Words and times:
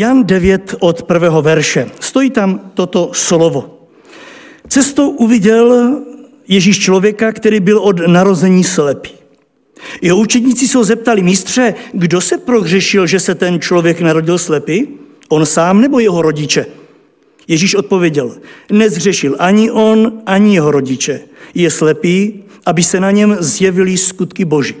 Jan 0.00 0.24
9 0.24 0.74
od 0.78 1.02
prvého 1.02 1.42
verše. 1.42 1.90
Stojí 2.00 2.30
tam 2.30 2.70
toto 2.74 3.10
slovo. 3.12 3.88
Cestou 4.68 5.10
uviděl 5.10 5.98
Ježíš 6.48 6.78
člověka, 6.78 7.32
který 7.32 7.60
byl 7.60 7.78
od 7.78 8.06
narození 8.06 8.64
slepý. 8.64 9.10
Jeho 10.02 10.18
učedníci 10.18 10.68
se 10.68 10.78
ho 10.78 10.84
zeptali, 10.84 11.22
mistře, 11.22 11.74
kdo 11.92 12.20
se 12.20 12.38
prohřešil, 12.38 13.06
že 13.06 13.20
se 13.20 13.34
ten 13.34 13.60
člověk 13.60 14.00
narodil 14.00 14.38
slepý? 14.38 14.88
On 15.28 15.46
sám 15.46 15.80
nebo 15.80 15.98
jeho 15.98 16.22
rodiče? 16.22 16.66
Ježíš 17.48 17.74
odpověděl, 17.74 18.36
nezřešil 18.72 19.36
ani 19.38 19.70
on, 19.70 20.22
ani 20.26 20.54
jeho 20.54 20.70
rodiče. 20.70 21.20
Je 21.54 21.70
slepý, 21.70 22.42
aby 22.66 22.82
se 22.82 23.00
na 23.00 23.10
něm 23.10 23.36
zjevily 23.40 23.96
skutky 23.96 24.44
Boží. 24.44 24.74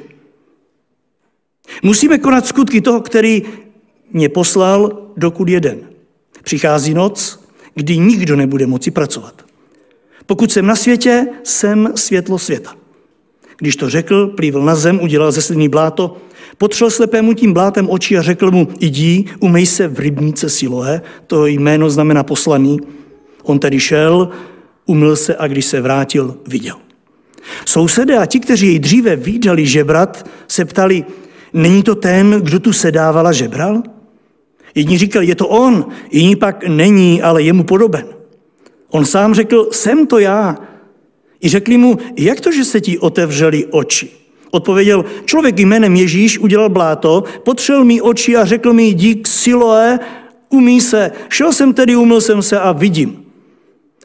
Musíme 1.82 2.18
konat 2.18 2.46
skutky 2.46 2.80
toho, 2.80 3.00
který 3.00 3.42
mě 4.12 4.28
poslal, 4.28 5.02
dokud 5.16 5.48
jeden. 5.48 5.78
Přichází 6.42 6.94
noc, 6.94 7.40
kdy 7.74 7.98
nikdo 7.98 8.36
nebude 8.36 8.66
moci 8.66 8.90
pracovat. 8.90 9.44
Pokud 10.26 10.52
jsem 10.52 10.66
na 10.66 10.76
světě, 10.76 11.26
jsem 11.44 11.92
světlo 11.94 12.38
světa. 12.38 12.74
Když 13.58 13.76
to 13.76 13.90
řekl, 13.90 14.26
plývl 14.26 14.62
na 14.62 14.74
zem, 14.74 15.00
udělal 15.02 15.32
ze 15.32 15.42
sliny 15.42 15.68
bláto, 15.68 16.16
potřel 16.58 16.90
slepému 16.90 17.34
tím 17.34 17.52
blátem 17.52 17.90
oči 17.90 18.18
a 18.18 18.22
řekl 18.22 18.50
mu, 18.50 18.68
jdi, 18.80 19.24
umej 19.40 19.66
se 19.66 19.88
v 19.88 19.98
rybníce 19.98 20.48
Siloé, 20.48 21.02
to 21.26 21.46
jméno 21.46 21.90
znamená 21.90 22.22
poslaný. 22.22 22.78
On 23.42 23.58
tedy 23.58 23.80
šel, 23.80 24.28
umyl 24.86 25.16
se 25.16 25.36
a 25.36 25.46
když 25.46 25.64
se 25.64 25.80
vrátil, 25.80 26.36
viděl. 26.46 26.76
Sousedé 27.64 28.16
a 28.16 28.26
ti, 28.26 28.40
kteří 28.40 28.66
jej 28.66 28.78
dříve 28.78 29.16
výdali 29.16 29.66
žebrat, 29.66 30.26
se 30.48 30.64
ptali, 30.64 31.04
není 31.52 31.82
to 31.82 31.94
ten, 31.94 32.40
kdo 32.42 32.60
tu 32.60 32.72
sedávala 32.72 33.32
žebral? 33.32 33.82
Jedni 34.74 34.98
říkali, 34.98 35.26
je 35.26 35.34
to 35.34 35.48
on, 35.48 35.86
jiní 36.10 36.36
pak 36.36 36.68
není, 36.68 37.22
ale 37.22 37.42
je 37.42 37.52
mu 37.52 37.64
podoben. 37.64 38.06
On 38.90 39.04
sám 39.04 39.34
řekl, 39.34 39.68
jsem 39.72 40.06
to 40.06 40.18
já. 40.18 40.58
I 41.42 41.48
řekli 41.48 41.76
mu, 41.76 41.98
jak 42.16 42.40
to, 42.40 42.52
že 42.52 42.64
se 42.64 42.80
ti 42.80 42.98
otevřeli 42.98 43.66
oči? 43.66 44.10
Odpověděl, 44.50 45.04
člověk 45.24 45.58
jménem 45.58 45.96
Ježíš 45.96 46.38
udělal 46.38 46.68
bláto, 46.68 47.24
potřel 47.44 47.84
mi 47.84 48.00
oči 48.00 48.36
a 48.36 48.44
řekl 48.44 48.72
mi, 48.72 48.94
dík 48.94 49.28
Siloé, 49.28 49.98
umí 50.48 50.80
se. 50.80 51.12
Šel 51.28 51.52
jsem 51.52 51.74
tedy, 51.74 51.96
umyl 51.96 52.20
jsem 52.20 52.42
se 52.42 52.60
a 52.60 52.72
vidím. 52.72 53.24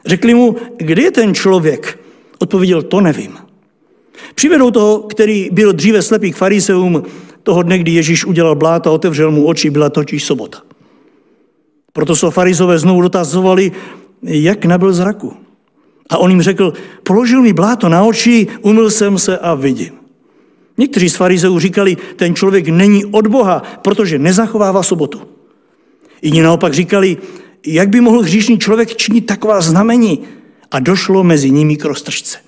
Řekli 0.06 0.34
mu, 0.34 0.56
kde 0.76 1.02
je 1.02 1.10
ten 1.10 1.34
člověk? 1.34 1.98
Odpověděl, 2.38 2.82
to 2.82 3.00
nevím. 3.00 3.38
Přivedou 4.34 4.70
toho, 4.70 4.98
který 4.98 5.48
byl 5.52 5.72
dříve 5.72 6.02
slepý 6.02 6.32
k 6.32 6.36
fariseum, 6.36 7.02
toho 7.46 7.62
dne, 7.62 7.78
kdy 7.78 7.90
Ježíš 8.02 8.24
udělal 8.24 8.54
bláto 8.54 8.90
a 8.90 8.92
otevřel 8.92 9.30
mu 9.30 9.46
oči, 9.46 9.70
byla 9.70 9.90
totiž 9.90 10.24
sobota. 10.24 10.62
Proto 11.92 12.16
se 12.16 12.30
farizové 12.30 12.78
znovu 12.78 13.02
dotazovali, 13.02 13.72
jak 14.22 14.64
nabyl 14.64 14.92
zraku. 14.92 15.34
A 16.10 16.18
on 16.18 16.30
jim 16.30 16.42
řekl, 16.42 16.72
položil 17.02 17.42
mi 17.42 17.52
bláto 17.52 17.88
na 17.88 18.02
oči, 18.02 18.46
umyl 18.62 18.90
jsem 18.90 19.18
se 19.18 19.38
a 19.38 19.54
vidím. 19.54 19.94
Někteří 20.78 21.08
z 21.08 21.16
farizeů 21.16 21.58
říkali, 21.58 21.96
ten 22.16 22.34
člověk 22.34 22.68
není 22.68 23.04
od 23.04 23.26
Boha, 23.26 23.62
protože 23.82 24.18
nezachovává 24.18 24.82
sobotu. 24.82 25.20
Jiní 26.22 26.40
naopak 26.40 26.74
říkali, 26.74 27.16
jak 27.66 27.88
by 27.88 28.00
mohl 28.00 28.22
hříšný 28.22 28.58
člověk 28.58 28.96
činit 28.96 29.26
taková 29.26 29.60
znamení? 29.60 30.18
A 30.70 30.80
došlo 30.82 31.24
mezi 31.24 31.50
nimi 31.50 31.76
k 31.76 31.84
roztržce. 31.84 32.38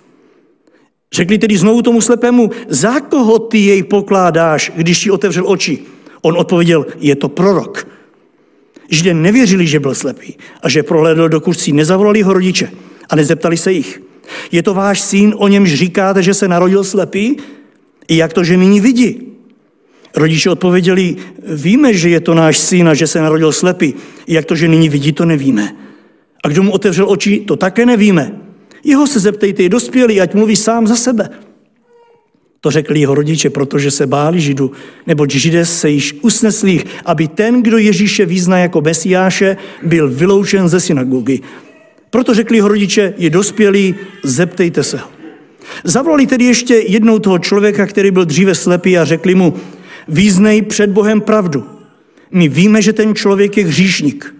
Řekli 1.12 1.39
tedy 1.39 1.59
znovu 1.59 1.83
tomu 1.83 2.01
slepému, 2.01 2.51
za 2.69 3.01
koho 3.01 3.39
ty 3.39 3.59
jej 3.59 3.83
pokládáš, 3.83 4.73
když 4.77 5.01
ti 5.01 5.11
otevřel 5.11 5.45
oči? 5.47 5.78
On 6.23 6.37
odpověděl, 6.37 6.87
je 6.98 7.17
to 7.17 7.28
prorok. 7.28 7.89
Židé 8.91 9.14
nevěřili, 9.14 9.67
že 9.67 9.81
byl 9.81 9.95
slepý 9.95 10.36
a 10.62 10.69
že 10.69 10.83
prohlédl, 10.83 11.29
dokud 11.29 11.61
si 11.61 11.73
nezavolali 11.73 12.23
ho 12.23 12.33
rodiče 12.33 12.70
a 13.09 13.17
nezeptali 13.17 13.56
se 13.56 13.73
jich. 13.73 14.03
Je 14.53 14.62
to 14.62 14.75
váš 14.75 15.01
syn, 15.01 15.34
o 15.36 15.48
němž 15.48 15.75
říkáte, 15.75 16.23
že 16.23 16.35
se 16.35 16.48
narodil 16.48 16.85
slepý? 16.85 17.36
I 18.08 18.17
jak 18.17 18.33
to, 18.33 18.45
že 18.45 18.57
nyní 18.57 18.80
vidí? 18.80 19.23
Rodiče 20.17 20.51
odpověděli, 20.51 21.17
víme, 21.47 21.95
že 21.95 22.08
je 22.08 22.20
to 22.20 22.35
náš 22.35 22.58
syn 22.58 22.89
a 22.89 22.95
že 22.95 23.07
se 23.07 23.20
narodil 23.20 23.52
slepý. 23.52 23.95
I 24.27 24.35
jak 24.35 24.45
to, 24.45 24.57
že 24.57 24.68
nyní 24.68 24.89
vidí, 24.89 25.13
to 25.13 25.24
nevíme. 25.24 25.77
A 26.45 26.48
kdo 26.48 26.63
mu 26.63 26.73
otevřel 26.73 27.11
oči, 27.11 27.41
to 27.41 27.57
také 27.57 27.86
nevíme. 27.86 28.48
Jeho 28.84 29.06
se 29.06 29.20
zeptejte, 29.20 29.62
je 29.62 29.68
dospělý, 29.68 30.20
ať 30.20 30.34
mluví 30.34 30.56
sám 30.56 30.86
za 30.86 30.96
sebe. 30.96 31.28
To 32.61 32.70
řekli 32.70 33.00
jeho 33.00 33.14
rodiče, 33.14 33.50
protože 33.50 33.90
se 33.90 34.06
báli 34.06 34.40
Židu, 34.40 34.72
neboť 35.06 35.30
Židé 35.30 35.66
se 35.66 35.90
již 35.90 36.16
usnesli, 36.22 36.84
aby 37.05 37.28
ten, 37.28 37.62
kdo 37.62 37.78
Ježíše 37.78 38.27
význá 38.27 38.58
jako 38.58 38.80
Mesiáše, 38.80 39.56
byl 39.83 40.08
vyloučen 40.08 40.68
ze 40.68 40.80
synagogy. 40.80 41.40
Proto 42.11 42.34
řekli 42.34 42.56
jeho 42.56 42.68
rodiče, 42.68 43.14
je 43.18 43.30
dospělý, 43.30 43.94
zeptejte 44.22 44.83
se 44.83 44.96
ho. 44.96 45.08
Zavolali 45.84 46.27
tedy 46.27 46.44
ještě 46.44 46.74
jednou 46.74 47.18
toho 47.18 47.38
člověka, 47.38 47.86
který 47.86 48.11
byl 48.11 48.24
dříve 48.24 48.55
slepý 48.55 48.98
a 48.98 49.05
řekli 49.05 49.34
mu, 49.34 49.55
význej 50.08 50.62
před 50.62 50.90
Bohem 50.90 51.20
pravdu. 51.20 51.64
My 52.30 52.48
víme, 52.48 52.83
že 52.83 52.92
ten 52.92 53.14
člověk 53.14 53.56
je 53.56 53.64
hříšník. 53.64 54.34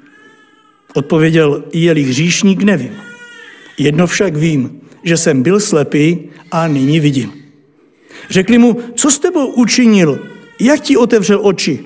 Odpověděl, 0.95 1.65
je-li 1.73 2.03
hříšník, 2.03 2.63
nevím. 2.63 3.08
Jedno 3.79 4.07
však 4.07 4.37
vím, 4.37 4.81
že 5.03 5.17
jsem 5.17 5.43
byl 5.43 5.61
slepý 5.61 6.19
a 6.51 6.69
nyní 6.69 7.01
vidím. 7.01 7.33
Řekli 8.31 8.59
mu, 8.59 8.77
co 8.95 9.11
s 9.11 9.19
tebou 9.19 9.47
učinil, 9.47 10.19
jak 10.61 10.81
ti 10.81 10.97
otevřel 10.97 11.41
oči? 11.43 11.85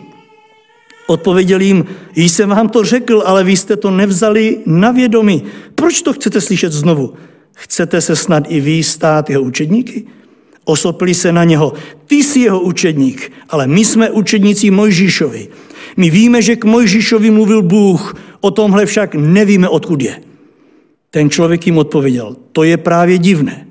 Odpověděl 1.07 1.61
jim, 1.61 1.85
jsem 2.17 2.49
vám 2.49 2.69
to 2.69 2.85
řekl, 2.85 3.23
ale 3.27 3.45
vy 3.45 3.57
jste 3.57 3.77
to 3.77 3.91
nevzali 3.91 4.59
na 4.67 4.91
vědomí. 4.91 5.43
Proč 5.75 6.03
to 6.03 6.13
chcete 6.13 6.41
slyšet 6.41 6.73
znovu? 6.73 7.15
Chcete 7.55 8.01
se 8.01 8.17
snad 8.17 8.45
i 8.49 8.61
vy 8.61 8.83
stát 8.83 9.31
jeho 9.31 9.43
učedníky? 9.43 10.07
Osopili 10.65 11.15
se 11.15 11.33
na 11.33 11.45
něho, 11.45 11.73
ty 12.07 12.15
jsi 12.15 12.41
jeho 12.41 12.61
učedník, 12.61 13.33
ale 13.49 13.67
my 13.67 13.85
jsme 13.85 14.11
učedníci 14.11 14.71
Mojžíšovi. 14.71 15.49
My 15.97 16.11
víme, 16.11 16.43
že 16.43 16.57
k 16.57 16.65
Mojžíšovi 16.65 17.31
mluvil 17.31 17.63
Bůh, 17.63 18.15
o 18.41 18.51
tomhle 18.51 18.87
však 18.87 19.15
nevíme, 19.15 19.69
odkud 19.69 20.03
je. 20.03 20.32
Ten 21.15 21.31
člověk 21.31 21.67
jim 21.67 21.79
odpověděl, 21.79 22.37
to 22.53 22.65
je 22.65 22.77
právě 22.77 23.19
divné. 23.19 23.67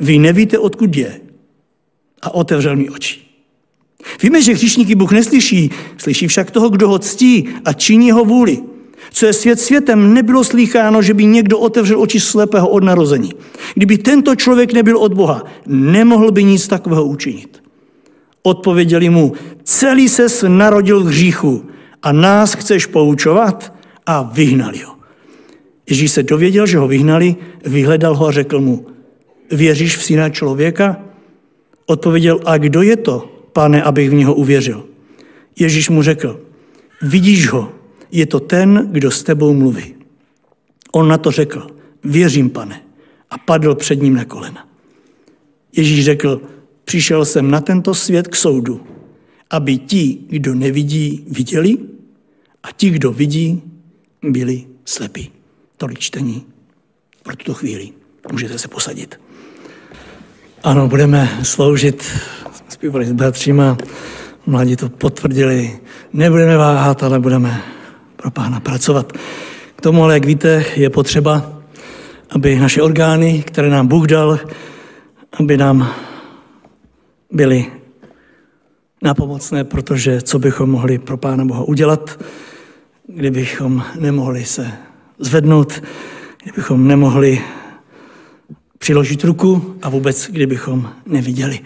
Vy 0.00 0.18
nevíte, 0.18 0.58
odkud 0.58 0.96
je. 0.96 1.20
A 2.22 2.34
otevřel 2.34 2.76
mi 2.76 2.90
oči. 2.90 3.20
Víme, 4.22 4.42
že 4.42 4.52
hříšníky 4.52 4.94
Bůh 4.94 5.12
neslyší, 5.12 5.70
slyší 5.96 6.26
však 6.26 6.50
toho, 6.50 6.68
kdo 6.68 6.88
ho 6.88 6.98
ctí 6.98 7.48
a 7.64 7.72
činí 7.72 8.06
jeho 8.06 8.24
vůli. 8.24 8.58
Co 9.10 9.26
je 9.26 9.32
svět 9.32 9.60
světem, 9.60 10.14
nebylo 10.14 10.44
slycháno, 10.44 11.02
že 11.02 11.14
by 11.14 11.24
někdo 11.24 11.58
otevřel 11.58 12.00
oči 12.00 12.20
slepého 12.20 12.68
od 12.68 12.84
narození. 12.84 13.32
Kdyby 13.74 13.98
tento 13.98 14.36
člověk 14.36 14.72
nebyl 14.72 14.98
od 14.98 15.14
Boha, 15.14 15.44
nemohl 15.66 16.32
by 16.32 16.44
nic 16.44 16.68
takového 16.68 17.04
učinit. 17.04 17.62
Odpověděli 18.42 19.10
mu, 19.10 19.32
celý 19.62 20.08
se 20.08 20.48
narodil 20.48 21.04
v 21.04 21.06
hříchu 21.06 21.64
a 22.02 22.12
nás 22.12 22.54
chceš 22.54 22.86
poučovat? 22.86 23.74
A 24.06 24.22
vyhnali 24.22 24.78
ho. 24.78 24.99
Ježíš 25.90 26.10
se 26.10 26.22
dověděl, 26.22 26.66
že 26.66 26.78
ho 26.78 26.88
vyhnali, 26.88 27.36
vyhledal 27.64 28.14
ho 28.14 28.26
a 28.26 28.32
řekl 28.32 28.60
mu, 28.60 28.86
věříš 29.50 29.96
v 29.96 30.04
syna 30.04 30.28
člověka? 30.28 31.00
Odpověděl, 31.86 32.40
a 32.44 32.58
kdo 32.58 32.82
je 32.82 32.96
to, 32.96 33.46
pane, 33.52 33.82
abych 33.82 34.10
v 34.10 34.14
něho 34.14 34.34
uvěřil? 34.34 34.86
Ježíš 35.58 35.88
mu 35.88 36.02
řekl, 36.02 36.40
vidíš 37.02 37.48
ho, 37.48 37.72
je 38.12 38.26
to 38.26 38.40
ten, 38.40 38.88
kdo 38.92 39.10
s 39.10 39.22
tebou 39.22 39.54
mluví. 39.54 39.94
On 40.92 41.08
na 41.08 41.18
to 41.18 41.30
řekl, 41.30 41.66
věřím, 42.04 42.50
pane, 42.50 42.82
a 43.30 43.38
padl 43.38 43.74
před 43.74 44.02
ním 44.02 44.14
na 44.14 44.24
kolena. 44.24 44.68
Ježíš 45.76 46.04
řekl, 46.04 46.42
přišel 46.84 47.24
jsem 47.24 47.50
na 47.50 47.60
tento 47.60 47.94
svět 47.94 48.28
k 48.28 48.36
soudu, 48.36 48.80
aby 49.50 49.78
ti, 49.78 50.18
kdo 50.28 50.54
nevidí, 50.54 51.24
viděli 51.28 51.78
a 52.62 52.68
ti, 52.76 52.90
kdo 52.90 53.12
vidí, 53.12 53.62
byli 54.22 54.64
slepí. 54.84 55.39
Tolik 55.80 55.98
čtení 55.98 56.44
pro 57.22 57.36
tuto 57.36 57.54
chvíli. 57.54 57.88
Můžete 58.32 58.58
se 58.58 58.68
posadit. 58.68 59.20
Ano, 60.62 60.88
budeme 60.88 61.28
sloužit, 61.42 62.04
zpívali 62.68 63.06
s 63.06 63.12
bratříma, 63.12 63.76
mladí 64.46 64.76
to 64.76 64.88
potvrdili, 64.88 65.80
nebudeme 66.12 66.56
váhat, 66.56 67.02
ale 67.02 67.20
budeme 67.20 67.62
pro 68.16 68.30
pána 68.30 68.60
pracovat. 68.60 69.12
K 69.76 69.80
tomu 69.80 70.04
ale, 70.04 70.14
jak 70.14 70.24
víte, 70.24 70.64
je 70.76 70.90
potřeba, 70.90 71.62
aby 72.30 72.58
naše 72.58 72.82
orgány, 72.82 73.42
které 73.42 73.70
nám 73.70 73.86
Bůh 73.86 74.06
dal, 74.06 74.38
aby 75.32 75.56
nám 75.56 75.94
byly 77.30 77.66
napomocné, 79.02 79.64
protože 79.64 80.22
co 80.22 80.38
bychom 80.38 80.70
mohli 80.70 80.98
pro 80.98 81.16
Pána 81.16 81.44
Boha 81.44 81.62
udělat, 81.62 82.24
kdybychom 83.06 83.84
nemohli 83.98 84.44
se 84.44 84.72
zvednout, 85.20 85.82
kdybychom 86.42 86.88
nemohli 86.88 87.40
přiložit 88.78 89.24
ruku 89.24 89.76
a 89.82 89.88
vůbec 89.88 90.28
kdybychom 90.30 90.90
neviděli. 91.06 91.60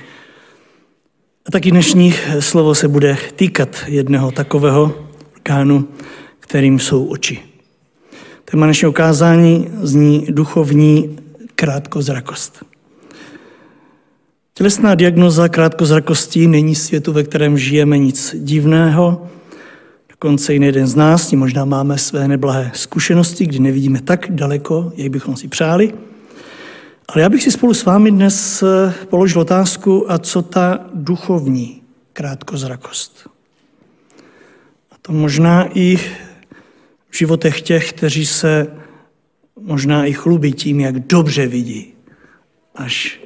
A 1.47 1.51
taky 1.51 1.71
dnešní 1.71 2.15
slovo 2.41 2.75
se 2.75 2.89
bude 2.89 3.17
týkat 3.37 3.85
jednoho 3.87 4.31
takového 4.31 5.07
orgánu, 5.37 5.89
kterým 6.41 6.79
jsou 6.79 7.07
oči. 7.07 7.39
Téma 8.45 8.67
našeho 8.67 8.91
ukázání 8.91 9.69
zní 9.83 10.27
duchovní 10.31 11.19
krátkozrakost. 11.55 12.65
Tělesná 14.55 14.95
diagnoza 14.95 15.49
krátkozrakosti 15.49 16.47
není 16.47 16.75
světu, 16.75 17.13
ve 17.13 17.23
kterém 17.23 17.59
žijeme 17.59 17.99
nic 17.99 18.37
divného. 18.39 19.29
Dokonce 20.15 20.55
i 20.55 20.65
jeden 20.65 20.87
z 20.87 20.95
nás, 20.95 21.27
tím 21.27 21.39
možná 21.39 21.65
máme 21.65 21.99
své 21.99 22.29
neblahé 22.29 22.71
zkušenosti, 22.75 23.47
kdy 23.47 23.59
nevidíme 23.59 24.03
tak 24.03 24.27
daleko, 24.31 24.93
jak 24.97 25.11
bychom 25.11 25.37
si 25.37 25.49
přáli. 25.49 25.95
Ale 27.09 27.23
já 27.23 27.29
bych 27.29 27.43
si 27.43 27.51
spolu 27.51 27.75
s 27.75 27.85
vámi 27.85 28.11
dnes 28.11 28.63
eh, 28.63 28.95
položil 29.07 29.41
otázku, 29.41 30.13
a 30.13 30.19
co 30.19 30.43
ta 30.43 30.81
duchovní 30.95 31.83
krátkozrakost? 32.13 33.29
A 34.91 34.95
to 35.03 35.13
možná 35.13 35.69
i 35.79 35.97
v 37.11 37.19
životech 37.19 37.63
těch, 37.63 37.93
kteří 37.93 38.27
se 38.27 38.67
možná 39.61 40.07
i 40.07 40.13
chlubí 40.13 40.53
tím, 40.53 40.81
jak 40.81 40.99
dobře 40.99 41.47
vidí, 41.47 41.95
až 42.75 43.21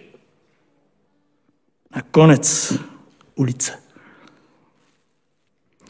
na 1.96 2.02
konec 2.10 2.74
ulice. 3.34 3.87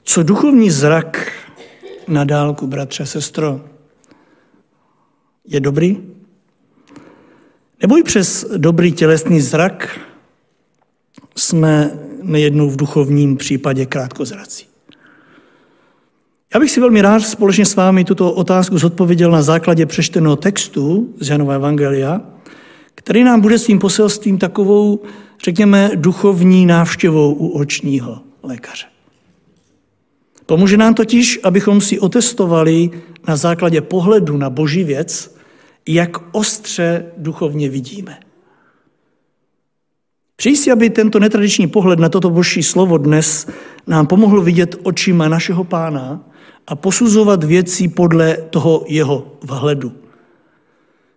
Co 0.08 0.22
duchovní 0.22 0.70
zrak 0.70 1.32
na 2.08 2.24
dálku, 2.24 2.66
bratře, 2.66 3.06
sestro, 3.06 3.60
je 5.48 5.60
dobrý? 5.60 5.96
Nebo 7.82 7.98
i 7.98 8.02
přes 8.02 8.46
dobrý 8.56 8.92
tělesný 8.92 9.40
zrak 9.40 10.00
jsme 11.36 11.98
nejednou 12.22 12.70
v 12.70 12.76
duchovním 12.76 13.36
případě 13.36 13.86
krátkozrací. 13.86 14.66
Já 16.54 16.60
bych 16.60 16.70
si 16.70 16.80
velmi 16.80 17.02
rád 17.02 17.20
společně 17.20 17.66
s 17.66 17.76
vámi 17.76 18.04
tuto 18.04 18.32
otázku 18.32 18.78
zodpověděl 18.78 19.30
na 19.30 19.42
základě 19.42 19.86
přečteného 19.86 20.36
textu 20.36 21.14
z 21.20 21.28
Janova 21.28 21.54
Evangelia, 21.54 22.20
který 22.94 23.24
nám 23.24 23.40
bude 23.40 23.58
svým 23.58 23.78
poselstvím 23.78 24.38
takovou, 24.38 25.02
řekněme, 25.44 25.90
duchovní 25.94 26.66
návštěvou 26.66 27.34
u 27.34 27.48
očního 27.48 28.22
lékaře. 28.42 28.97
Pomůže 30.48 30.76
nám 30.76 30.94
totiž, 30.94 31.40
abychom 31.42 31.80
si 31.80 32.00
otestovali 32.00 32.90
na 33.28 33.36
základě 33.36 33.80
pohledu 33.80 34.36
na 34.36 34.50
boží 34.50 34.84
věc, 34.84 35.36
jak 35.88 36.16
ostře 36.32 37.06
duchovně 37.16 37.68
vidíme. 37.68 38.18
Přeji 40.36 40.56
si, 40.56 40.70
aby 40.70 40.90
tento 40.90 41.20
netradiční 41.20 41.66
pohled 41.66 41.98
na 41.98 42.08
toto 42.08 42.30
boží 42.30 42.62
slovo 42.62 42.98
dnes 42.98 43.46
nám 43.86 44.06
pomohl 44.06 44.42
vidět 44.42 44.76
očima 44.82 45.28
našeho 45.28 45.64
pána 45.64 46.20
a 46.66 46.76
posuzovat 46.76 47.44
věci 47.44 47.88
podle 47.88 48.36
toho 48.36 48.84
jeho 48.88 49.32
vhledu. 49.44 49.92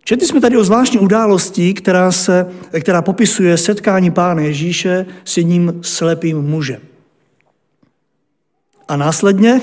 Četli 0.03 0.27
jsme 0.27 0.41
tady 0.41 0.57
o 0.57 0.63
zvláštní 0.63 0.99
události, 0.99 1.73
která, 1.73 2.11
se, 2.11 2.51
která 2.79 3.01
popisuje 3.01 3.57
setkání 3.57 4.11
Pána 4.11 4.41
Ježíše 4.41 5.05
s 5.23 5.37
jedním 5.37 5.73
slepým 5.81 6.41
mužem. 6.41 6.90
A 8.91 8.97
následně 8.97 9.61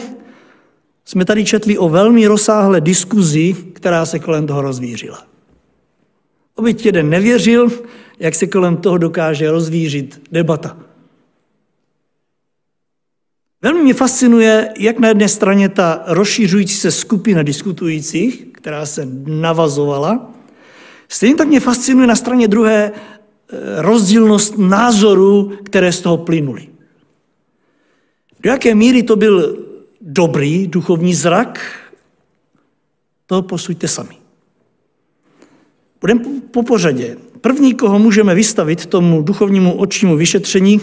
jsme 1.04 1.24
tady 1.24 1.44
četli 1.44 1.78
o 1.78 1.88
velmi 1.88 2.26
rozsáhlé 2.26 2.80
diskuzi, 2.80 3.56
která 3.72 4.06
se 4.06 4.18
kolem 4.18 4.46
toho 4.46 4.62
rozvířila. 4.62 5.26
Obyť 6.54 6.86
jeden 6.86 7.10
nevěřil, 7.10 7.68
jak 8.18 8.34
se 8.34 8.46
kolem 8.46 8.76
toho 8.76 8.98
dokáže 8.98 9.50
rozvířit 9.50 10.22
debata. 10.32 10.76
Velmi 13.62 13.82
mě 13.82 13.94
fascinuje, 13.94 14.68
jak 14.78 14.98
na 14.98 15.08
jedné 15.08 15.28
straně 15.28 15.68
ta 15.68 16.02
rozšířující 16.06 16.74
se 16.74 16.90
skupina 16.90 17.42
diskutujících, 17.42 18.46
která 18.52 18.86
se 18.86 19.08
navazovala, 19.26 20.30
stejně 21.08 21.34
tak 21.36 21.48
mě 21.48 21.60
fascinuje 21.60 22.06
na 22.06 22.16
straně 22.16 22.48
druhé 22.48 22.92
eh, 22.92 23.82
rozdílnost 23.82 24.58
názorů, 24.58 25.52
které 25.64 25.92
z 25.92 26.00
toho 26.00 26.16
plynuly. 26.16 26.77
Do 28.48 28.52
jaké 28.52 28.74
míry 28.74 29.02
to 29.02 29.16
byl 29.16 29.58
dobrý 30.00 30.66
duchovní 30.66 31.14
zrak, 31.14 31.60
to 33.26 33.42
posuďte 33.42 33.88
sami. 33.88 34.16
Budeme 36.00 36.20
po 36.50 36.62
pořadě. 36.62 37.16
První, 37.40 37.74
koho 37.74 37.98
můžeme 37.98 38.34
vystavit 38.34 38.86
tomu 38.86 39.22
duchovnímu 39.22 39.72
očnímu 39.72 40.16
vyšetření, 40.16 40.80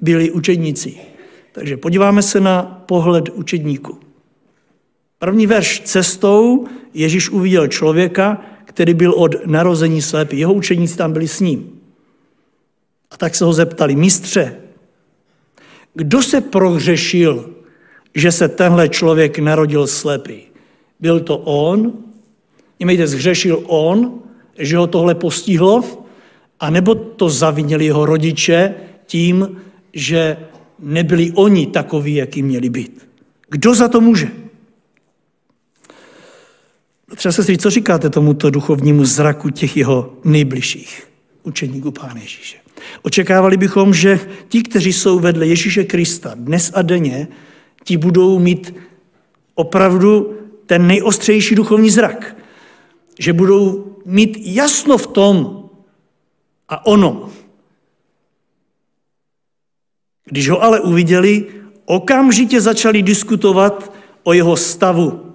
byli 0.00 0.30
učedníci. 0.30 0.94
Takže 1.52 1.76
podíváme 1.76 2.22
se 2.22 2.40
na 2.40 2.62
pohled 2.62 3.28
učedníku. 3.28 3.98
První 5.18 5.46
verš 5.46 5.80
cestou 5.80 6.66
Ježíš 6.94 7.30
uviděl 7.30 7.68
člověka, 7.68 8.40
který 8.64 8.94
byl 8.94 9.12
od 9.12 9.46
narození 9.46 10.02
slepý. 10.02 10.38
Jeho 10.38 10.54
učeníci 10.54 10.96
tam 10.96 11.12
byli 11.12 11.28
s 11.28 11.40
ním. 11.40 11.80
A 13.10 13.16
tak 13.16 13.34
se 13.34 13.44
ho 13.44 13.52
zeptali, 13.52 13.96
mistře, 13.96 14.65
kdo 15.96 16.22
se 16.22 16.40
prohřešil, 16.40 17.50
že 18.14 18.32
se 18.32 18.48
tenhle 18.48 18.88
člověk 18.88 19.38
narodil 19.38 19.86
slepý? 19.86 20.40
Byl 21.00 21.20
to 21.20 21.38
on? 21.38 21.92
Němejte, 22.80 23.06
zhřešil 23.06 23.62
on, 23.66 24.20
že 24.58 24.76
ho 24.76 24.86
tohle 24.86 25.14
postihlo? 25.14 25.84
A 26.60 26.70
nebo 26.70 26.94
to 26.94 27.30
zavinili 27.30 27.84
jeho 27.84 28.06
rodiče 28.06 28.74
tím, 29.06 29.60
že 29.92 30.36
nebyli 30.78 31.32
oni 31.34 31.66
takoví, 31.66 32.14
jaký 32.14 32.42
měli 32.42 32.68
být? 32.68 33.08
Kdo 33.48 33.74
za 33.74 33.88
to 33.88 34.00
může? 34.00 34.28
Třeba 37.16 37.32
se 37.32 37.56
co 37.56 37.70
říkáte 37.70 38.10
tomuto 38.10 38.50
duchovnímu 38.50 39.04
zraku 39.04 39.50
těch 39.50 39.76
jeho 39.76 40.14
nejbližších 40.24 41.08
učeníků 41.42 41.90
Pána 41.90 42.20
Ježíše? 42.20 42.65
Očekávali 43.02 43.56
bychom, 43.56 43.94
že 43.94 44.20
ti, 44.48 44.62
kteří 44.62 44.92
jsou 44.92 45.18
vedle 45.18 45.46
Ježíše 45.46 45.84
Krista 45.84 46.32
dnes 46.34 46.72
a 46.74 46.82
denně, 46.82 47.28
ti 47.84 47.96
budou 47.96 48.38
mít 48.38 48.74
opravdu 49.54 50.38
ten 50.66 50.86
nejostřejší 50.86 51.54
duchovní 51.54 51.90
zrak. 51.90 52.36
Že 53.18 53.32
budou 53.32 53.96
mít 54.04 54.38
jasno 54.40 54.98
v 54.98 55.06
tom 55.06 55.68
a 56.68 56.86
ono. 56.86 57.30
Když 60.24 60.48
ho 60.48 60.62
ale 60.62 60.80
uviděli, 60.80 61.46
okamžitě 61.84 62.60
začali 62.60 63.02
diskutovat 63.02 63.92
o 64.22 64.32
jeho 64.32 64.56
stavu. 64.56 65.32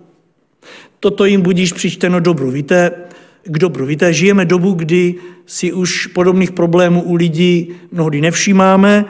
Toto 1.00 1.26
jim 1.26 1.42
budíš 1.42 1.74
přičteno 1.74 2.20
dobru. 2.20 2.52
Víte, 2.52 2.92
k 3.44 3.58
dobru. 3.58 3.86
Víte, 3.86 4.14
žijeme 4.14 4.46
dobu, 4.46 4.74
kdy 4.74 5.16
si 5.52 5.74
už 5.74 6.08
podobných 6.08 6.52
problémů 6.52 7.02
u 7.02 7.16
lidí 7.16 7.76
mnohdy 7.92 8.22
nevšímáme. 8.22 9.06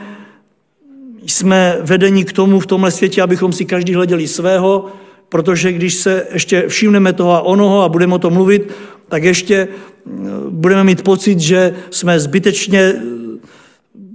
Jsme 1.25 1.77
vedeni 1.81 2.25
k 2.25 2.33
tomu 2.33 2.59
v 2.59 2.65
tomhle 2.65 2.91
světě, 2.91 3.21
abychom 3.21 3.53
si 3.53 3.65
každý 3.65 3.93
hleděli 3.93 4.27
svého, 4.27 4.85
protože 5.29 5.71
když 5.71 5.93
se 5.93 6.25
ještě 6.33 6.67
všimneme 6.67 7.13
toho 7.13 7.31
a 7.31 7.41
onoho 7.41 7.81
a 7.81 7.89
budeme 7.89 8.15
o 8.15 8.17
tom 8.17 8.33
mluvit, 8.33 8.73
tak 9.07 9.23
ještě 9.23 9.55
eh, 9.55 10.09
budeme 10.49 10.83
mít 10.83 11.03
pocit, 11.03 11.39
že 11.39 11.75
jsme 11.91 12.19
zbytečně 12.19 12.79
eh, 12.79 13.01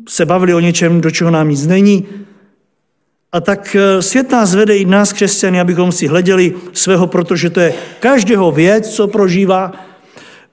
se 0.09 0.27
bavili 0.27 0.55
o 0.55 0.61
něčem, 0.61 1.01
do 1.01 1.11
čeho 1.11 1.31
nám 1.31 1.49
nic 1.49 1.67
není. 1.67 2.07
A 3.33 3.41
tak 3.41 3.77
eh, 3.79 4.03
svět 4.03 4.31
nás 4.31 4.55
vede 4.55 4.77
i 4.77 4.85
nás, 4.85 5.13
křesťany, 5.13 5.61
abychom 5.61 5.93
si 5.93 6.07
hleděli 6.07 6.55
svého, 6.73 7.07
protože 7.07 7.51
to 7.51 7.61
je 7.61 7.75
každého 8.01 8.53
věc, 8.53 8.91
co 8.91 9.09
prožívá, 9.09 9.73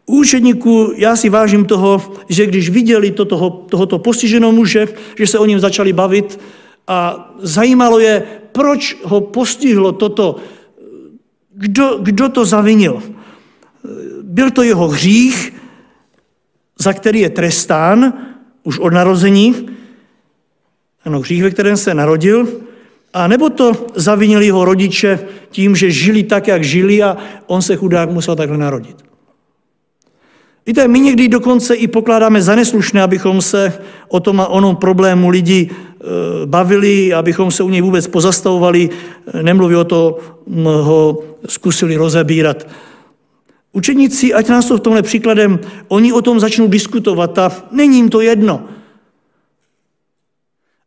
učedníků 0.05 0.93
já 0.95 1.15
si 1.15 1.29
vážím 1.29 1.65
toho, 1.65 2.13
že 2.29 2.45
když 2.45 2.69
viděli 2.69 3.11
to, 3.11 3.25
toho, 3.25 3.49
tohoto 3.49 3.99
postiženého 3.99 4.51
muže, 4.51 4.87
že 5.17 5.27
se 5.27 5.39
o 5.39 5.45
něm 5.45 5.59
začali 5.59 5.93
bavit 5.93 6.39
a 6.87 7.31
zajímalo 7.39 7.99
je, 7.99 8.23
proč 8.51 8.97
ho 9.03 9.21
postihlo 9.21 9.91
toto, 9.91 10.35
kdo, 11.53 11.97
kdo 12.01 12.29
to 12.29 12.45
zavinil. 12.45 13.03
Byl 14.21 14.51
to 14.51 14.63
jeho 14.63 14.87
hřích, 14.87 15.53
za 16.79 16.93
který 16.93 17.19
je 17.19 17.29
trestán 17.29 18.13
už 18.63 18.79
od 18.79 18.93
narození, 18.93 19.69
ano, 21.05 21.19
hřích, 21.19 21.43
ve 21.43 21.51
kterém 21.51 21.77
se 21.77 21.93
narodil, 21.93 22.47
a 23.13 23.27
nebo 23.27 23.49
to 23.49 23.87
zavinili 23.95 24.45
jeho 24.45 24.65
rodiče 24.65 25.19
tím, 25.49 25.75
že 25.75 25.91
žili 25.91 26.23
tak, 26.23 26.47
jak 26.47 26.63
žili 26.63 27.03
a 27.03 27.17
on 27.47 27.61
se 27.61 27.75
chudák 27.75 28.09
musel 28.09 28.35
takhle 28.35 28.57
narodit. 28.57 29.12
Víte, 30.65 30.87
my 30.87 30.99
někdy 30.99 31.27
dokonce 31.27 31.75
i 31.75 31.87
pokládáme 31.87 32.41
za 32.41 32.55
neslušné, 32.55 33.01
abychom 33.01 33.41
se 33.41 33.73
o 34.07 34.19
tom 34.19 34.41
a 34.41 34.47
onom 34.47 34.75
problému 34.75 35.29
lidí 35.29 35.71
e, 35.71 36.45
bavili, 36.45 37.13
abychom 37.13 37.51
se 37.51 37.63
u 37.63 37.69
něj 37.69 37.81
vůbec 37.81 38.07
pozastavovali, 38.07 38.89
nemluví 39.41 39.75
o 39.75 39.83
to, 39.83 40.19
ho 40.65 41.23
zkusili 41.47 41.95
rozebírat. 41.95 42.67
Učeníci, 43.71 44.33
ať 44.33 44.47
nás 44.47 44.65
to 44.65 44.77
v 44.77 44.79
tomhle 44.79 45.01
příkladem, 45.01 45.59
oni 45.87 46.13
o 46.13 46.21
tom 46.21 46.39
začnou 46.39 46.67
diskutovat 46.67 47.37
a 47.37 47.51
není 47.71 47.97
jim 47.97 48.09
to 48.09 48.21
jedno. 48.21 48.63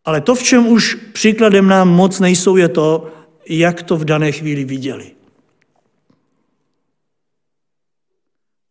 Ale 0.05 0.21
to, 0.21 0.35
v 0.35 0.43
čem 0.43 0.67
už 0.67 0.95
příkladem 1.13 1.69
nám 1.69 1.89
moc 1.89 2.21
nejsou, 2.21 2.57
je 2.57 2.69
to, 2.69 3.09
jak 3.49 3.83
to 3.83 3.97
v 3.97 4.05
dané 4.05 4.33
chvíli 4.33 4.65
viděli. 4.65 5.16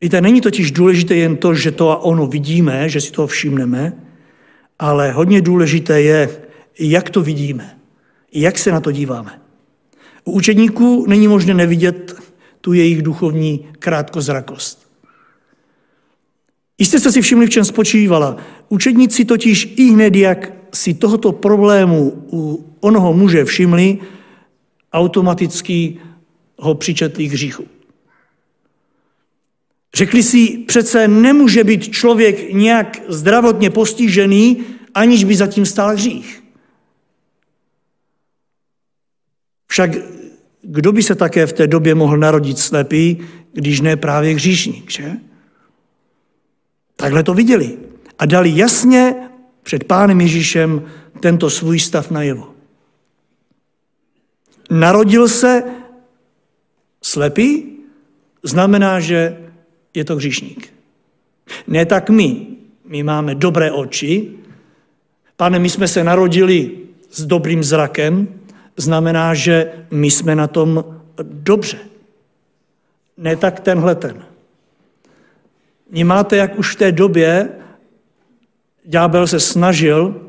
Víte, 0.06 0.22
není 0.22 0.42
totiž 0.42 0.72
důležité 0.72 1.16
jen 1.16 1.38
to, 1.38 1.54
že 1.54 1.72
to 1.72 1.90
a 1.90 1.98
ono 1.98 2.28
vidíme, 2.28 2.90
že 2.90 3.02
si 3.02 3.12
to 3.12 3.28
všimneme, 3.28 3.94
ale 4.80 5.12
hodně 5.12 5.42
důležité 5.42 6.02
je, 6.02 6.30
jak 6.80 7.10
to 7.10 7.22
vidíme, 7.22 7.78
jak 8.34 8.58
se 8.58 8.72
na 8.72 8.80
to 8.80 8.92
díváme. 8.92 9.42
U 10.26 10.32
učedníků 10.32 11.06
není 11.08 11.28
možné 11.28 11.54
nevidět 11.54 12.16
tu 12.62 12.74
jejich 12.74 13.02
duchovní 13.02 13.66
krátkozrakost. 13.80 14.88
Jistě 16.78 17.00
jste 17.00 17.12
si 17.12 17.22
všimli, 17.22 17.46
v 17.46 17.50
čem 17.50 17.66
spočívala. 17.66 18.38
Učedníci 18.70 19.26
totiž 19.26 19.74
i 19.76 19.90
hned, 19.90 20.16
jak 20.16 20.52
si 20.74 20.94
tohoto 20.94 21.32
problému 21.32 22.24
u 22.32 22.66
onoho 22.80 23.14
muže 23.14 23.46
všimli, 23.46 23.98
automaticky 24.94 25.98
ho 26.58 26.76
přičetli 26.76 27.28
k 27.28 27.34
hříchu. 27.34 27.75
Řekli 29.96 30.24
si, 30.24 30.58
přece 30.68 31.08
nemůže 31.08 31.64
být 31.64 31.94
člověk 31.94 32.54
nějak 32.54 33.02
zdravotně 33.08 33.70
postižený, 33.70 34.64
aniž 34.94 35.24
by 35.24 35.36
zatím 35.36 35.66
stál 35.66 35.90
hřích. 35.90 36.44
Však 39.68 39.92
kdo 40.62 40.92
by 40.92 41.04
se 41.04 41.16
také 41.16 41.48
v 41.48 41.54
té 41.54 41.68
době 41.68 41.96
mohl 41.96 42.18
narodit 42.18 42.60
slepý, 42.60 43.18
když 43.54 43.82
ne 43.82 43.96
právě 43.96 44.36
hříšník, 44.36 44.92
že? 44.92 45.12
Takhle 46.96 47.24
to 47.24 47.34
viděli 47.34 47.78
a 48.20 48.26
dali 48.26 48.52
jasně 48.56 49.16
před 49.64 49.84
pánem 49.84 50.22
Ježíšem 50.22 50.92
tento 51.20 51.50
svůj 51.50 51.80
stav 51.80 52.12
najevo. 52.12 52.54
Narodil 54.72 55.28
se 55.28 55.64
slepý, 57.02 57.78
znamená, 58.44 59.00
že 59.00 59.45
je 59.96 60.06
to 60.06 60.16
hříšník. 60.16 60.74
Ne 61.68 61.86
tak 61.86 62.10
my. 62.10 62.48
My 62.86 63.04
máme 63.04 63.36
dobré 63.36 63.72
oči. 63.72 64.32
Pane, 65.38 65.60
my 65.60 65.70
jsme 65.70 65.88
se 65.88 66.04
narodili 66.04 66.78
s 67.12 67.26
dobrým 67.26 67.64
zrakem, 67.64 68.28
znamená, 68.78 69.34
že 69.34 69.74
my 69.92 70.12
jsme 70.12 70.36
na 70.36 70.48
tom 70.48 70.86
dobře. 71.22 71.80
Ne 73.18 73.36
tak 73.36 73.60
tenhle 73.60 73.96
ten. 73.96 74.26
Vnímáte, 75.90 76.38
jak 76.38 76.60
už 76.60 76.76
v 76.76 76.80
té 76.80 76.92
době 76.92 77.50
ďábel 78.86 79.28
se 79.28 79.40
snažil, 79.40 80.22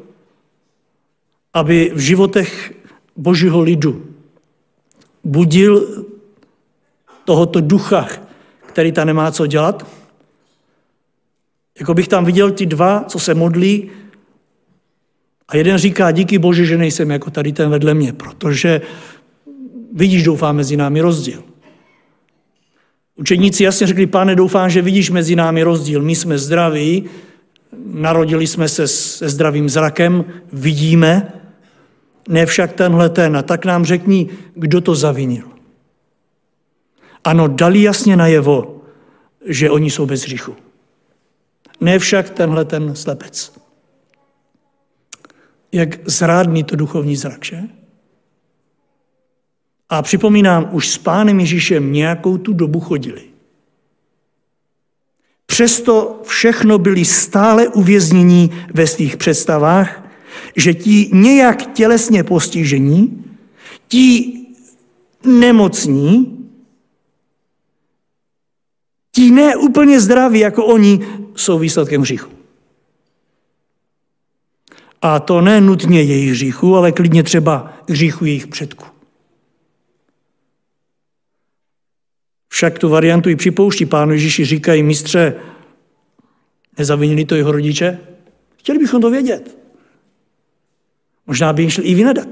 aby 1.54 1.90
v 1.94 1.99
životech 1.99 2.75
božího 3.16 3.61
lidu 3.61 4.06
budil 5.25 6.04
tohoto 7.25 7.61
ducha, 7.61 8.08
který 8.76 8.92
tam 8.92 9.06
nemá 9.06 9.33
co 9.33 9.47
dělat. 9.47 9.87
Jako 11.78 11.95
bych 11.95 12.09
tam 12.09 12.25
viděl 12.25 12.50
ty 12.50 12.66
dva, 12.66 13.04
co 13.09 13.18
se 13.18 13.35
modlí, 13.35 13.90
a 15.49 15.56
jeden 15.56 15.78
říká, 15.78 16.11
díky 16.11 16.38
Bože, 16.38 16.66
že 16.66 16.78
nejsem 16.78 17.11
jako 17.11 17.30
tady 17.30 17.52
ten 17.52 17.71
vedle 17.71 17.95
mě, 17.95 18.12
protože 18.12 18.80
vidíš, 19.92 20.23
doufám, 20.23 20.56
mezi 20.56 20.76
námi 20.76 21.00
rozdíl. 21.00 21.42
Učeníci 23.16 23.64
jasně 23.64 23.87
řekli, 23.87 24.06
pane, 24.06 24.37
doufám, 24.37 24.71
že 24.71 24.83
vidíš 24.83 25.11
mezi 25.11 25.37
námi 25.37 25.62
rozdíl. 25.62 26.02
My 26.02 26.14
jsme 26.14 26.38
zdraví, 26.38 27.04
narodili 27.87 28.47
jsme 28.47 28.68
se 28.68 28.88
se 28.88 29.28
zdravým 29.28 29.68
zrakem, 29.68 30.25
vidíme, 30.52 31.33
ne 32.28 32.47
však 32.47 32.73
tenhle 32.73 33.09
ten. 33.09 33.37
A 33.37 33.42
tak 33.42 33.64
nám 33.64 33.85
řekni, 33.85 34.28
kdo 34.54 34.80
to 34.80 34.95
zavinil. 34.95 35.55
Ano, 37.26 37.49
dali 37.49 37.83
jasně 37.83 38.16
najevo, 38.16 38.80
že 39.47 39.71
oni 39.71 39.90
jsou 39.90 40.06
bez 40.06 40.23
hříchu. 40.23 40.56
Ne 41.80 41.99
však 41.99 42.30
tenhle 42.30 42.64
ten 42.64 42.97
slepec. 42.97 43.52
Jak 45.73 46.09
zrádný 46.09 46.64
to 46.64 46.76
duchovní 46.76 47.16
zrak, 47.16 47.45
že? 47.45 47.61
A 49.88 50.02
připomínám, 50.02 50.68
už 50.73 50.88
s 50.88 50.99
pánem 50.99 51.40
Ježíšem 51.40 51.92
nějakou 51.92 52.38
tu 52.38 52.52
dobu 52.52 52.80
chodili. 52.80 53.23
Přesto 55.47 56.23
všechno 56.25 56.78
byli 56.78 57.04
stále 57.04 57.68
uvěznění 57.68 58.50
ve 58.75 58.87
svých 58.87 59.16
představách, 59.16 60.11
že 60.56 60.75
ti 60.75 61.11
nějak 61.12 61.73
tělesně 61.73 62.25
postižení, 62.25 63.25
ti 63.88 64.33
nemocní, 65.25 66.37
ti 69.16 69.30
ne 69.30 69.56
úplně 69.56 70.00
zdraví 70.00 70.38
jako 70.38 70.66
oni, 70.66 71.06
jsou 71.37 71.58
výsledkem 71.58 72.00
hříchu. 72.00 72.30
A 75.02 75.20
to 75.20 75.40
ne 75.40 75.61
nutně 75.61 76.02
jejich 76.02 76.30
hříchu, 76.30 76.76
ale 76.76 76.92
klidně 76.92 77.23
třeba 77.23 77.73
hříchu 77.88 78.25
jejich 78.25 78.46
předků. 78.46 78.87
Však 82.49 82.78
tu 82.78 82.88
variantu 82.88 83.28
i 83.28 83.37
připouští 83.37 83.87
pánu 83.87 84.12
Ježíši, 84.12 84.44
říkají, 84.44 84.82
mistře, 84.82 85.35
nezavinili 86.78 87.25
to 87.25 87.35
jeho 87.35 87.52
rodiče? 87.52 87.99
Chtěli 88.56 88.78
bychom 88.78 89.00
to 89.00 89.11
vědět. 89.11 89.58
Možná 91.26 91.52
by 91.52 91.62
jim 91.62 91.70
šli 91.70 91.85
i 91.85 91.94
vynedat. 91.94 92.28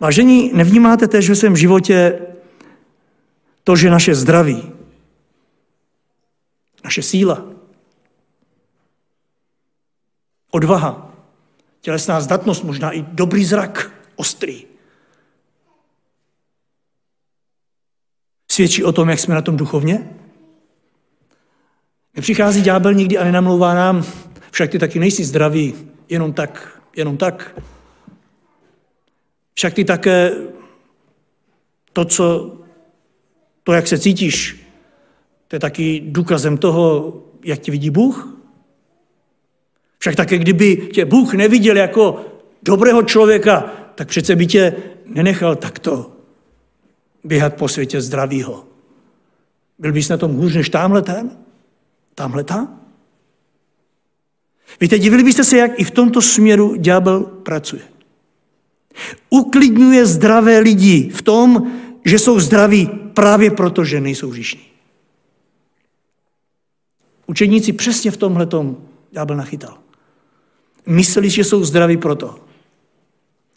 Vážení, 0.00 0.50
nevnímáte 0.54 1.08
tež 1.08 1.28
ve 1.28 1.34
svém 1.34 1.56
životě 1.56 2.18
to, 3.64 3.76
že 3.76 3.90
naše 3.90 4.14
zdraví, 4.14 4.74
naše 6.84 7.02
síla, 7.02 7.46
odvaha, 10.50 11.12
tělesná 11.80 12.20
zdatnost, 12.20 12.64
možná 12.64 12.92
i 12.92 13.02
dobrý 13.02 13.44
zrak, 13.44 13.92
ostrý, 14.16 14.64
svědčí 18.50 18.84
o 18.84 18.92
tom, 18.92 19.08
jak 19.08 19.18
jsme 19.18 19.34
na 19.34 19.42
tom 19.42 19.56
duchovně? 19.56 20.10
Nepřichází 22.16 22.62
ďábel 22.62 22.94
nikdy 22.94 23.18
a 23.18 23.24
nenamlouvá 23.24 23.74
nám, 23.74 24.04
však 24.50 24.70
ty 24.70 24.78
taky 24.78 24.98
nejsi 24.98 25.24
zdravý, 25.24 25.74
jenom 26.08 26.32
tak, 26.32 26.80
jenom 26.96 27.16
tak. 27.16 27.60
Však 29.54 29.74
ty 29.74 29.84
také 29.84 30.32
to, 31.92 32.04
co, 32.04 32.56
to, 33.62 33.72
jak 33.72 33.86
se 33.86 33.98
cítíš, 33.98 34.63
to 35.48 35.56
je 35.56 35.60
taky 35.60 36.02
důkazem 36.06 36.58
toho, 36.58 37.14
jak 37.44 37.58
tě 37.58 37.72
vidí 37.72 37.90
Bůh. 37.90 38.38
Však 39.98 40.16
také, 40.16 40.38
kdyby 40.38 40.76
tě 40.76 41.04
Bůh 41.04 41.34
neviděl 41.34 41.76
jako 41.76 42.24
dobrého 42.62 43.02
člověka, 43.02 43.72
tak 43.94 44.08
přece 44.08 44.36
by 44.36 44.46
tě 44.46 44.76
nenechal 45.06 45.56
takto 45.56 46.12
běhat 47.24 47.54
po 47.54 47.68
světě 47.68 48.00
zdravýho. 48.00 48.64
Byl 49.78 49.92
bys 49.92 50.08
na 50.08 50.16
tom 50.16 50.34
hůř 50.34 50.54
než 50.54 50.68
tamhle 50.68 51.02
ten? 51.02 51.30
Tamhle 52.14 52.44
ta? 52.44 52.68
Víte, 54.80 54.98
divili 54.98 55.22
byste 55.22 55.44
se, 55.44 55.56
jak 55.56 55.80
i 55.80 55.84
v 55.84 55.90
tomto 55.90 56.22
směru 56.22 56.74
ďábel 56.76 57.20
pracuje. 57.20 57.82
Uklidňuje 59.30 60.06
zdravé 60.06 60.58
lidi 60.58 61.10
v 61.14 61.22
tom, 61.22 61.72
že 62.04 62.18
jsou 62.18 62.40
zdraví 62.40 62.86
právě 63.14 63.50
proto, 63.50 63.84
že 63.84 64.00
nejsou 64.00 64.30
hříšní. 64.30 64.73
Učeníci 67.26 67.72
přesně 67.72 68.10
v 68.10 68.16
tomhle 68.16 68.46
tom 68.46 68.76
ďábel 69.10 69.36
nachytal. 69.36 69.78
Mysleli, 70.86 71.30
že 71.30 71.44
jsou 71.44 71.64
zdraví 71.64 71.96
proto, 71.96 72.38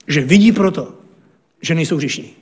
že 0.07 0.21
vidí 0.21 0.51
proto, 0.51 0.93
že 1.61 1.75
nejsou 1.75 1.97
hříšní. 1.97 2.35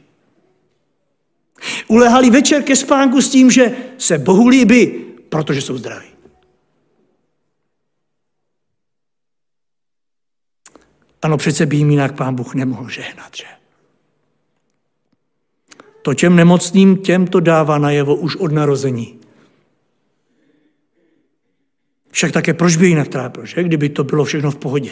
Ulehali 1.88 2.30
večer 2.30 2.64
ke 2.64 2.76
spánku 2.76 3.22
s 3.22 3.30
tím, 3.30 3.52
že 3.52 3.76
se 3.98 4.18
Bohu 4.18 4.48
líbí, 4.48 4.88
protože 5.30 5.62
jsou 5.62 5.78
zdraví. 5.78 6.08
Ano, 11.22 11.38
přece 11.38 11.66
by 11.66 11.76
jim 11.76 11.90
jinak 11.90 12.18
pán 12.18 12.36
Bůh 12.36 12.56
nemohl 12.56 12.90
žehnat, 12.90 13.36
že? 13.36 13.46
To 16.02 16.14
těm 16.14 16.36
nemocným, 16.36 16.98
těm 16.98 17.28
to 17.28 17.40
dává 17.40 17.78
najevo 17.78 18.16
už 18.16 18.36
od 18.36 18.52
narození. 18.52 19.20
Však 22.16 22.32
také 22.32 22.54
proč 22.54 22.76
by 22.76 22.88
jinak 22.88 23.08
trápil, 23.08 23.46
že? 23.46 23.64
Kdyby 23.64 23.90
to 23.90 24.04
bylo 24.04 24.26
všechno 24.26 24.52
v 24.52 24.56
pohodě. 24.56 24.92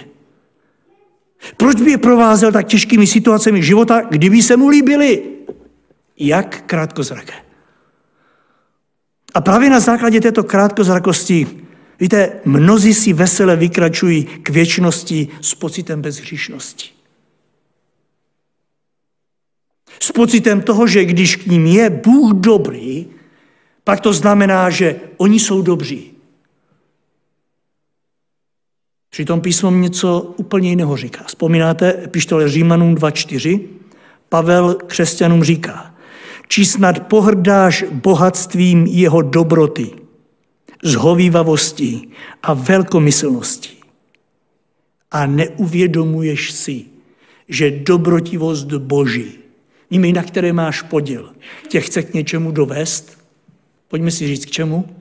Proč 1.58 1.82
by 1.82 1.92
je 1.92 1.98
provázel 1.98 2.52
tak 2.52 2.68
těžkými 2.68 3.08
situacemi 3.08 3.64
života, 3.64 4.02
kdyby 4.02 4.42
se 4.42 4.58
mu 4.58 4.68
líbili? 4.68 5.24
Jak 6.20 6.64
krátkozraké. 6.66 7.34
A 9.34 9.42
právě 9.42 9.70
na 9.70 9.80
základě 9.80 10.22
této 10.22 10.44
krátkozrakosti, 10.44 11.48
víte, 12.00 12.32
mnozí 12.46 12.94
si 12.94 13.14
vesele 13.14 13.56
vykračují 13.56 14.24
k 14.24 14.50
věčnosti 14.50 15.28
s 15.42 15.56
pocitem 15.56 16.02
bezhříšnosti. 16.02 16.90
S 20.00 20.12
pocitem 20.12 20.62
toho, 20.62 20.88
že 20.88 21.06
když 21.06 21.36
k 21.36 21.46
ním 21.46 21.66
je 21.66 21.90
Bůh 21.90 22.34
dobrý, 22.34 23.08
pak 23.84 24.00
to 24.00 24.14
znamená, 24.14 24.70
že 24.70 24.96
oni 25.18 25.40
jsou 25.40 25.62
dobří. 25.62 26.13
Přitom 29.14 29.42
písmo 29.42 29.72
něco 29.72 30.34
úplně 30.38 30.70
jiného 30.70 30.98
říká. 30.98 31.24
Vzpomínáte 31.28 32.04
epištole 32.04 32.50
Římanům 32.50 32.96
2.4? 32.96 33.60
Pavel 34.30 34.74
křesťanům 34.74 35.44
říká, 35.44 35.96
či 36.48 36.66
snad 36.66 37.08
pohrdáš 37.08 37.86
bohatstvím 37.92 38.86
jeho 38.86 39.22
dobroty, 39.22 39.92
zhovývavostí 40.84 42.12
a 42.44 42.54
velkomyslností 42.54 43.78
a 45.12 45.26
neuvědomuješ 45.26 46.52
si, 46.52 46.86
že 47.50 47.72
dobrotivost 47.72 48.68
Boží, 48.68 49.40
nimi 49.92 50.14
na 50.14 50.24
které 50.24 50.54
máš 50.54 50.82
podíl, 50.82 51.34
tě 51.68 51.82
chce 51.82 52.04
k 52.04 52.14
něčemu 52.14 52.52
dovést? 52.52 53.18
Pojďme 53.88 54.12
si 54.12 54.28
říct 54.28 54.46
k 54.46 54.52
čemu? 54.52 54.96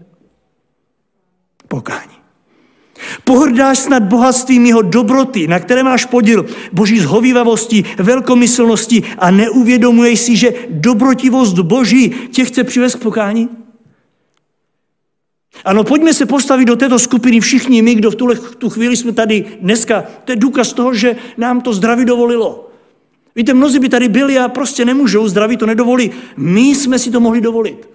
Pokání. 1.69 2.12
Pohrdáš 3.25 3.79
snad 3.79 4.03
bohatstvím 4.03 4.67
jeho 4.67 4.83
dobroty, 4.83 5.47
na 5.49 5.61
které 5.61 5.83
máš 5.83 6.05
podíl, 6.05 6.47
boží 6.73 7.01
zhovývavosti, 7.01 7.85
velkomyslnosti 7.99 9.03
a 9.19 9.31
neuvědomuješ 9.31 10.21
si, 10.21 10.37
že 10.37 10.55
dobrotivost 10.69 11.59
boží 11.59 12.15
tě 12.31 12.45
chce 12.45 12.65
přivést 12.65 12.95
k 12.95 13.03
pokání? 13.03 13.49
Ano, 15.65 15.85
pojďme 15.85 16.15
se 16.15 16.27
postavit 16.27 16.65
do 16.65 16.77
této 16.77 16.99
skupiny 16.99 17.41
všichni 17.41 17.83
my, 17.83 17.95
kdo 17.95 18.11
v 18.11 18.15
tuhle, 18.15 18.37
tu 18.37 18.71
chvíli 18.71 18.97
jsme 18.97 19.13
tady 19.13 19.45
dneska. 19.61 20.05
To 20.25 20.33
je 20.33 20.37
důkaz 20.37 20.73
toho, 20.73 20.95
že 20.95 21.17
nám 21.37 21.61
to 21.61 21.73
zdraví 21.73 22.05
dovolilo. 22.05 22.71
Víte, 23.37 23.55
mnozí 23.55 23.79
by 23.79 23.89
tady 23.89 24.09
byli 24.09 24.39
a 24.39 24.49
prostě 24.49 24.85
nemůžou, 24.85 25.29
zdraví 25.29 25.57
to 25.57 25.67
nedovolí. 25.67 26.11
My 26.37 26.61
jsme 26.61 26.99
si 26.99 27.11
to 27.11 27.21
mohli 27.21 27.41
dovolit. 27.41 27.92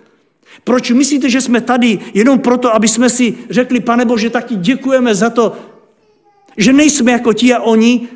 Proč 0.64 0.92
myslíte, 0.92 1.30
že 1.30 1.42
jsme 1.42 1.62
tady 1.62 2.00
jenom 2.14 2.40
proto, 2.40 2.76
aby 2.76 2.88
jsme 2.88 3.10
si 3.10 3.38
řekli, 3.50 3.80
pane 3.80 4.06
Bože, 4.06 4.30
taky 4.30 4.56
děkujeme 4.56 5.16
za 5.16 5.30
to, 5.30 5.54
že 6.58 6.74
nejsme 6.74 7.12
jako 7.12 7.34
ti 7.34 7.54
a 7.54 7.60
oni, 7.60 8.08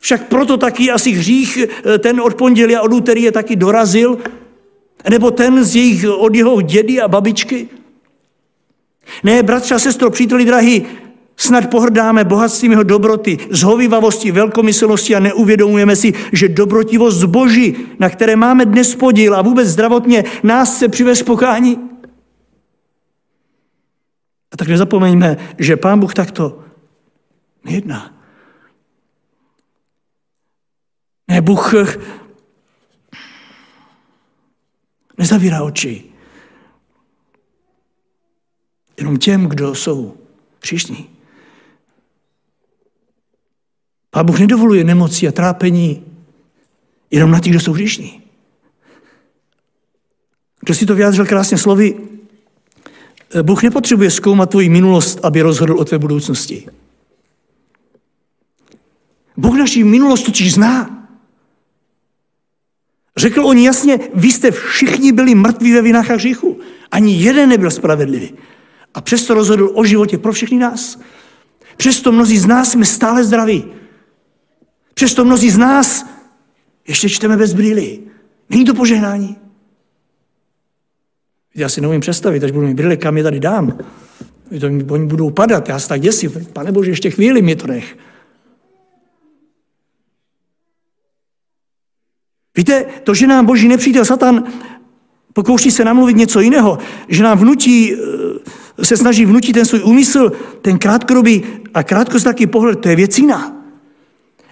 však 0.00 0.28
proto 0.28 0.56
taky 0.56 0.90
asi 0.90 1.10
hřích 1.10 1.58
eh, 1.58 1.98
ten 1.98 2.20
od 2.20 2.34
pondělí 2.34 2.76
a 2.76 2.82
od 2.82 2.92
úterý 2.92 3.22
je 3.22 3.32
taky 3.32 3.56
dorazil, 3.56 4.18
nebo 5.10 5.30
ten 5.30 5.64
z 5.64 5.76
jejich, 5.76 6.04
od 6.10 6.34
jeho 6.34 6.60
dědy 6.60 7.00
a 7.00 7.08
babičky. 7.08 7.68
Ne, 9.24 9.42
bratře 9.42 9.74
a 9.74 9.78
sestro, 9.78 10.10
příteli 10.10 10.44
drahý, 10.44 10.86
snad 11.38 11.70
pohrdáme 11.70 12.24
bohatstvím 12.24 12.70
jeho 12.70 12.82
dobroty, 12.82 13.38
zhovivavosti, 13.50 14.32
velkomyslnosti 14.32 15.14
a 15.14 15.20
neuvědomujeme 15.20 15.96
si, 15.96 16.12
že 16.32 16.48
dobrotivost 16.48 17.18
zboží, 17.18 17.76
na 17.98 18.10
které 18.10 18.36
máme 18.36 18.66
dnes 18.66 18.94
podíl 18.94 19.34
a 19.34 19.42
vůbec 19.42 19.68
zdravotně, 19.68 20.24
nás 20.42 20.78
se 20.78 20.88
přivez 20.88 21.22
pokání. 21.22 21.78
A 24.52 24.56
tak 24.56 24.68
nezapomeňme, 24.68 25.54
že 25.58 25.76
Pán 25.76 26.00
Bůh 26.00 26.14
takto 26.14 26.64
nejedná. 27.64 28.14
Ne, 31.28 31.40
Bůh 31.40 31.74
nezavírá 35.18 35.62
oči 35.62 36.04
jenom 38.98 39.16
těm, 39.16 39.46
kdo 39.46 39.74
jsou 39.74 40.16
příšní. 40.58 41.17
Pán 44.10 44.26
Bůh 44.26 44.40
nedovoluje 44.40 44.84
nemoci 44.84 45.28
a 45.28 45.32
trápení 45.32 46.06
jenom 47.10 47.30
na 47.30 47.40
těch, 47.40 47.52
kdo 47.52 47.60
jsou 47.60 47.72
hříšní. 47.72 48.22
Kdo 50.60 50.74
si 50.74 50.86
to 50.86 50.94
vyjádřil 50.94 51.26
krásně 51.26 51.58
slovy, 51.58 51.96
Bůh 53.42 53.62
nepotřebuje 53.62 54.10
zkoumat 54.10 54.50
tvoji 54.50 54.68
minulost, 54.68 55.20
aby 55.22 55.42
rozhodl 55.42 55.78
o 55.78 55.84
tvé 55.84 55.98
budoucnosti. 55.98 56.68
Bůh 59.36 59.58
naši 59.58 59.84
minulost 59.84 60.22
totiž 60.22 60.54
zná. 60.54 61.08
Řekl 63.16 63.46
on 63.46 63.58
jasně, 63.58 63.98
vy 64.14 64.32
jste 64.32 64.50
všichni 64.50 65.12
byli 65.12 65.34
mrtví 65.34 65.72
ve 65.72 65.82
vinách 65.82 66.10
a 66.10 66.14
hříchu. 66.14 66.60
Ani 66.90 67.16
jeden 67.16 67.48
nebyl 67.48 67.70
spravedlivý. 67.70 68.34
A 68.94 69.00
přesto 69.00 69.34
rozhodl 69.34 69.70
o 69.74 69.84
životě 69.84 70.18
pro 70.18 70.32
všechny 70.32 70.58
nás. 70.58 71.00
Přesto 71.76 72.12
mnozí 72.12 72.38
z 72.38 72.46
nás 72.46 72.70
jsme 72.70 72.84
stále 72.84 73.24
zdraví. 73.24 73.64
Přesto 74.98 75.24
mnozí 75.24 75.50
z 75.50 75.58
nás 75.58 76.06
ještě 76.88 77.08
čteme 77.08 77.36
bez 77.36 77.52
brýly. 77.54 77.98
Není 78.50 78.64
to 78.64 78.74
požehnání. 78.74 79.36
Já 81.54 81.68
si 81.68 81.80
neumím 81.80 82.00
představit, 82.00 82.44
až 82.44 82.50
budu 82.50 82.66
mít 82.66 82.74
brýle, 82.74 82.96
kam 82.96 83.16
je 83.16 83.22
tady 83.22 83.40
dám. 83.40 83.78
Oni 84.90 85.06
budou 85.06 85.30
padat, 85.30 85.68
já 85.68 85.78
se 85.78 85.88
tak 85.88 86.00
děsím. 86.00 86.46
Pane 86.52 86.72
Bože, 86.72 86.90
ještě 86.90 87.10
chvíli 87.10 87.42
mi 87.42 87.56
to 87.56 87.66
nech. 87.66 87.98
Víte, 92.56 92.84
to, 93.04 93.14
že 93.14 93.26
nám 93.26 93.46
boží 93.46 93.68
nepřítel 93.68 94.04
Satan 94.04 94.44
pokouší 95.32 95.70
se 95.70 95.84
namluvit 95.84 96.16
něco 96.16 96.40
jiného, 96.40 96.78
že 97.08 97.22
nám 97.22 97.38
vnutí, 97.38 97.94
eh, 97.94 98.84
se 98.84 98.96
snaží 98.96 99.24
vnutit 99.24 99.52
ten 99.52 99.66
svůj 99.66 99.82
úmysl, 99.84 100.32
ten 100.62 100.78
krátkodobý 100.78 101.42
a 101.74 101.82
krátkozraký 101.82 102.46
pohled, 102.46 102.80
to 102.80 102.88
je 102.88 102.96
věc 102.96 103.18
jiná. 103.18 103.57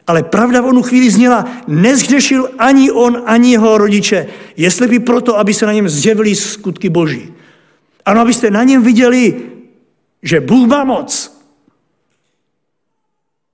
Ale 0.07 0.23
pravda 0.23 0.61
v 0.61 0.66
onu 0.66 0.83
chvíli 0.83 1.11
zněla, 1.11 1.45
nezhřešil 1.66 2.49
ani 2.59 2.90
on, 2.90 3.23
ani 3.27 3.53
jeho 3.53 3.79
rodiče. 3.79 4.27
Jestli 4.57 4.88
by 4.88 4.99
proto, 4.99 5.38
aby 5.38 5.55
se 5.55 5.66
na 5.66 5.73
něm 5.73 5.88
zjevily 5.88 6.35
skutky 6.35 6.88
boží. 6.88 7.33
Ano, 8.05 8.21
abyste 8.21 8.51
na 8.51 8.62
něm 8.62 8.83
viděli, 8.83 9.42
že 10.23 10.40
Bůh 10.40 10.69
má 10.69 10.85
moc. 10.85 11.37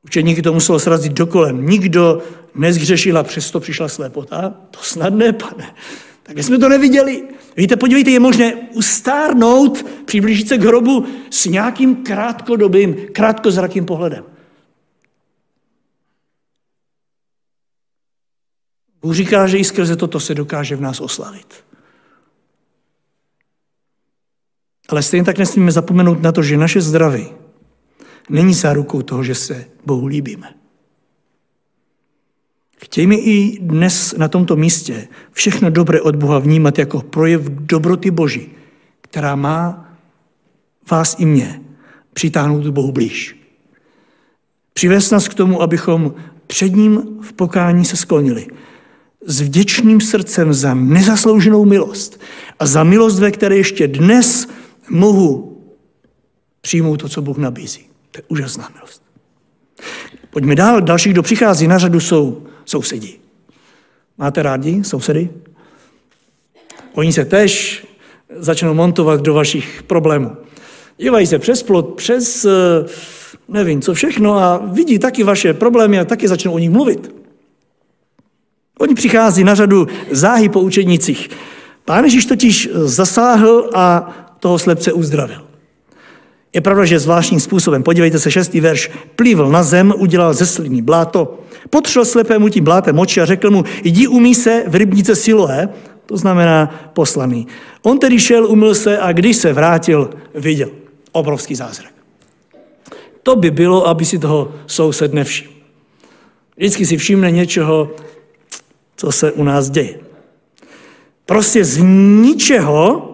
Učeníky 0.05 0.43
to 0.43 0.53
muselo 0.53 0.79
srazit 0.79 1.13
do 1.13 1.27
kolen. 1.27 1.65
Nikdo 1.67 2.23
nezhřešil 2.55 3.19
a 3.19 3.23
přesto 3.23 3.61
přišla 3.61 3.89
slepota. 3.89 4.55
To 4.71 4.79
snad 4.83 5.15
ne, 5.15 5.33
pane. 5.33 5.75
Tak 6.23 6.39
jsme 6.39 6.59
to 6.59 6.69
neviděli. 6.69 7.23
Víte, 7.57 7.77
podívejte, 7.77 8.11
je 8.11 8.21
možné 8.21 8.55
ustárnout, 8.55 9.87
přiblížit 10.05 10.49
se 10.49 10.59
k 10.59 10.63
hrobu 10.63 11.07
s 11.31 11.47
nějakým 11.47 11.97
krátkodobým, 11.97 12.97
krátkozrakým 13.13 13.87
pohledem. 13.87 14.25
Bůh 19.03 19.15
říká, 19.15 19.47
že 19.47 19.59
i 19.59 19.65
skrze 19.65 19.97
toto 19.97 20.21
se 20.21 20.35
dokáže 20.35 20.77
v 20.77 20.81
nás 20.81 21.01
oslavit. 21.01 21.65
Ale 24.89 25.03
stejně 25.03 25.25
tak 25.25 25.39
nesmíme 25.39 25.73
zapomenout 25.73 26.23
na 26.23 26.33
to, 26.33 26.43
že 26.43 26.57
naše 26.57 26.81
zdraví 26.81 27.29
není 28.31 28.55
zárukou 28.55 29.03
toho, 29.03 29.25
že 29.25 29.35
se 29.35 29.65
Bohu 29.87 30.07
líbíme. 30.07 30.55
Chtějme 32.77 33.15
i 33.15 33.59
dnes 33.61 34.15
na 34.19 34.29
tomto 34.29 34.57
místě 34.57 35.09
všechno 35.33 35.71
dobré 35.71 36.01
od 36.01 36.17
Boha 36.17 36.39
vnímat 36.39 36.79
jako 36.79 37.01
projev 37.01 37.43
dobroty 37.43 38.11
Boží, 38.11 38.51
která 39.01 39.37
má 39.37 39.89
vás 40.91 41.17
i 41.19 41.25
mě 41.25 41.63
přitáhnout 42.13 42.67
Bohu 42.67 42.93
blíž. 42.93 43.37
Přivést 44.73 45.11
nás 45.11 45.29
k 45.29 45.35
tomu, 45.35 45.63
abychom 45.63 46.15
před 46.47 46.69
ním 46.69 47.23
v 47.23 47.33
pokání 47.33 47.85
se 47.85 47.97
sklonili 47.97 48.47
s 49.27 49.41
vděčným 49.41 50.01
srdcem 50.01 50.55
za 50.55 50.75
nezaslouženou 50.75 51.65
milost 51.65 52.21
a 52.59 52.67
za 52.67 52.85
milost, 52.85 53.19
ve 53.19 53.31
které 53.31 53.57
ještě 53.57 53.89
dnes 53.89 54.49
mohu 54.91 55.59
přijmout 56.61 56.97
to, 56.97 57.09
co 57.09 57.23
Bůh 57.23 57.39
nabízí. 57.39 57.87
To 58.11 58.19
je 58.19 58.23
úžasná 58.29 58.71
milost. 58.75 59.03
Pojďme 60.31 60.55
dál. 60.55 60.81
Další, 60.81 61.11
kdo 61.11 61.23
přichází 61.23 61.67
na 61.67 61.79
řadu, 61.79 62.01
jsou 62.01 62.43
sousedí. 62.65 63.19
Máte 64.19 64.43
rádi 64.43 64.85
sousedy? 64.85 65.31
Oni 66.95 67.13
se 67.13 67.25
tež 67.25 67.85
začnou 68.37 68.75
montovat 68.75 69.21
do 69.21 69.35
vašich 69.35 69.83
problémů. 69.83 70.37
Dívají 70.99 71.27
se 71.27 71.39
přes 71.39 71.63
plot, 71.63 71.95
přes 71.95 72.45
eh, 72.45 72.51
nevím 73.49 73.83
co 73.83 73.95
všechno 73.95 74.35
a 74.35 74.57
vidí 74.57 74.99
taky 74.99 75.23
vaše 75.23 75.55
problémy 75.55 75.99
a 75.99 76.05
taky 76.05 76.29
začnou 76.29 76.53
o 76.53 76.59
nich 76.59 76.71
mluvit. 76.71 77.22
Oni 78.83 78.95
přichází 78.95 79.45
na 79.45 79.55
řadu 79.55 79.87
záhy 80.11 80.49
po 80.49 80.61
učenicích. 80.61 81.31
Pán 81.85 82.05
Ježíš 82.05 82.27
totiž 82.27 82.69
zasáhl 82.75 83.71
a 83.75 84.11
toho 84.41 84.59
slepce 84.59 84.93
uzdravil. 84.93 85.43
Je 86.53 86.61
pravda, 86.61 86.85
že 86.85 86.99
zvláštním 86.99 87.41
způsobem, 87.41 87.83
podívejte 87.83 88.19
se, 88.19 88.31
šestý 88.31 88.61
verš, 88.61 88.91
plivl 89.17 89.49
na 89.51 89.63
zem, 89.63 89.95
udělal 89.97 90.35
ze 90.35 90.47
sliny 90.47 90.83
bláto, 90.83 91.39
potřel 91.71 92.05
slepému 92.05 92.49
tím 92.49 92.65
blátem 92.65 92.99
oči 92.99 93.21
a 93.21 93.25
řekl 93.25 93.51
mu, 93.51 93.65
jdi 93.85 94.07
umí 94.07 94.35
se 94.35 94.65
v 94.67 94.75
rybnice 94.75 95.17
Siloé, 95.17 95.69
to 96.07 96.17
znamená 96.17 96.91
poslaný. 96.93 97.47
On 97.83 97.99
tedy 97.99 98.19
šel, 98.19 98.47
umyl 98.47 98.75
se 98.75 98.99
a 98.99 99.13
když 99.13 99.37
se 99.37 99.53
vrátil, 99.53 100.11
viděl. 100.35 100.71
Obrovský 101.13 101.55
zázrak. 101.55 101.93
To 103.23 103.37
by 103.37 103.51
bylo, 103.51 103.87
aby 103.87 104.05
si 104.05 104.19
toho 104.19 104.53
soused 104.67 105.15
nevšiml. 105.15 105.53
Vždycky 106.57 106.87
si 106.87 106.97
všimne 106.97 107.31
něčeho, 107.31 107.91
co 108.97 109.13
se 109.13 109.33
u 109.33 109.45
nás 109.45 109.71
děje. 109.71 110.01
Prostě 111.27 111.65
z 111.65 111.79
ničeho 112.23 113.09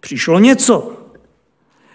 přišlo 0.00 0.38
něco. 0.38 0.92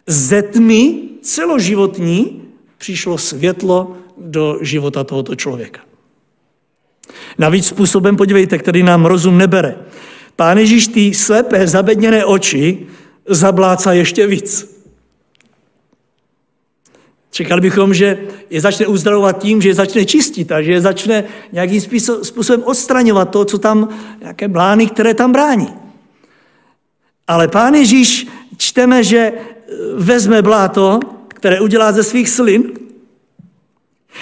Ze 0.08 0.42
tmy 0.42 1.02
celoživotní 1.22 2.42
přišlo 2.78 3.18
světlo 3.18 3.98
do 4.18 4.58
života 4.62 5.04
tohoto 5.04 5.36
člověka. 5.36 5.82
Navíc 7.38 7.66
způsobem, 7.66 8.16
podívejte, 8.16 8.58
který 8.58 8.84
nám 8.84 9.06
rozum 9.06 9.38
nebere. 9.38 9.76
Pán 10.36 10.58
Ježíš 10.58 10.88
ty 10.88 11.14
slepé, 11.14 11.68
zabedněné 11.68 12.26
oči 12.26 12.88
zablácá 13.26 13.94
ještě 13.94 14.28
víc. 14.28 14.79
Čekali 17.32 17.62
bychom, 17.62 17.94
že 17.94 18.18
je 18.50 18.62
začne 18.62 18.88
uzdravovat 18.88 19.42
tím, 19.42 19.62
že 19.62 19.70
je 19.70 19.74
začne 19.74 20.06
čistit 20.06 20.52
a 20.52 20.62
že 20.62 20.72
je 20.72 20.82
začne 20.82 21.24
nějakým 21.52 21.82
způsobem 22.24 22.64
odstraňovat 22.64 23.30
to, 23.30 23.46
co 23.46 23.58
tam, 23.58 23.90
nějaké 24.22 24.48
blány, 24.48 24.88
které 24.88 25.14
tam 25.14 25.32
brání. 25.32 25.74
Ale 27.28 27.48
pán 27.48 27.76
Ježíš 27.76 28.28
čteme, 28.58 29.04
že 29.04 29.34
vezme 29.96 30.42
bláto, 30.42 31.00
které 31.28 31.60
udělá 31.60 31.92
ze 31.92 32.04
svých 32.04 32.30
slin 32.30 32.72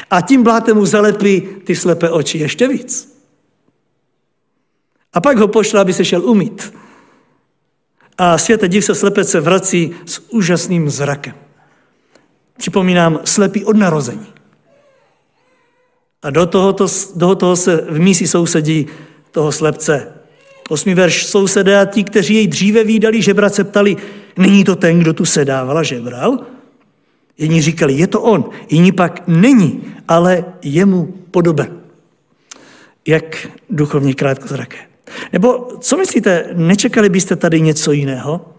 a 0.10 0.22
tím 0.22 0.44
blátem 0.44 0.78
mu 0.78 0.86
zalepí 0.86 1.42
ty 1.64 1.76
slepé 1.76 2.10
oči 2.10 2.38
ještě 2.38 2.68
víc. 2.68 3.18
A 5.14 5.22
pak 5.22 5.38
ho 5.38 5.48
pošle, 5.48 5.82
aby 5.82 5.94
se 5.94 6.06
šel 6.06 6.26
umít. 6.26 6.74
A 8.18 8.38
světe 8.38 8.68
div 8.68 8.86
se 8.86 8.96
slepec 8.96 9.30
se 9.30 9.40
vrací 9.40 9.96
s 10.06 10.22
úžasným 10.30 10.90
zrakem. 10.90 11.47
Připomínám, 12.58 13.20
slepý 13.24 13.66
od 13.66 13.78
narození. 13.78 14.28
A 16.24 16.30
do 16.30 16.46
tohoto, 16.46 16.88
do 17.16 17.36
toho 17.36 17.56
se 17.56 17.86
v 17.90 18.00
mísi 18.00 18.28
sousedí 18.28 18.88
toho 19.32 19.52
slepce. 19.52 20.14
Osmý 20.70 20.94
verš 20.94 21.26
sousedé 21.26 21.80
a 21.80 21.86
ti, 21.86 22.04
kteří 22.04 22.36
jej 22.36 22.48
dříve 22.48 22.84
výdali 22.84 23.22
žebrat, 23.22 23.56
se 23.56 23.64
ptali, 23.64 23.98
není 24.38 24.64
to 24.64 24.76
ten, 24.76 25.00
kdo 25.00 25.14
tu 25.14 25.26
sedával 25.26 25.78
a 25.78 25.84
žebral? 25.84 26.40
Jedni 27.38 27.62
říkali, 27.62 27.94
je 27.94 28.08
to 28.08 28.22
on, 28.22 28.50
jiní 28.70 28.92
pak 28.92 29.28
není, 29.28 29.84
ale 30.08 30.46
je 30.62 30.86
mu 30.86 31.06
podoben. 31.32 31.82
Jak 33.08 33.48
duchovně 33.70 34.14
krátkozraké. 34.14 34.78
Nebo 35.34 35.68
co 35.80 35.98
myslíte, 35.98 36.50
nečekali 36.54 37.10
byste 37.10 37.36
tady 37.36 37.62
něco 37.62 37.92
jiného? 37.92 38.54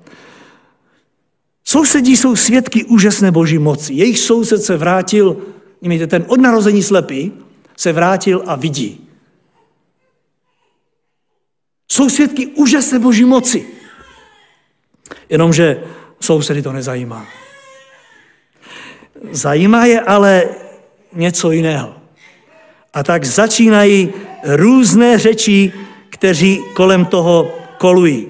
Sousedí 1.68 2.16
jsou 2.16 2.36
svědky 2.36 2.84
úžasné 2.84 3.30
boží 3.30 3.58
moci. 3.58 3.94
Jejich 3.94 4.18
soused 4.18 4.62
se 4.62 4.76
vrátil, 4.76 5.36
mějte 5.80 6.06
ten 6.06 6.24
od 6.28 6.40
narození 6.40 6.82
slepý, 6.82 7.32
se 7.76 7.92
vrátil 7.92 8.42
a 8.46 8.56
vidí. 8.56 9.08
Jsou 11.88 12.08
svědky 12.08 12.46
úžasné 12.46 12.98
boží 12.98 13.24
moci. 13.24 13.66
Jenomže 15.28 15.82
sousedy 16.20 16.62
to 16.62 16.72
nezajímá. 16.72 17.26
Zajímá 19.30 19.84
je 19.86 20.00
ale 20.00 20.48
něco 21.12 21.50
jiného. 21.50 21.94
A 22.94 23.02
tak 23.02 23.24
začínají 23.24 24.12
různé 24.44 25.18
řeči, 25.18 25.72
kteří 26.10 26.60
kolem 26.74 27.04
toho 27.04 27.58
kolují. 27.78 28.28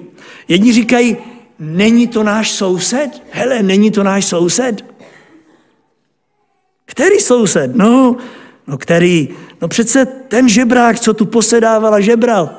Jedni 0.48 0.72
říkají, 0.72 1.16
není 1.58 2.06
to 2.06 2.22
náš 2.22 2.52
soused? 2.52 3.22
Hele, 3.30 3.62
není 3.62 3.90
to 3.90 4.02
náš 4.02 4.24
soused? 4.24 4.84
Který 6.84 7.18
soused? 7.20 7.76
No, 7.76 8.16
no 8.66 8.78
který? 8.78 9.28
No 9.60 9.68
přece 9.68 10.06
ten 10.06 10.48
žebrák, 10.48 11.00
co 11.00 11.14
tu 11.14 11.26
posedával 11.26 11.94
a 11.94 12.00
žebral. 12.00 12.58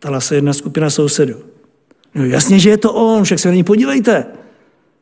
Tala 0.00 0.20
se 0.20 0.34
jedna 0.34 0.52
skupina 0.52 0.90
sousedů. 0.90 1.44
No 2.14 2.24
jasně, 2.24 2.58
že 2.58 2.70
je 2.70 2.78
to 2.78 2.94
on, 2.94 3.24
však 3.24 3.38
se 3.38 3.48
na 3.48 3.54
ní 3.54 3.64
podívejte, 3.64 4.26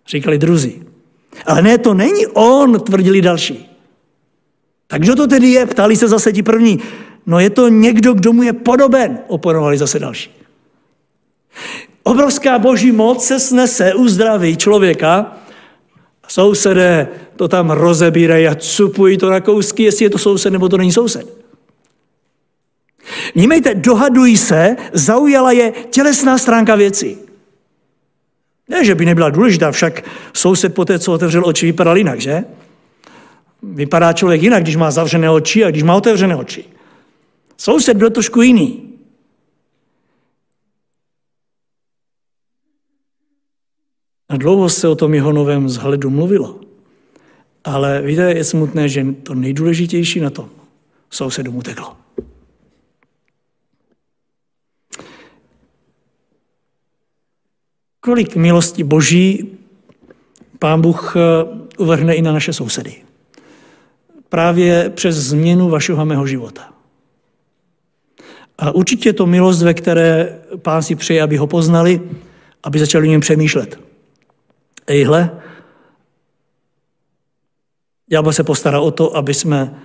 říkali 0.08 0.38
druzí. 0.38 0.82
Ale 1.46 1.62
ne, 1.62 1.78
to 1.78 1.94
není 1.94 2.26
on, 2.26 2.80
tvrdili 2.80 3.22
další. 3.22 3.70
Tak 4.86 5.02
kdo 5.02 5.16
to 5.16 5.26
tedy 5.26 5.46
je? 5.46 5.66
Ptali 5.66 5.96
se 5.96 6.08
zase 6.08 6.32
ti 6.32 6.42
první. 6.42 6.78
No 7.26 7.40
je 7.40 7.50
to 7.50 7.68
někdo, 7.68 8.14
kdo 8.14 8.32
mu 8.32 8.42
je 8.42 8.52
podoben, 8.52 9.18
oponovali 9.28 9.78
zase 9.78 9.98
další. 9.98 10.45
Obrovská 12.02 12.58
boží 12.58 12.92
moc 12.92 13.26
se 13.26 13.40
snese, 13.40 13.94
uzdraví 13.94 14.56
člověka, 14.56 15.36
sousedé 16.28 17.08
to 17.36 17.48
tam 17.48 17.70
rozebírají 17.70 18.48
a 18.48 18.54
cupují 18.54 19.18
to 19.18 19.30
na 19.30 19.40
kousky, 19.40 19.82
jestli 19.82 20.04
je 20.04 20.10
to 20.10 20.18
soused 20.18 20.52
nebo 20.52 20.68
to 20.68 20.76
není 20.76 20.92
soused. 20.92 21.36
Vnímejte, 23.34 23.74
dohadují 23.74 24.36
se, 24.36 24.76
zaujala 24.92 25.52
je 25.52 25.72
tělesná 25.90 26.38
stránka 26.38 26.74
věci. 26.74 27.18
Ne, 28.68 28.84
že 28.84 28.94
by 28.94 29.06
nebyla 29.06 29.30
důležitá, 29.30 29.72
však 29.72 30.04
soused 30.32 30.74
po 30.74 30.84
té, 30.84 30.98
co 30.98 31.12
otevřel 31.12 31.42
oči, 31.46 31.66
vypadal 31.66 31.96
jinak, 31.96 32.20
že? 32.20 32.44
Vypadá 33.62 34.12
člověk 34.12 34.42
jinak, 34.42 34.62
když 34.62 34.76
má 34.76 34.90
zavřené 34.90 35.30
oči 35.30 35.64
a 35.64 35.70
když 35.70 35.82
má 35.82 35.94
otevřené 35.94 36.36
oči. 36.36 36.64
Soused 37.56 37.96
byl 37.96 38.10
trošku 38.10 38.42
jiný. 38.42 38.85
A 44.28 44.36
dlouho 44.36 44.68
se 44.68 44.88
o 44.88 44.94
tom 44.94 45.14
jeho 45.14 45.32
novém 45.32 45.66
vzhledu 45.66 46.10
mluvilo. 46.10 46.60
Ale 47.64 48.02
víte, 48.02 48.22
je 48.22 48.44
smutné, 48.44 48.88
že 48.88 49.06
to 49.22 49.34
nejdůležitější 49.34 50.20
na 50.20 50.30
tom 50.30 50.48
sousedům 51.10 51.56
uteklo. 51.56 51.96
Kolik 58.00 58.36
milosti 58.36 58.84
boží 58.84 59.58
pán 60.58 60.80
Bůh 60.80 61.16
eh, 61.16 61.20
uvrhne 61.78 62.14
i 62.14 62.22
na 62.22 62.32
naše 62.32 62.52
sousedy. 62.52 62.94
Právě 64.28 64.90
přes 64.90 65.16
změnu 65.16 65.68
vašeho 65.68 66.06
mého 66.06 66.26
života. 66.26 66.72
A 68.58 68.70
určitě 68.70 69.12
to 69.12 69.26
milost, 69.26 69.62
ve 69.62 69.74
které 69.74 70.38
pán 70.56 70.82
si 70.82 70.94
přeje, 70.94 71.22
aby 71.22 71.36
ho 71.36 71.46
poznali, 71.46 72.00
aby 72.62 72.78
začali 72.78 73.08
o 73.08 73.10
něm 73.10 73.20
přemýšlet. 73.20 73.80
Ejhle, 74.86 75.42
ďábel 78.10 78.32
se 78.32 78.44
postará 78.44 78.80
o 78.80 78.90
to, 78.90 79.16
aby 79.16 79.34
jsme 79.34 79.82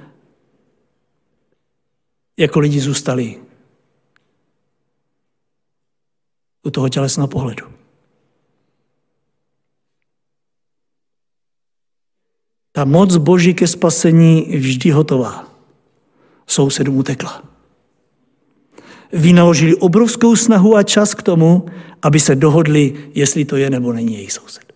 jako 2.38 2.60
lidi 2.60 2.80
zůstali 2.80 3.42
u 6.64 6.70
toho 6.70 6.90
tělesného 6.90 7.28
pohledu. 7.28 7.66
Ta 12.72 12.86
moc 12.86 13.18
Boží 13.18 13.54
ke 13.54 13.68
spasení 13.68 14.58
vždy 14.58 14.92
hotová. 14.92 15.48
Sousedům 16.48 16.98
utekla. 16.98 17.44
Vynaložili 19.14 19.76
obrovskou 19.76 20.36
snahu 20.36 20.76
a 20.76 20.84
čas 20.84 21.14
k 21.14 21.24
tomu, 21.24 21.66
aby 22.02 22.20
se 22.20 22.36
dohodli, 22.36 23.12
jestli 23.14 23.46
to 23.46 23.58
je 23.58 23.70
nebo 23.70 23.94
není 23.94 24.14
jejich 24.14 24.32
soused. 24.32 24.71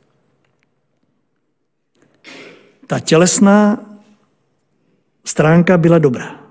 Ta 2.87 2.99
tělesná 2.99 3.85
stránka 5.25 5.77
byla 5.77 5.99
dobrá. 5.99 6.45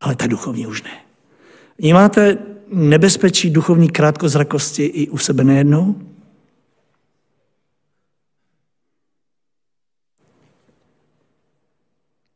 Ale 0.00 0.16
ta 0.16 0.26
duchovní 0.26 0.66
už 0.66 0.82
ne. 0.82 1.00
Vnímáte 1.78 2.38
nebezpečí 2.68 3.50
duchovní 3.50 3.90
krátkozrakosti 3.90 4.84
i 4.84 5.08
u 5.08 5.18
sebe 5.18 5.44
nejednou? 5.44 6.00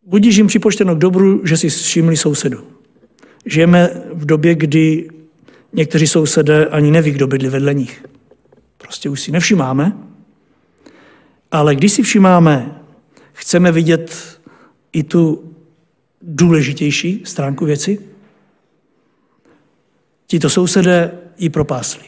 Budíš 0.03 0.37
jim 0.37 0.47
připočteno 0.47 0.95
k 0.95 0.99
dobru, 0.99 1.47
že 1.47 1.57
si 1.57 1.69
všimli 1.69 2.17
sousedu. 2.17 2.67
Žijeme 3.47 3.91
v 4.13 4.27
době, 4.27 4.55
kdy 4.55 5.11
někteří 5.73 6.07
sousedé 6.07 6.67
ani 6.67 6.91
neví, 6.91 7.11
kdo 7.11 7.27
bydli 7.27 7.49
vedle 7.49 7.75
nich. 7.75 8.05
Prostě 8.79 9.11
už 9.11 9.21
si 9.21 9.33
nevšimáme. 9.33 10.08
Ale 11.51 11.75
když 11.75 11.93
si 11.93 12.03
všimáme, 12.03 12.83
chceme 13.33 13.73
vidět 13.73 14.41
i 14.93 15.03
tu 15.03 15.55
důležitější 16.23 17.23
stránku 17.27 17.65
věci, 17.65 17.99
tito 20.27 20.51
sousedé 20.51 21.19
ji 21.39 21.51
propásli. 21.51 22.05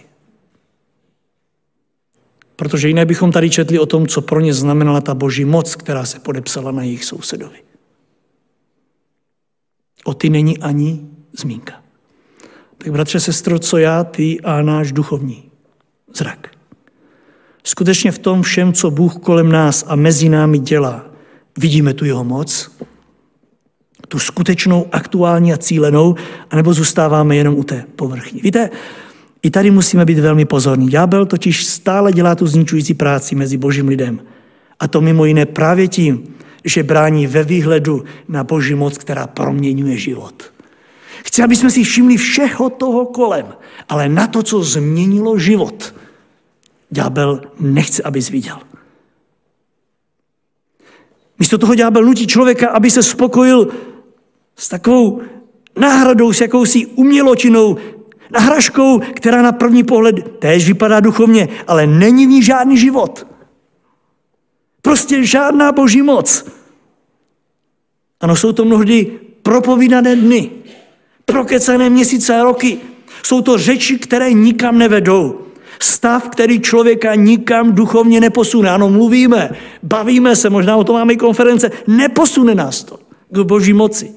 Protože 2.56 2.88
jiné 2.88 3.06
bychom 3.06 3.32
tady 3.32 3.50
četli 3.50 3.78
o 3.78 3.86
tom, 3.86 4.06
co 4.06 4.22
pro 4.22 4.40
ně 4.40 4.54
znamenala 4.54 5.00
ta 5.00 5.14
boží 5.14 5.44
moc, 5.44 5.74
která 5.74 6.04
se 6.04 6.20
podepsala 6.20 6.70
na 6.70 6.82
jejich 6.82 7.04
sousedovi. 7.04 7.58
O 10.04 10.14
ty 10.14 10.30
není 10.30 10.58
ani 10.58 11.06
zmínka. 11.38 11.82
Tak 12.78 12.92
bratře, 12.92 13.20
sestro, 13.20 13.58
co 13.58 13.78
já, 13.78 14.04
ty 14.04 14.40
a 14.40 14.62
náš 14.62 14.92
duchovní 14.92 15.50
zrak. 16.16 16.59
Skutečně 17.64 18.12
v 18.12 18.18
tom 18.18 18.42
všem, 18.42 18.72
co 18.72 18.90
Bůh 18.90 19.16
kolem 19.16 19.52
nás 19.52 19.84
a 19.88 19.96
mezi 19.96 20.28
námi 20.28 20.58
dělá, 20.58 21.04
vidíme 21.58 21.94
tu 21.94 22.04
jeho 22.04 22.24
moc. 22.24 22.70
tu 24.08 24.18
skutečnou, 24.18 24.86
aktuální 24.92 25.52
a 25.52 25.56
cílenou, 25.56 26.14
anebo 26.50 26.74
zůstáváme 26.74 27.36
jenom 27.36 27.54
u 27.54 27.64
té 27.64 27.84
povrchní. 27.96 28.40
Víte, 28.40 28.70
i 29.42 29.50
tady 29.50 29.70
musíme 29.70 30.04
být 30.04 30.18
velmi 30.18 30.44
pozorní. 30.44 30.88
Ďábel 30.88 31.26
totiž 31.26 31.64
stále 31.64 32.12
dělá 32.12 32.34
tu 32.34 32.46
zničující 32.46 32.94
práci 32.94 33.34
mezi 33.34 33.56
božím 33.56 33.88
lidem. 33.88 34.20
A 34.80 34.88
to 34.88 35.00
mimo 35.00 35.24
jiné 35.24 35.46
právě 35.46 35.88
tím, 35.88 36.34
že 36.64 36.82
brání 36.82 37.26
ve 37.26 37.44
výhledu 37.44 38.04
na 38.28 38.44
boží 38.44 38.74
moc, 38.74 38.98
která 38.98 39.26
proměňuje 39.26 39.96
život. 39.96 40.42
Chci, 41.24 41.42
aby 41.42 41.56
jsme 41.56 41.70
si 41.70 41.84
všimli 41.84 42.16
všeho 42.16 42.70
toho 42.70 43.06
kolem, 43.06 43.46
ale 43.88 44.08
na 44.08 44.26
to, 44.26 44.42
co 44.42 44.62
změnilo 44.62 45.38
život, 45.38 45.94
ďábel 46.90 47.40
nechce, 47.60 48.02
aby 48.02 48.20
viděl. 48.20 48.58
Místo 51.38 51.58
toho 51.58 51.74
ďábel 51.74 52.04
nutí 52.04 52.26
člověka, 52.26 52.68
aby 52.68 52.90
se 52.90 53.02
spokojil 53.02 53.68
s 54.56 54.68
takovou 54.68 55.22
náhradou, 55.78 56.32
s 56.32 56.40
jakousi 56.40 56.86
uměločinou, 56.86 57.76
nahražkou, 58.30 59.00
která 59.14 59.42
na 59.42 59.52
první 59.52 59.84
pohled 59.84 60.38
též 60.38 60.66
vypadá 60.66 61.00
duchovně, 61.00 61.48
ale 61.66 61.86
není 61.86 62.26
v 62.26 62.28
ní 62.28 62.42
žádný 62.42 62.78
život. 62.78 63.26
Prostě 64.82 65.24
žádná 65.24 65.72
boží 65.72 66.02
moc. 66.02 66.44
Ano, 68.20 68.36
jsou 68.36 68.52
to 68.52 68.64
mnohdy 68.64 69.18
propovídané 69.42 70.16
dny, 70.16 70.50
prokecané 71.24 71.90
měsíce 71.90 72.40
a 72.40 72.42
roky. 72.42 72.78
Jsou 73.22 73.42
to 73.42 73.58
řeči, 73.58 73.98
které 73.98 74.32
nikam 74.32 74.78
nevedou. 74.78 75.46
Stav, 75.82 76.28
který 76.28 76.60
člověka 76.60 77.14
nikam 77.14 77.74
duchovně 77.74 78.20
neposune. 78.20 78.70
Ano, 78.70 78.90
mluvíme, 78.90 79.50
bavíme 79.82 80.36
se, 80.36 80.50
možná 80.50 80.76
o 80.76 80.84
tom 80.84 80.94
máme 80.94 81.12
i 81.12 81.16
konference. 81.16 81.70
Neposune 81.86 82.54
nás 82.54 82.84
to 82.84 82.98
k 83.30 83.38
boží 83.38 83.72
moci. 83.72 84.14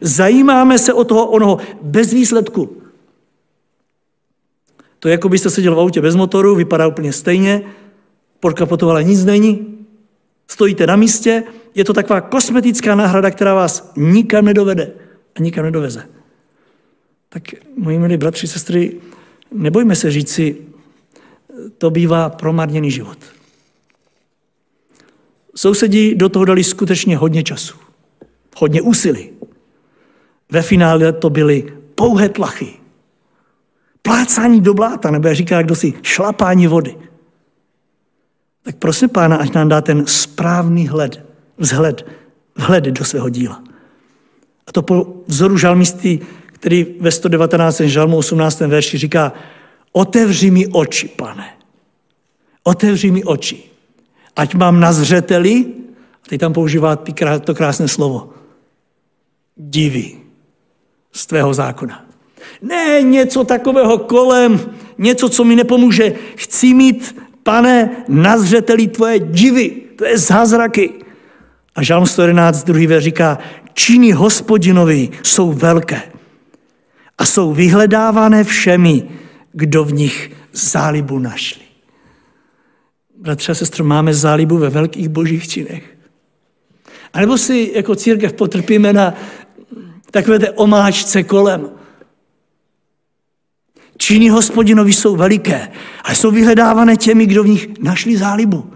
Zajímáme 0.00 0.78
se 0.78 0.92
o 0.92 1.04
toho 1.04 1.26
onoho 1.26 1.58
bez 1.82 2.12
výsledku. 2.12 2.82
To 4.98 5.08
je 5.08 5.12
jako 5.12 5.28
byste 5.28 5.50
seděl 5.50 5.74
v 5.74 5.80
autě 5.80 6.00
bez 6.00 6.16
motoru, 6.16 6.54
vypadá 6.54 6.86
úplně 6.86 7.12
stejně, 7.12 7.62
pod 8.40 8.52
kapotou 8.52 8.90
ale 8.90 9.04
nic 9.04 9.24
není, 9.24 9.76
stojíte 10.48 10.86
na 10.86 10.96
místě, 10.96 11.42
je 11.74 11.84
to 11.84 11.92
taková 11.92 12.20
kosmetická 12.20 12.94
náhrada, 12.94 13.30
která 13.30 13.54
vás 13.54 13.92
nikam 13.96 14.44
nedovede 14.44 14.92
a 15.36 15.42
nikam 15.42 15.64
nedoveze. 15.64 16.08
Tak, 17.28 17.42
moji 17.76 17.98
milí 17.98 18.16
bratři, 18.16 18.46
sestry, 18.46 19.00
nebojme 19.52 19.96
se 19.96 20.10
říci, 20.10 20.56
to 21.78 21.90
bývá 21.90 22.30
promarněný 22.30 22.90
život. 22.90 23.18
Sousedí 25.56 26.14
do 26.14 26.28
toho 26.28 26.44
dali 26.44 26.64
skutečně 26.64 27.16
hodně 27.16 27.42
času, 27.42 27.76
hodně 28.56 28.82
úsilí. 28.82 29.30
Ve 30.50 30.62
finále 30.62 31.12
to 31.12 31.30
byly 31.30 31.72
pouhé 31.94 32.28
tlachy. 32.28 32.68
Plácání 34.02 34.60
do 34.60 34.74
bláta, 34.74 35.10
nebo 35.10 35.28
jak 35.28 35.36
říká 35.36 35.62
kdo 35.62 35.74
si, 35.74 35.94
šlapání 36.02 36.66
vody. 36.66 36.96
Tak 38.62 38.76
prosím 38.76 39.08
pána, 39.08 39.36
ať 39.36 39.54
nám 39.54 39.68
dá 39.68 39.80
ten 39.80 40.06
správný 40.06 40.88
hled, 40.88 41.26
vzhled, 41.58 42.06
vhled 42.56 42.84
do 42.84 43.04
svého 43.04 43.28
díla. 43.28 43.62
A 44.66 44.72
to 44.72 44.82
po 44.82 45.22
vzoru 45.26 45.58
žalmisty, 45.58 46.20
který 46.52 46.86
ve 47.00 47.10
119. 47.10 47.80
žalmu 47.80 48.16
18. 48.16 48.60
verši 48.60 48.98
říká, 48.98 49.32
otevři 49.96 50.50
mi 50.50 50.66
oči, 50.66 51.08
pane. 51.08 51.56
Otevři 52.62 53.10
mi 53.10 53.24
oči. 53.24 53.62
Ať 54.36 54.54
mám 54.54 54.80
na 54.80 54.92
zřeteli, 54.92 55.64
a 56.24 56.28
teď 56.28 56.40
tam 56.40 56.52
používá 56.52 56.96
to 57.40 57.54
krásné 57.54 57.88
slovo, 57.88 58.30
divy 59.56 60.16
z 61.12 61.26
tvého 61.26 61.54
zákona. 61.54 62.04
Ne 62.62 63.02
něco 63.02 63.44
takového 63.44 63.98
kolem, 63.98 64.60
něco, 64.98 65.28
co 65.28 65.44
mi 65.44 65.56
nepomůže. 65.56 66.12
Chci 66.36 66.74
mít, 66.74 67.16
pane, 67.42 68.04
na 68.08 68.38
zřeteli 68.38 68.86
tvoje 68.86 69.18
divy, 69.18 69.70
tvoje 69.96 70.18
zázraky. 70.18 70.92
A 71.74 71.82
Žalm 71.82 72.06
111, 72.06 72.64
druhý 72.64 72.86
ver 72.86 73.00
říká, 73.00 73.38
činy 73.74 74.12
hospodinovi 74.12 75.08
jsou 75.22 75.52
velké 75.52 76.02
a 77.18 77.24
jsou 77.24 77.52
vyhledávané 77.52 78.44
všemi, 78.44 79.25
kdo 79.56 79.84
v 79.84 79.92
nich 79.92 80.30
zálibu 80.52 81.18
našli. 81.18 81.62
Bratře 83.20 83.52
a 83.52 83.54
sestro, 83.54 83.84
máme 83.84 84.14
zálibu 84.14 84.58
ve 84.58 84.70
velkých 84.70 85.08
božích 85.08 85.48
činech. 85.48 85.96
A 87.12 87.20
nebo 87.20 87.38
si 87.38 87.72
jako 87.74 87.96
církev 87.96 88.32
potrpíme 88.32 88.92
na 88.92 89.14
takové 90.10 90.38
té 90.38 90.50
omáčce 90.50 91.22
kolem. 91.22 91.70
Činy 93.98 94.28
hospodinovi 94.28 94.92
jsou 94.92 95.16
veliké, 95.16 95.72
ale 96.04 96.14
jsou 96.14 96.30
vyhledávané 96.30 96.96
těmi, 96.96 97.26
kdo 97.26 97.42
v 97.42 97.48
nich 97.48 97.68
našli 97.80 98.16
zálibu. 98.16 98.72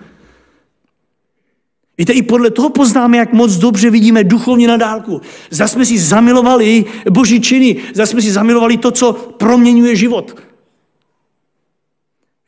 Víte, 1.98 2.12
i 2.12 2.22
podle 2.22 2.50
toho 2.50 2.70
poznáme, 2.70 3.16
jak 3.16 3.32
moc 3.32 3.56
dobře 3.56 3.90
vidíme 3.90 4.24
duchovně 4.24 4.68
na 4.68 4.76
dálku. 4.76 5.20
Zase 5.50 5.74
jsme 5.74 5.84
si 5.84 5.98
zamilovali 5.98 6.84
boží 7.10 7.40
činy, 7.40 7.76
zase 7.94 8.10
jsme 8.10 8.22
si 8.22 8.32
zamilovali 8.32 8.76
to, 8.76 8.90
co 8.90 9.12
proměňuje 9.12 9.96
život. 9.96 10.49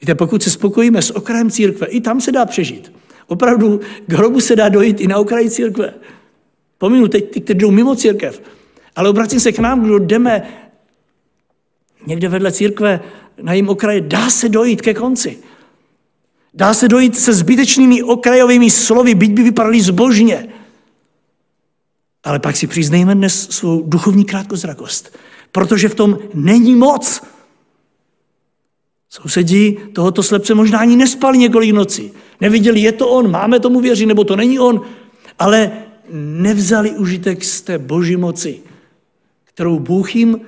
Víte, 0.03 0.15
pokud 0.15 0.43
se 0.43 0.51
spokojíme 0.51 1.03
s 1.03 1.11
okrajem 1.11 1.51
církve, 1.51 1.87
i 1.87 2.01
tam 2.01 2.21
se 2.21 2.33
dá 2.33 2.45
přežít. 2.45 2.93
Opravdu 3.27 3.81
k 4.07 4.13
hrobu 4.13 4.41
se 4.41 4.57
dá 4.57 4.69
dojít 4.69 5.01
i 5.01 5.07
na 5.07 5.19
okraji 5.19 5.51
církve. 5.51 5.95
Pominu 6.79 7.09
teď 7.09 7.31
ty, 7.31 7.41
kteří 7.41 7.59
jdou 7.59 7.71
mimo 7.71 7.95
církev. 7.95 8.43
Ale 8.97 9.09
obracím 9.09 9.41
se 9.41 9.53
k 9.53 9.59
nám, 9.59 9.83
kdo 9.85 9.99
jdeme 9.99 10.43
někde 12.07 12.29
vedle 12.29 12.53
církve 12.53 13.01
na 13.43 13.53
jím 13.53 13.69
okraji, 13.69 14.01
dá 14.01 14.31
se 14.31 14.49
dojít 14.49 14.83
ke 14.83 14.95
konci. 14.95 15.39
Dá 16.55 16.75
se 16.75 16.89
dojít 16.89 17.19
se 17.19 17.33
zbytečnými 17.33 18.03
okrajovými 18.03 18.71
slovy, 18.71 19.15
byť 19.15 19.31
by 19.33 19.43
vypadaly 19.43 19.81
zbožně. 19.81 20.49
Ale 22.25 22.39
pak 22.39 22.57
si 22.57 22.67
přiznejme 22.67 23.15
dnes 23.15 23.49
svou 23.51 23.83
duchovní 23.83 24.25
krátkozrakost, 24.25 25.19
protože 25.53 25.89
v 25.89 25.95
tom 25.95 26.19
není 26.35 26.75
moc. 26.75 27.23
Sousedí 29.13 29.77
tohoto 29.93 30.23
slepce 30.23 30.55
možná 30.55 30.79
ani 30.79 30.97
nespali 30.97 31.39
několik 31.39 31.73
nocí. 31.73 32.13
Neviděli, 32.41 32.81
je 32.81 32.93
to 32.93 33.09
on, 33.09 33.31
máme 33.31 33.61
tomu 33.61 33.81
věřit, 33.81 34.07
nebo 34.07 34.25
to 34.25 34.37
není 34.37 34.59
on, 34.59 34.81
ale 35.39 35.73
nevzali 36.13 36.91
užitek 36.91 37.45
z 37.45 37.63
té 37.63 37.79
boží 37.79 38.17
moci, 38.17 38.61
kterou 39.45 39.79
Bůh 39.79 40.17
jim 40.17 40.41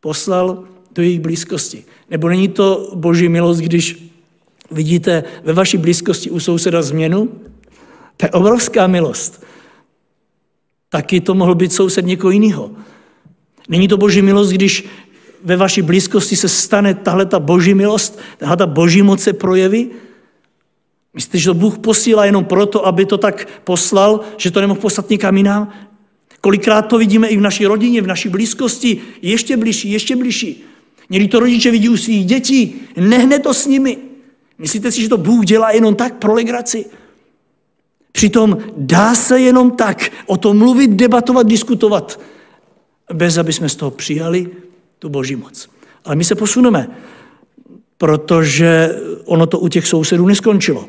poslal 0.00 0.64
do 0.92 1.02
jejich 1.02 1.20
blízkosti. 1.20 1.84
Nebo 2.10 2.28
není 2.28 2.48
to 2.48 2.92
boží 2.94 3.28
milost, 3.28 3.60
když 3.60 4.10
vidíte 4.70 5.24
ve 5.44 5.52
vaší 5.52 5.78
blízkosti 5.78 6.30
u 6.30 6.40
souseda 6.40 6.82
změnu? 6.82 7.28
To 8.16 8.26
je 8.26 8.30
obrovská 8.30 8.86
milost. 8.86 9.44
Taky 10.88 11.20
to 11.20 11.34
mohl 11.34 11.54
být 11.54 11.72
soused 11.72 12.06
někoho 12.06 12.30
jiného. 12.30 12.70
Není 13.68 13.88
to 13.88 13.96
boží 13.96 14.22
milost, 14.22 14.52
když 14.52 14.84
ve 15.44 15.56
vaší 15.56 15.82
blízkosti 15.82 16.36
se 16.36 16.48
stane 16.48 16.94
tahle 16.94 17.26
ta 17.26 17.40
boží 17.40 17.74
milost, 17.74 18.18
tahle 18.38 18.56
ta 18.56 18.66
boží 18.66 19.02
moc 19.02 19.22
se 19.22 19.32
projeví? 19.32 19.90
Myslíte, 21.14 21.38
že 21.38 21.50
to 21.50 21.54
Bůh 21.54 21.78
posílá 21.78 22.24
jenom 22.24 22.44
proto, 22.44 22.86
aby 22.86 23.06
to 23.06 23.18
tak 23.18 23.48
poslal, 23.64 24.20
že 24.36 24.50
to 24.50 24.60
nemohl 24.60 24.80
poslat 24.80 25.10
nikam 25.10 25.36
jinam? 25.36 25.72
Kolikrát 26.40 26.82
to 26.82 26.98
vidíme 26.98 27.28
i 27.28 27.36
v 27.36 27.40
naší 27.40 27.66
rodině, 27.66 28.02
v 28.02 28.06
naší 28.06 28.28
blízkosti, 28.28 29.00
ještě 29.22 29.56
blížší, 29.56 29.92
ještě 29.92 30.16
blížší. 30.16 30.64
Někdy 31.10 31.28
to 31.28 31.40
rodiče 31.40 31.70
vidí 31.70 31.88
u 31.88 31.96
svých 31.96 32.26
dětí, 32.26 32.74
nehne 32.96 33.38
to 33.38 33.54
s 33.54 33.66
nimi. 33.66 33.98
Myslíte 34.58 34.92
si, 34.92 35.02
že 35.02 35.08
to 35.08 35.16
Bůh 35.18 35.44
dělá 35.44 35.70
jenom 35.70 35.94
tak 35.94 36.14
pro 36.14 36.34
legraci? 36.34 36.84
Přitom 38.12 38.58
dá 38.76 39.14
se 39.14 39.40
jenom 39.40 39.70
tak 39.70 40.10
o 40.26 40.36
tom 40.36 40.58
mluvit, 40.58 40.90
debatovat, 40.90 41.46
diskutovat, 41.46 42.20
bez 43.12 43.38
aby 43.38 43.52
jsme 43.52 43.68
z 43.68 43.76
toho 43.76 43.90
přijali 43.90 44.50
tu 45.00 45.08
boží 45.08 45.36
moc. 45.36 45.68
Ale 46.04 46.16
my 46.16 46.24
se 46.24 46.34
posuneme, 46.34 46.88
protože 47.98 48.88
ono 49.24 49.46
to 49.46 49.58
u 49.58 49.68
těch 49.68 49.86
sousedů 49.86 50.26
neskončilo. 50.26 50.86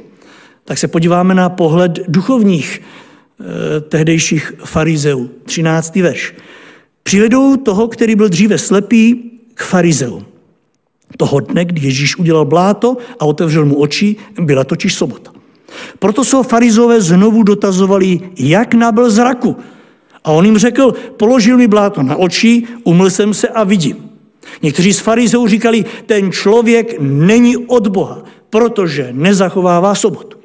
Tak 0.66 0.78
se 0.78 0.88
podíváme 0.88 1.34
na 1.34 1.50
pohled 1.50 2.00
duchovních 2.08 2.82
eh, 2.82 3.82
tehdejších 3.82 4.54
farizeů. 4.66 5.30
13. 5.46 5.96
verš. 5.96 6.36
Přivedou 7.04 7.58
toho, 7.58 7.88
který 7.88 8.16
byl 8.16 8.30
dříve 8.30 8.58
slepý, 8.58 9.32
k 9.54 9.64
farizeům. 9.64 10.26
Toho 11.18 11.40
dne, 11.40 11.66
kdy 11.66 11.82
Ježíš 11.82 12.18
udělal 12.18 12.46
bláto 12.46 12.98
a 13.20 13.26
otevřel 13.26 13.66
mu 13.66 13.76
oči, 13.76 14.16
byla 14.42 14.64
totiž 14.64 14.94
sobota. 14.94 15.32
Proto 16.00 16.24
se 16.24 16.38
farizové 16.44 17.02
znovu 17.02 17.44
dotazovali, 17.44 18.20
jak 18.38 18.74
nabyl 18.74 19.10
zraku. 19.10 19.56
A 20.24 20.32
on 20.32 20.46
jim 20.46 20.58
řekl, 20.58 20.92
položil 21.18 21.58
mi 21.58 21.68
bláto 21.68 22.04
na 22.04 22.16
oči, 22.16 22.64
umyl 22.84 23.10
jsem 23.10 23.34
se 23.34 23.48
a 23.48 23.64
vidím. 23.64 24.10
Někteří 24.62 24.94
z 24.94 25.00
farizeů 25.00 25.48
říkali, 25.48 25.86
ten 26.06 26.32
člověk 26.32 26.96
není 27.00 27.58
od 27.58 27.88
Boha, 27.88 28.24
protože 28.50 29.10
nezachovává 29.12 29.96
sobotu. 29.96 30.38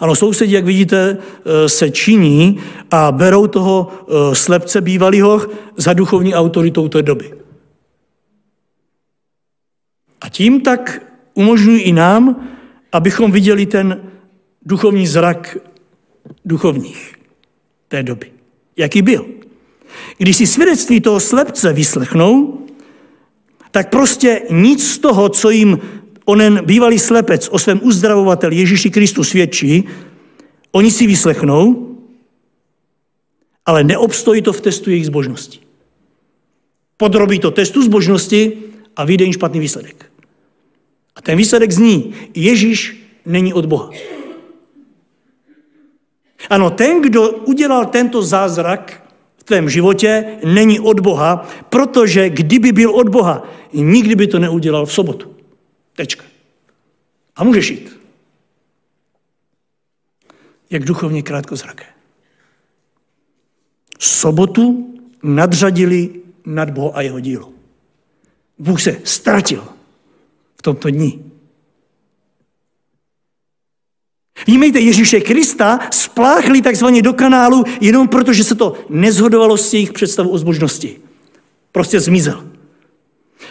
Ano, 0.00 0.14
sousedí, 0.14 0.52
jak 0.52 0.64
vidíte, 0.64 1.18
eh, 1.18 1.68
se 1.68 1.90
činí 1.90 2.60
a 2.90 3.12
berou 3.12 3.46
toho 3.46 3.88
eh, 3.90 4.34
slepce 4.34 4.80
bývalého 4.80 5.46
za 5.76 5.92
duchovní 5.92 6.34
autoritou 6.34 6.88
té 6.88 7.02
doby. 7.02 7.32
A 10.20 10.28
tím 10.28 10.60
tak 10.60 11.02
umožňují 11.34 11.80
i 11.80 11.92
nám, 11.92 12.48
abychom 12.92 13.32
viděli 13.32 13.66
ten 13.66 14.10
duchovní 14.62 15.06
zrak 15.06 15.56
duchovních 16.44 17.15
té 17.88 18.02
doby. 18.02 18.32
Jaký 18.76 19.02
byl? 19.02 19.26
Když 20.18 20.36
si 20.36 20.46
svědectví 20.46 21.00
toho 21.00 21.20
slepce 21.20 21.72
vyslechnou, 21.72 22.66
tak 23.70 23.90
prostě 23.90 24.42
nic 24.50 24.90
z 24.90 24.98
toho, 24.98 25.28
co 25.28 25.50
jim 25.50 25.78
onen 26.24 26.60
bývalý 26.64 26.98
slepec 26.98 27.48
o 27.52 27.58
svém 27.58 27.80
uzdravovatel 27.82 28.52
Ježíši 28.52 28.90
Kristu 28.90 29.24
svědčí, 29.24 29.84
oni 30.72 30.90
si 30.90 31.06
vyslechnou, 31.06 31.96
ale 33.66 33.84
neobstojí 33.84 34.42
to 34.42 34.52
v 34.52 34.60
testu 34.60 34.90
jejich 34.90 35.06
zbožnosti. 35.06 35.58
Podrobí 36.96 37.38
to 37.38 37.50
testu 37.50 37.82
zbožnosti 37.82 38.52
a 38.96 39.04
vyjde 39.04 39.24
jim 39.24 39.32
špatný 39.32 39.60
výsledek. 39.60 40.06
A 41.16 41.22
ten 41.22 41.38
výsledek 41.38 41.70
zní, 41.70 42.14
Ježíš 42.34 42.96
není 43.26 43.54
od 43.54 43.66
Boha. 43.66 43.90
Ano, 46.50 46.70
ten, 46.70 47.02
kdo 47.02 47.30
udělal 47.30 47.86
tento 47.86 48.22
zázrak 48.22 49.12
v 49.36 49.44
tvém 49.44 49.70
životě, 49.70 50.38
není 50.44 50.80
od 50.80 51.00
Boha, 51.00 51.48
protože 51.68 52.30
kdyby 52.30 52.72
byl 52.72 52.90
od 52.90 53.08
Boha, 53.08 53.48
nikdy 53.72 54.14
by 54.14 54.26
to 54.26 54.38
neudělal 54.38 54.86
v 54.86 54.92
sobotu. 54.92 55.36
Tečka. 55.96 56.24
A 57.36 57.44
můžeš 57.44 57.70
jít. 57.70 58.00
Jak 60.70 60.84
duchovně 60.84 61.22
krátkozraké. 61.22 61.84
Sobotu 63.98 64.94
nadřadili 65.22 66.10
nad 66.46 66.70
Boha 66.70 66.92
a 66.94 67.00
jeho 67.00 67.20
dílo. 67.20 67.52
Bůh 68.58 68.82
se 68.82 69.00
ztratil 69.04 69.64
v 70.56 70.62
tomto 70.62 70.90
dní. 70.90 71.32
Vnímejte, 74.46 74.80
Ježíše 74.80 75.20
Krista 75.20 75.78
spláchli 75.90 76.62
takzvaně 76.62 77.02
do 77.02 77.12
kanálu 77.12 77.64
jenom 77.80 78.08
proto, 78.08 78.32
že 78.32 78.44
se 78.44 78.54
to 78.54 78.74
nezhodovalo 78.88 79.56
s 79.56 79.74
jejich 79.74 79.92
představou 79.92 80.30
o 80.30 80.38
zbožnosti. 80.38 80.96
Prostě 81.72 82.00
zmizel. 82.00 82.44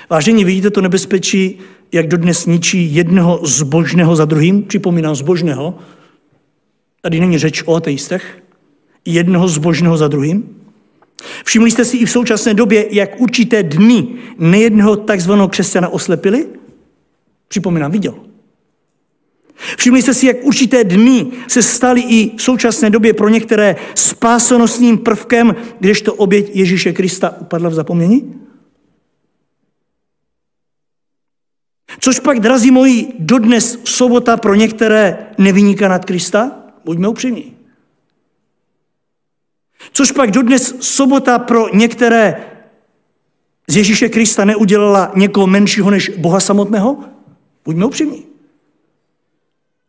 Vážení, 0.10 0.46
vidíte 0.46 0.70
to 0.70 0.82
nebezpečí, 0.82 1.60
jak 1.92 2.08
dodnes 2.08 2.46
ničí 2.46 2.96
jednoho 2.96 3.40
zbožného 3.44 4.16
za 4.16 4.26
druhým? 4.26 4.64
Připomínám 4.64 5.16
zbožného. 5.16 5.80
Tady 7.02 7.20
není 7.20 7.38
řeč 7.38 7.64
o 7.66 7.76
ateistech. 7.76 8.44
Jednoho 9.06 9.48
zbožného 9.48 9.98
za 9.98 10.08
druhým. 10.08 10.56
Všimli 11.46 11.72
jste 11.72 11.86
si 11.86 11.98
i 11.98 12.06
v 12.06 12.12
současné 12.12 12.54
době, 12.54 12.88
jak 12.92 13.22
určité 13.22 13.64
dny 13.64 14.08
nejedného 14.38 14.96
takzvaného 14.96 15.48
křesťana 15.48 15.90
oslepili? 15.90 16.48
Připomínám, 17.48 17.92
viděl. 17.92 18.25
Všimli 19.56 20.02
jste 20.02 20.14
si, 20.14 20.26
jak 20.26 20.38
určité 20.44 20.84
dny 20.84 21.28
se 21.48 21.62
staly 21.62 22.02
i 22.02 22.38
v 22.38 22.42
současné 22.42 22.90
době 22.90 23.14
pro 23.14 23.30
některé 23.30 23.76
spásonosným 23.96 24.98
prvkem, 24.98 25.56
kdežto 25.80 26.14
oběť 26.14 26.56
Ježíše 26.56 26.94
Krista 26.94 27.42
upadla 27.42 27.70
v 27.70 27.74
zapomnění? 27.74 28.42
Což 32.00 32.20
pak, 32.20 32.40
drazí 32.40 32.72
moji, 32.72 33.14
dodnes 33.20 33.80
sobota 33.84 34.38
pro 34.38 34.56
některé 34.56 35.18
nevyniká 35.38 35.88
nad 35.88 36.06
Krista? 36.06 36.52
Buďme 36.86 37.08
upřímní. 37.08 37.58
Což 39.94 40.12
pak 40.12 40.32
dodnes 40.32 40.76
sobota 40.80 41.40
pro 41.40 41.76
některé 41.76 42.46
z 43.68 43.78
Ježíše 43.78 44.10
Krista 44.10 44.46
neudělala 44.46 45.12
někoho 45.16 45.48
menšího 45.48 45.92
než 45.92 46.10
Boha 46.18 46.40
samotného? 46.40 46.98
Buďme 47.66 47.86
upřímní. 47.86 48.35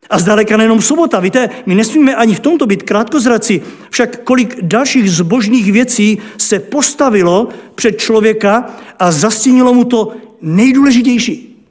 A 0.09 0.19
zdaleka 0.19 0.57
nejenom 0.57 0.81
sobota. 0.81 1.19
Víte, 1.19 1.49
my 1.65 1.75
nesmíme 1.75 2.15
ani 2.15 2.35
v 2.35 2.39
tomto 2.39 2.65
být 2.65 2.83
krátkozraci, 2.83 3.63
však 3.89 4.23
kolik 4.23 4.61
dalších 4.61 5.11
zbožných 5.11 5.71
věcí 5.71 6.17
se 6.37 6.59
postavilo 6.59 7.49
před 7.75 7.99
člověka 7.99 8.75
a 8.99 9.11
zastínilo 9.11 9.73
mu 9.73 9.83
to 9.83 10.15
nejdůležitější. 10.41 11.65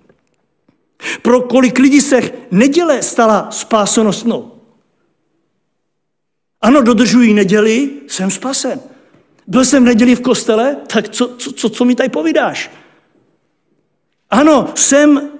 Pro 1.22 1.40
kolik 1.40 1.78
lidí 1.78 2.00
se 2.00 2.30
neděle 2.50 3.02
stala 3.02 3.48
spásonosnou. 3.50 4.52
Ano, 6.60 6.82
dodržují 6.82 7.34
neděli, 7.34 7.90
jsem 8.08 8.30
spasen. 8.30 8.80
Byl 9.46 9.64
jsem 9.64 9.82
v 9.82 9.86
neděli 9.86 10.14
v 10.14 10.20
kostele, 10.20 10.76
tak 10.92 11.08
co, 11.08 11.28
co, 11.38 11.52
co, 11.52 11.68
co 11.68 11.84
mi 11.84 11.94
tady 11.94 12.08
povídáš? 12.08 12.70
Ano, 14.30 14.68
jsem 14.74 15.30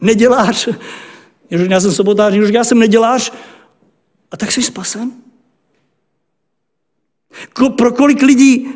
nedělář, 0.00 0.68
já 1.52 1.80
jsem 1.80 1.92
sobotář, 1.92 2.34
já 2.34 2.64
jsem 2.64 2.78
nedělář, 2.78 3.32
a 4.30 4.36
tak 4.36 4.52
jsi 4.52 4.62
spasen? 4.62 5.12
Pro 7.76 7.92
kolik 7.92 8.22
lidí 8.22 8.68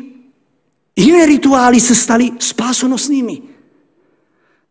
jiné 0.95 1.25
rituály 1.25 1.79
se 1.79 1.95
staly 1.95 2.31
spásonosnými? 2.39 3.41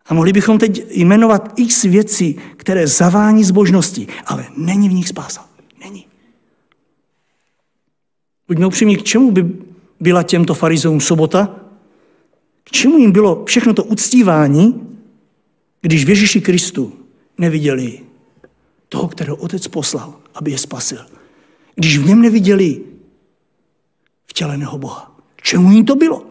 A 0.07 0.15
mohli 0.15 0.33
bychom 0.33 0.59
teď 0.59 0.83
jmenovat 0.91 1.53
x 1.57 1.83
věcí, 1.83 2.41
které 2.57 2.87
zavání 2.87 3.45
zbožnosti, 3.45 4.07
ale 4.27 4.47
není 4.57 4.89
v 4.89 4.93
nich 4.93 5.09
spása. 5.09 5.49
Není. 5.81 6.07
Buďme 8.49 8.67
upřímní, 8.67 8.97
k 8.97 9.03
čemu 9.03 9.31
by 9.31 9.47
byla 10.01 10.23
těmto 10.23 10.55
farizeům 10.55 11.01
sobota? 11.01 11.61
K 12.65 12.71
čemu 12.71 12.99
jim 12.99 13.13
bylo 13.13 13.45
všechno 13.45 13.75
to 13.75 13.85
uctívání, 13.85 14.97
když 15.81 16.05
v 16.05 16.09
Ježíši 16.09 16.41
Kristu 16.41 17.06
neviděli 17.39 18.01
toho, 18.89 19.09
kterého 19.09 19.37
otec 19.37 19.69
poslal, 19.69 20.15
aby 20.35 20.51
je 20.51 20.59
spasil. 20.59 21.07
Když 21.75 21.99
v 21.99 22.07
něm 22.07 22.23
neviděli 22.23 22.81
vtěleného 24.27 24.79
Boha. 24.79 25.17
Čemu 25.43 25.73
jim 25.73 25.85
to 25.85 25.97
bylo? 25.97 26.27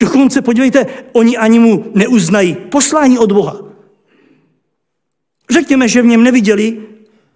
Dokonce, 0.00 0.42
podívejte, 0.42 0.86
oni 1.12 1.36
ani 1.36 1.58
mu 1.58 1.92
neuznají 1.94 2.54
poslání 2.54 3.18
od 3.18 3.32
Boha. 3.32 3.56
Řekněme, 5.50 5.88
že 5.88 6.02
v 6.02 6.06
něm 6.06 6.22
neviděli 6.22 6.82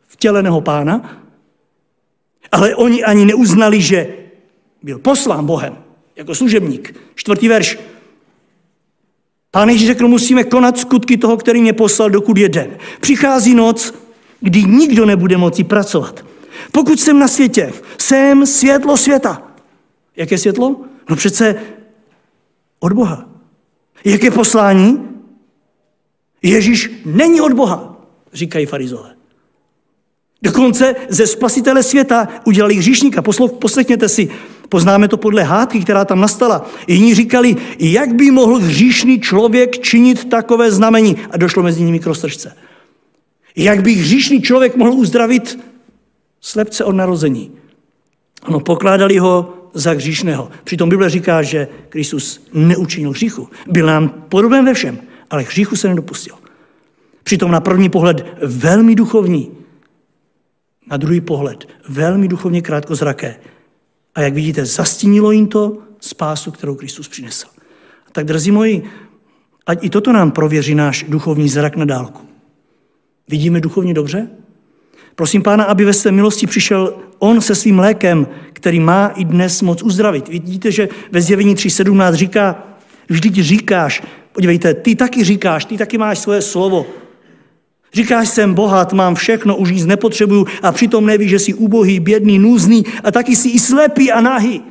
vtěleného 0.08 0.60
pána, 0.60 1.22
ale 2.52 2.74
oni 2.74 3.04
ani 3.04 3.24
neuznali, 3.24 3.80
že 3.80 4.16
byl 4.82 4.98
poslán 4.98 5.46
Bohem 5.46 5.78
jako 6.16 6.34
služebník. 6.34 6.94
Čtvrtý 7.14 7.48
verš. 7.48 7.78
Pán 9.50 9.68
Ježíš 9.68 9.86
řekl, 9.86 10.08
musíme 10.08 10.44
konat 10.44 10.78
skutky 10.78 11.16
toho, 11.16 11.36
který 11.36 11.60
mě 11.62 11.72
poslal, 11.72 12.10
dokud 12.10 12.38
je 12.38 12.48
den. 12.48 12.78
Přichází 13.00 13.54
noc, 13.54 13.94
kdy 14.40 14.62
nikdo 14.62 15.06
nebude 15.06 15.36
moci 15.36 15.64
pracovat. 15.64 16.24
Pokud 16.72 17.00
jsem 17.00 17.18
na 17.18 17.28
světě, 17.28 17.72
jsem 17.98 18.46
světlo 18.46 18.96
světa. 18.96 19.42
Jaké 20.16 20.38
světlo? 20.38 20.80
No 21.10 21.16
přece 21.16 21.54
od 22.80 22.92
Boha. 22.92 23.28
Jaké 24.04 24.30
poslání? 24.30 25.08
Ježíš 26.42 26.90
není 27.04 27.40
od 27.40 27.52
Boha, 27.52 27.96
říkají 28.32 28.66
farizové. 28.66 29.14
Dokonce 30.42 30.96
ze 31.08 31.26
spasitele 31.26 31.82
světa 31.82 32.28
udělali 32.44 32.74
hříšníka. 32.74 33.22
Poslechněte 33.58 34.08
si, 34.08 34.30
poznáme 34.70 35.08
to 35.08 35.16
podle 35.16 35.42
hádky, 35.42 35.80
která 35.80 36.04
tam 36.04 36.20
nastala. 36.20 36.66
Jiní 36.86 37.14
říkali, 37.14 37.56
jak 37.78 38.14
by 38.14 38.30
mohl 38.30 38.58
hříšný 38.58 39.20
člověk 39.20 39.78
činit 39.78 40.30
takové 40.30 40.70
znamení. 40.72 41.16
A 41.30 41.36
došlo 41.36 41.62
mezi 41.62 41.82
nimi 41.82 41.98
k 41.98 42.06
roztržce. 42.06 42.56
Jak 43.56 43.82
by 43.82 43.92
hříšný 43.92 44.42
člověk 44.42 44.76
mohl 44.76 44.92
uzdravit 44.92 45.58
slepce 46.40 46.84
od 46.84 46.92
narození. 46.92 47.50
Ano, 48.42 48.60
pokládali 48.60 49.18
ho 49.18 49.54
za 49.74 49.90
hříšného. 49.90 50.50
Přitom 50.64 50.88
Bible 50.88 51.10
říká, 51.10 51.42
že 51.42 51.68
Kristus 51.88 52.46
neučinil 52.54 53.10
hříchu. 53.10 53.48
Byl 53.66 53.86
nám 53.86 54.08
podoben 54.08 54.64
ve 54.64 54.74
všem, 54.74 54.98
ale 55.30 55.42
hříchu 55.42 55.76
se 55.76 55.88
nedopustil. 55.88 56.34
Přitom 57.22 57.50
na 57.50 57.60
první 57.60 57.88
pohled 57.88 58.26
velmi 58.42 58.94
duchovní, 58.94 59.50
na 60.90 60.96
druhý 60.96 61.20
pohled 61.20 61.68
velmi 61.88 62.28
duchovně 62.28 62.62
krátkozraké. 62.62 63.36
A 64.14 64.20
jak 64.20 64.34
vidíte, 64.34 64.66
zastínilo 64.66 65.30
jim 65.30 65.46
to 65.46 65.78
spásu, 66.00 66.50
kterou 66.50 66.74
Kristus 66.74 67.08
přinesl. 67.08 67.46
Tak, 68.12 68.26
drzí 68.26 68.50
moji, 68.50 68.82
ať 69.66 69.84
i 69.84 69.90
toto 69.90 70.12
nám 70.12 70.30
prověří 70.30 70.74
náš 70.74 71.04
duchovní 71.08 71.48
zrak 71.48 71.76
na 71.76 71.84
dálku. 71.84 72.26
Vidíme 73.28 73.60
duchovně 73.60 73.94
dobře? 73.94 74.28
Prosím 75.14 75.42
Pána, 75.42 75.64
aby 75.64 75.84
ve 75.84 75.92
své 75.92 76.12
milosti 76.12 76.46
přišel 76.46 76.94
On 77.18 77.40
se 77.40 77.54
svým 77.54 77.78
lékem, 77.78 78.26
který 78.52 78.80
má 78.80 79.06
i 79.06 79.24
dnes 79.24 79.62
moc 79.62 79.82
uzdravit. 79.82 80.28
Vidíte, 80.28 80.72
že 80.72 80.88
ve 81.12 81.22
zjevení 81.22 81.54
3.17 81.54 82.12
říká, 82.12 82.62
vždyť 83.08 83.34
říkáš, 83.34 84.02
podívejte, 84.32 84.74
ty 84.74 84.96
taky 84.96 85.24
říkáš, 85.24 85.64
ty 85.64 85.78
taky 85.78 85.98
máš 85.98 86.18
svoje 86.18 86.42
slovo. 86.42 86.86
Říkáš, 87.92 88.28
jsem 88.28 88.54
bohat, 88.54 88.92
mám 88.92 89.14
všechno, 89.14 89.56
už 89.56 89.70
nic 89.70 89.86
nepotřebuju 89.86 90.46
a 90.62 90.72
přitom 90.72 91.06
nevíš, 91.06 91.30
že 91.30 91.38
jsi 91.38 91.54
ubohý, 91.54 92.00
bědný, 92.00 92.38
nůzný 92.38 92.84
a 93.04 93.10
taky 93.10 93.36
jsi 93.36 93.48
i 93.48 93.60
slepý 93.60 94.12
a 94.12 94.20
nahý. 94.20 94.62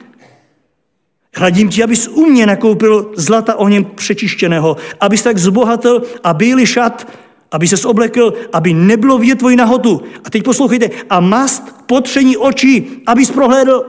Radím 1.38 1.70
ti, 1.70 1.84
abys 1.84 2.08
u 2.08 2.26
mě 2.26 2.46
nakoupil 2.46 3.12
zlata 3.16 3.56
ohněm 3.56 3.86
přečištěného, 3.86 4.78
abys 5.00 5.22
tak 5.22 5.38
zbohatil 5.38 6.04
a 6.24 6.34
bílý 6.34 6.66
šat, 6.66 7.08
aby 7.52 7.68
se 7.68 7.88
oblekl, 7.88 8.34
aby 8.54 8.74
nebylo 8.74 9.18
vidět 9.18 9.40
tvoji 9.40 9.56
nahotu. 9.56 10.02
A 10.24 10.30
teď 10.30 10.44
poslouchejte, 10.44 10.90
a 11.10 11.20
mast 11.20 11.64
potření 11.86 12.38
očí, 12.38 12.88
abys 13.08 13.32
prohlédl. 13.32 13.86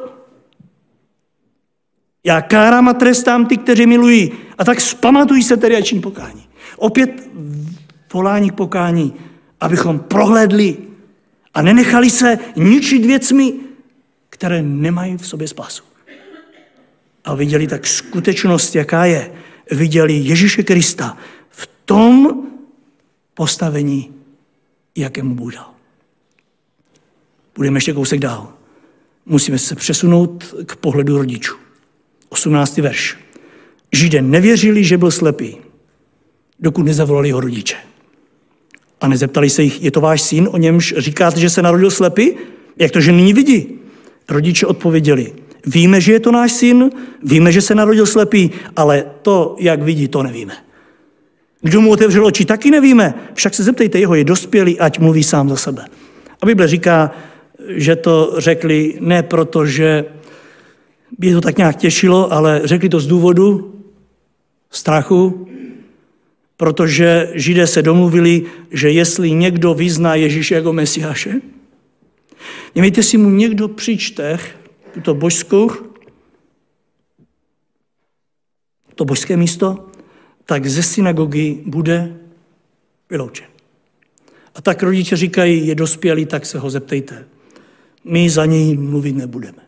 Já 2.24 2.42
kárám 2.42 2.88
a 2.88 2.94
trestám 2.94 3.46
ty, 3.46 3.56
kteří 3.56 3.86
milují. 3.86 4.32
A 4.58 4.64
tak 4.64 4.80
zpamatují 4.80 5.42
se 5.42 5.56
tedy 5.56 5.76
a 5.76 5.80
čin 5.80 6.00
pokání. 6.00 6.42
Opět 6.76 7.28
volání 8.12 8.50
k 8.50 8.54
pokání, 8.54 9.14
abychom 9.60 9.98
prohlédli 9.98 10.76
a 11.54 11.62
nenechali 11.62 12.10
se 12.10 12.38
ničit 12.56 13.06
věcmi, 13.06 13.52
které 14.30 14.62
nemají 14.62 15.16
v 15.16 15.26
sobě 15.26 15.48
spásu. 15.48 15.82
A 17.24 17.34
viděli 17.34 17.66
tak 17.66 17.86
skutečnost, 17.86 18.74
jaká 18.74 19.04
je. 19.04 19.32
Viděli 19.70 20.12
Ježíše 20.12 20.62
Krista 20.62 21.16
v 21.48 21.68
tom 21.84 22.42
postavení, 23.34 24.12
jakému 24.96 25.34
Bůh 25.34 25.54
dal. 25.54 25.70
Budeme 27.54 27.76
ještě 27.76 27.92
kousek 27.92 28.20
dál. 28.20 28.52
Musíme 29.26 29.58
se 29.58 29.74
přesunout 29.74 30.54
k 30.66 30.76
pohledu 30.76 31.18
rodičů. 31.18 31.56
18. 32.28 32.78
verš. 32.78 33.18
Židé 33.92 34.22
nevěřili, 34.22 34.84
že 34.84 34.98
byl 34.98 35.10
slepý, 35.10 35.56
dokud 36.60 36.82
nezavolali 36.82 37.28
jeho 37.28 37.40
rodiče. 37.40 37.76
A 39.00 39.08
nezeptali 39.08 39.50
se 39.50 39.62
jich, 39.62 39.82
je 39.82 39.90
to 39.90 40.00
váš 40.00 40.22
syn, 40.22 40.48
o 40.52 40.56
němž 40.56 40.94
říkáte, 40.98 41.40
že 41.40 41.50
se 41.50 41.62
narodil 41.62 41.90
slepý? 41.90 42.34
Jak 42.78 42.90
to, 42.90 43.00
že 43.00 43.12
nyní 43.12 43.32
vidí? 43.32 43.78
Rodiče 44.28 44.66
odpověděli, 44.66 45.32
víme, 45.66 46.00
že 46.00 46.12
je 46.12 46.20
to 46.20 46.32
náš 46.32 46.52
syn, 46.52 46.90
víme, 47.22 47.52
že 47.52 47.62
se 47.62 47.74
narodil 47.74 48.06
slepý, 48.06 48.50
ale 48.76 49.04
to, 49.22 49.56
jak 49.58 49.82
vidí, 49.82 50.08
to 50.08 50.22
nevíme. 50.22 50.54
Kdo 51.62 51.80
mu 51.80 51.90
otevřel 51.90 52.26
oči, 52.26 52.44
taky 52.44 52.70
nevíme. 52.70 53.14
Však 53.34 53.54
se 53.54 53.64
zeptejte 53.64 53.98
jeho, 53.98 54.14
je 54.14 54.24
dospělý, 54.24 54.78
ať 54.78 54.98
mluví 54.98 55.22
sám 55.22 55.48
za 55.48 55.56
sebe. 55.56 55.84
A 56.42 56.46
Bible 56.46 56.68
říká, 56.68 57.10
že 57.68 57.96
to 57.96 58.34
řekli 58.38 58.98
ne 59.00 59.22
proto, 59.22 59.66
že 59.66 60.04
by 61.18 61.26
je 61.26 61.34
to 61.34 61.40
tak 61.40 61.58
nějak 61.58 61.76
těšilo, 61.76 62.32
ale 62.32 62.60
řekli 62.64 62.88
to 62.88 63.00
z 63.00 63.06
důvodu 63.06 63.74
strachu, 64.70 65.48
protože 66.60 67.32
Židé 67.34 67.66
se 67.66 67.82
domluvili, 67.82 68.44
že 68.70 68.90
jestli 68.90 69.30
někdo 69.30 69.74
vyzná 69.74 70.14
Ježíše 70.14 70.54
jako 70.54 70.72
Mesiáše, 70.72 71.40
nemějte 72.74 73.02
si 73.02 73.16
mu 73.16 73.30
někdo 73.30 73.68
přičte 73.68 74.38
tuto 74.94 75.14
božskou, 75.14 75.70
to 78.94 79.04
božské 79.04 79.36
místo, 79.36 79.88
tak 80.44 80.66
ze 80.66 80.82
synagogy 80.82 81.58
bude 81.66 82.16
vyloučen. 83.10 83.46
A 84.54 84.62
tak 84.62 84.82
rodiče 84.82 85.16
říkají, 85.16 85.66
je 85.66 85.74
dospělý, 85.74 86.26
tak 86.26 86.46
se 86.46 86.58
ho 86.58 86.70
zeptejte. 86.70 87.24
My 88.04 88.30
za 88.30 88.46
něj 88.46 88.76
mluvit 88.76 89.16
nebudeme. 89.16 89.62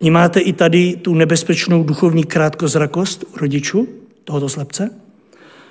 Vnímáte 0.00 0.40
i 0.40 0.52
tady 0.52 0.96
tu 0.96 1.14
nebezpečnou 1.14 1.84
duchovní 1.84 2.24
krátkozrakost 2.24 3.24
u 3.34 3.38
rodičů 3.38 4.01
tohoto 4.24 4.48
slepce? 4.48 4.90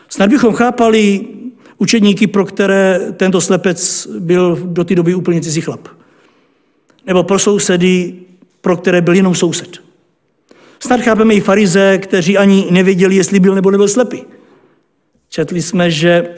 Snad 0.10 0.30
bychom 0.30 0.54
chápali 0.54 1.26
učedníky, 1.78 2.28
pro 2.28 2.46
které 2.46 3.00
tento 3.18 3.42
slepec 3.42 4.08
byl 4.20 4.60
do 4.64 4.84
té 4.84 4.96
doby 4.96 5.16
úplně 5.16 5.42
cizí 5.42 5.62
chlap. 5.62 5.88
Nebo 7.08 7.24
pro 7.24 7.40
sousedy, 7.40 8.14
pro 8.62 8.78
které 8.78 9.02
byl 9.02 9.14
jenom 9.14 9.36
soused. 9.36 9.82
Snad 10.80 11.02
chápeme 11.02 11.34
i 11.34 11.42
farize, 11.42 11.98
kteří 11.98 12.38
ani 12.38 12.68
nevěděli, 12.72 13.16
jestli 13.16 13.40
byl 13.40 13.56
nebo 13.56 13.72
nebyl 13.72 13.88
slepý. 13.88 14.24
Četli 15.30 15.62
jsme, 15.62 15.92
že 15.92 16.30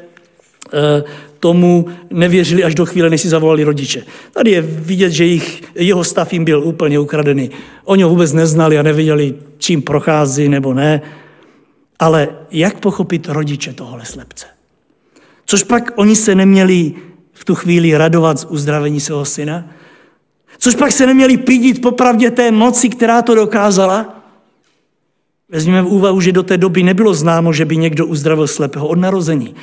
eh, 0.74 1.04
tomu 1.40 1.86
nevěřili 2.10 2.64
až 2.64 2.76
do 2.76 2.86
chvíle, 2.86 3.10
než 3.10 3.22
si 3.22 3.30
zavolali 3.30 3.64
rodiče. 3.64 4.04
Tady 4.34 4.52
je 4.52 4.62
vidět, 4.62 5.12
že 5.12 5.26
jich, 5.26 5.64
jeho 5.76 6.04
stav 6.04 6.34
jim 6.34 6.46
byl 6.46 6.64
úplně 6.64 7.00
ukradený. 7.00 7.50
Oni 7.84 8.04
ho 8.04 8.10
vůbec 8.10 8.34
neznali 8.34 8.80
a 8.80 8.84
nevěděli, 8.84 9.36
čím 9.58 9.82
prochází 9.82 10.50
nebo 10.50 10.74
ne. 10.74 11.02
Ale 12.00 12.30
jak 12.52 12.80
pochopit 12.80 13.28
rodiče 13.30 13.74
tohohle 13.74 14.06
slepce? 14.06 14.46
Což 15.46 15.64
pak 15.64 15.92
oni 15.96 16.16
se 16.16 16.36
neměli 16.36 16.94
v 17.34 17.46
tu 17.46 17.56
chvíli 17.56 17.98
radovat 17.98 18.40
z 18.40 18.46
uzdravení 18.46 19.00
svého 19.00 19.26
syna? 19.26 19.66
Což 20.58 20.76
pak 20.76 20.92
se 20.92 21.06
neměli 21.06 21.38
pídit 21.38 21.82
popravdě 21.82 22.32
té 22.32 22.52
moci, 22.52 22.90
která 22.90 23.22
to 23.22 23.36
dokázala? 23.36 24.24
Vezměme 25.50 25.82
v 25.82 25.88
úvahu, 25.88 26.22
že 26.22 26.32
do 26.32 26.44
té 26.44 26.58
doby 26.58 26.84
nebylo 26.84 27.14
známo, 27.14 27.54
že 27.54 27.66
by 27.66 27.78
někdo 27.78 28.06
uzdravil 28.06 28.48
slepého 28.48 28.88
od 28.88 29.00
narození. 29.00 29.56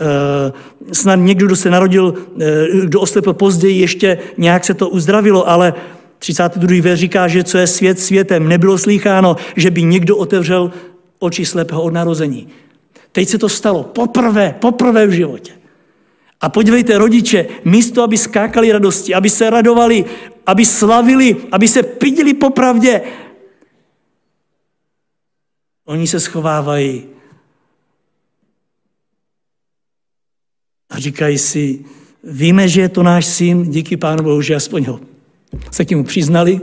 Eh, 0.00 0.52
snad 0.92 1.16
někdo, 1.16 1.46
kdo 1.46 1.56
se 1.56 1.70
narodil, 1.70 2.14
eh, 2.40 2.86
kdo 2.86 3.00
oslepil 3.00 3.34
později, 3.34 3.80
ještě 3.80 4.18
nějak 4.38 4.64
se 4.64 4.74
to 4.74 4.88
uzdravilo, 4.88 5.48
ale 5.48 5.74
32. 6.18 6.82
ver 6.82 6.96
říká, 6.96 7.28
že 7.28 7.44
co 7.44 7.58
je 7.58 7.66
svět 7.66 8.00
světem, 8.00 8.48
nebylo 8.48 8.78
slýcháno, 8.78 9.36
že 9.56 9.70
by 9.70 9.82
někdo 9.82 10.16
otevřel 10.16 10.72
oči 11.20 11.44
slepého 11.44 11.82
od 11.82 11.92
narození. 11.92 12.48
Teď 13.12 13.28
se 13.28 13.38
to 13.38 13.48
stalo 13.48 13.84
poprvé, 13.84 14.56
poprvé 14.60 15.06
v 15.06 15.10
životě. 15.10 15.52
A 16.40 16.48
podívejte, 16.48 16.98
rodiče, 16.98 17.46
místo, 17.64 18.02
aby 18.02 18.18
skákali 18.18 18.72
radosti, 18.72 19.14
aby 19.14 19.30
se 19.30 19.50
radovali, 19.50 20.04
aby 20.46 20.64
slavili, 20.66 21.36
aby 21.52 21.68
se 21.68 21.82
pidili 21.82 22.34
popravdě, 22.34 23.00
oni 25.84 26.06
se 26.06 26.20
schovávají 26.20 27.06
a 30.90 30.98
říkají 30.98 31.38
si, 31.38 31.84
víme, 32.24 32.68
že 32.68 32.80
je 32.80 32.88
to 32.88 33.02
náš 33.02 33.26
syn, 33.26 33.70
díky 33.70 33.96
Pánu 33.96 34.22
Bohu, 34.22 34.42
že 34.42 34.54
aspoň 34.54 34.84
ho 34.84 35.00
se 35.70 35.84
k 35.84 35.90
němu 35.90 36.04
přiznali. 36.04 36.60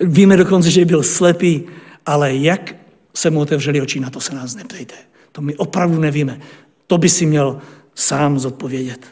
Víme 0.00 0.36
dokonce, 0.36 0.70
že 0.70 0.84
byl 0.84 1.02
slepý, 1.02 1.64
ale 2.06 2.34
jak 2.34 2.74
se 3.14 3.30
mu 3.30 3.40
otevřeli 3.40 3.80
oči, 3.80 4.00
na 4.00 4.10
to 4.10 4.20
se 4.20 4.34
nás 4.34 4.54
neptejte. 4.54 4.94
To 5.32 5.40
my 5.42 5.56
opravdu 5.56 6.00
nevíme. 6.00 6.40
To 6.86 6.98
by 6.98 7.08
si 7.08 7.26
měl 7.26 7.60
sám 7.94 8.38
zodpovědět. 8.38 9.06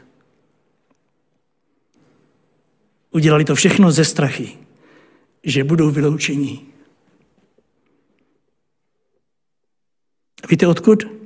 Udělali 3.11 3.45
to 3.45 3.55
všechno 3.55 3.93
ze 3.93 4.05
strachy, 4.05 4.59
že 5.45 5.65
budou 5.65 5.91
vyloučení. 5.91 6.67
Víte 10.51 10.67
odkud? 10.67 11.21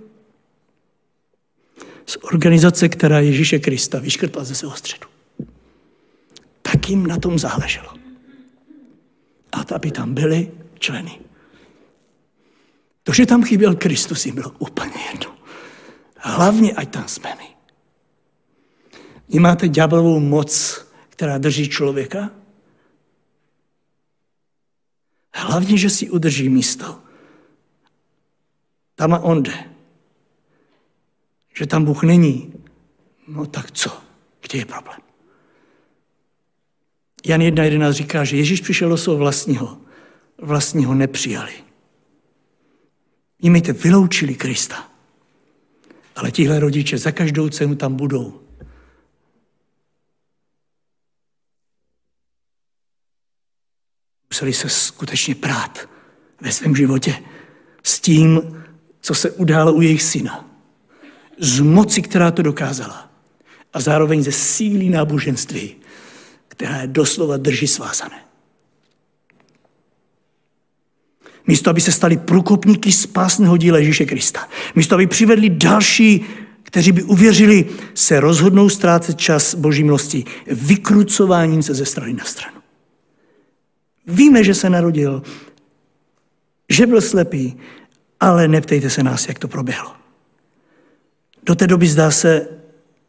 z 2.07 2.17
organizace, 2.23 2.89
která 2.89 3.21
Ježíše 3.21 3.59
Krista 3.59 3.99
vyškrtla 3.99 4.45
ze 4.45 4.55
svého 4.55 4.77
středu. 4.77 5.07
Tak 6.63 6.91
jim 6.91 7.07
na 7.07 7.17
tom 7.17 7.39
záleželo. 7.39 7.89
A 9.53 9.75
aby 9.75 9.91
tam 9.91 10.15
byli 10.15 10.51
členy. 10.79 11.24
To, 13.05 13.13
že 13.13 13.27
tam 13.27 13.43
chyběl 13.43 13.75
Kristus, 13.75 14.27
jim 14.27 14.35
bylo 14.35 14.51
úplně 14.59 15.01
jedno. 15.13 15.37
Hlavně, 16.17 16.73
ať 16.73 16.91
tam 16.91 17.09
jsme 17.09 17.35
my. 17.39 17.49
Vnímáte 19.29 19.69
ďáblovou 19.69 20.21
moc, 20.21 20.81
která 21.09 21.39
drží 21.39 21.69
člověka? 21.69 22.31
Hlavně, 25.35 25.79
že 25.79 25.91
si 25.91 26.11
udrží 26.11 26.49
místo. 26.49 27.01
Tam 28.95 29.15
a 29.15 29.19
on 29.19 29.43
jde 29.43 29.75
že 31.55 31.67
tam 31.67 31.85
Bůh 31.85 32.03
není, 32.03 32.53
no 33.29 33.47
tak 33.47 33.71
co? 33.71 34.01
Kde 34.41 34.59
je 34.59 34.67
problém? 34.67 35.01
Jan 37.27 37.41
1.11 37.41 37.93
říká, 37.93 38.25
že 38.25 38.37
Ježíš 38.37 38.61
přišel 38.61 38.89
do 38.89 38.97
svého 38.97 39.19
vlastního. 39.19 39.79
Vlastního 40.39 40.95
nepřijali. 40.95 41.53
Jímejte, 43.45 43.73
vyloučili 43.73 44.35
Krista. 44.35 44.89
Ale 46.17 46.31
tihle 46.31 46.61
rodiče 46.61 46.99
za 46.99 47.13
každou 47.13 47.49
cenu 47.49 47.77
tam 47.77 47.95
budou. 47.95 48.41
Museli 54.31 54.53
se 54.53 54.69
skutečně 54.69 55.35
prát 55.35 55.89
ve 56.41 56.53
svém 56.53 56.77
životě 56.77 57.15
s 57.83 58.01
tím, 58.01 58.63
co 59.01 59.15
se 59.15 59.31
událo 59.31 59.73
u 59.73 59.81
jejich 59.81 60.03
syna 60.03 60.51
z 61.39 61.61
moci, 61.61 62.03
která 62.03 62.31
to 62.31 62.43
dokázala. 62.43 63.11
A 63.73 63.81
zároveň 63.81 64.23
ze 64.23 64.33
síly 64.33 64.89
náboženství, 64.89 65.77
která 66.49 66.81
je 66.81 66.87
doslova 66.87 67.37
drží 67.37 67.67
svázané. 67.67 68.25
Místo, 71.47 71.71
aby 71.71 71.81
se 71.81 71.93
stali 71.93 72.17
průkopníky 72.17 72.93
spásného 72.93 73.57
díla 73.57 73.79
Ježíše 73.79 74.07
Krista. 74.07 74.49
Místo, 74.75 74.95
aby 74.95 75.07
přivedli 75.07 75.51
další 75.51 76.25
kteří 76.75 76.93
by 76.93 77.03
uvěřili, 77.03 77.67
se 77.95 78.21
rozhodnou 78.21 78.69
ztrácet 78.69 79.19
čas 79.19 79.55
boží 79.55 79.85
milosti 79.85 80.25
vykrucováním 80.47 81.63
se 81.63 81.75
ze 81.75 81.87
strany 81.87 82.13
na 82.13 82.25
stranu. 82.25 82.57
Víme, 84.07 84.45
že 84.45 84.55
se 84.55 84.71
narodil, 84.71 85.23
že 86.69 86.87
byl 86.87 87.01
slepý, 87.01 87.57
ale 88.21 88.49
neptejte 88.49 88.91
se 88.91 89.03
nás, 89.03 89.29
jak 89.29 89.39
to 89.39 89.49
proběhlo. 89.49 89.93
Do 91.43 91.55
té 91.55 91.67
doby 91.67 91.87
zdá 91.87 92.11
se, 92.11 92.49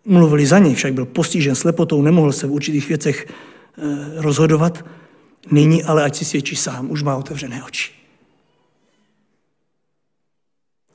mluvili 0.06 0.46
za 0.46 0.60
něj, 0.60 0.76
však 0.76 0.94
byl 0.94 1.06
postižen 1.06 1.56
slepotou, 1.56 2.02
nemohl 2.02 2.32
se 2.32 2.48
v 2.48 2.52
určitých 2.52 2.88
věcech 2.88 3.28
eh, 3.28 3.82
rozhodovat. 4.16 4.86
Nyní 5.52 5.84
ale 5.84 6.04
ať 6.04 6.16
si 6.16 6.26
svědčí 6.26 6.56
sám, 6.56 6.92
už 6.92 7.04
má 7.04 7.16
otevřené 7.16 7.64
oči. 7.64 7.92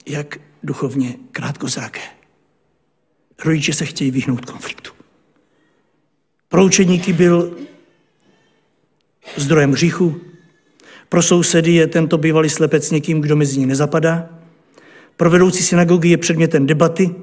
Jak 0.06 0.38
duchovně 0.62 1.14
krátkozraké. 1.32 2.00
Rodiče 3.44 3.72
se 3.72 3.84
chtějí 3.84 4.10
vyhnout 4.10 4.44
konfliktu. 4.44 4.90
Pro 6.48 6.64
učeníky 6.64 7.12
byl 7.12 7.58
zdrojem 9.36 9.72
hříchu, 9.72 10.20
pro 11.08 11.22
sousedy 11.22 11.72
je 11.72 11.86
tento 11.86 12.18
bývalý 12.18 12.50
slepec 12.50 12.90
někým, 12.90 13.20
kdo 13.20 13.36
mezi 13.36 13.58
ní 13.58 13.66
nezapadá, 13.66 14.28
pro 15.16 15.30
vedoucí 15.30 15.62
synagogy 15.62 16.08
je 16.08 16.18
předmětem 16.18 16.66
debaty, 16.66 17.14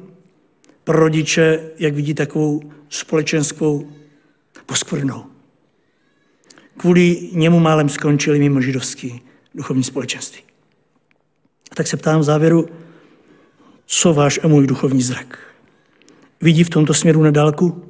pro 0.83 0.99
rodiče, 0.99 1.71
jak 1.79 1.93
vidí, 1.93 2.13
takovou 2.13 2.61
společenskou 2.89 3.91
poskvrnou. 4.65 5.25
Kvůli 6.77 7.29
němu 7.33 7.59
málem 7.59 7.89
skončili 7.89 8.39
mimo 8.39 8.61
židovský 8.61 9.21
duchovní 9.55 9.83
společenství. 9.83 10.46
A 11.71 11.75
tak 11.75 11.87
se 11.87 11.97
ptám 11.97 12.19
v 12.19 12.23
závěru, 12.23 12.69
co 13.85 14.13
váš 14.13 14.39
a 14.43 14.47
můj 14.47 14.67
duchovní 14.67 15.01
zrak? 15.01 15.39
Vidí 16.41 16.63
v 16.63 16.69
tomto 16.69 16.93
směru 16.93 17.23
na 17.23 17.31
dálku? 17.31 17.83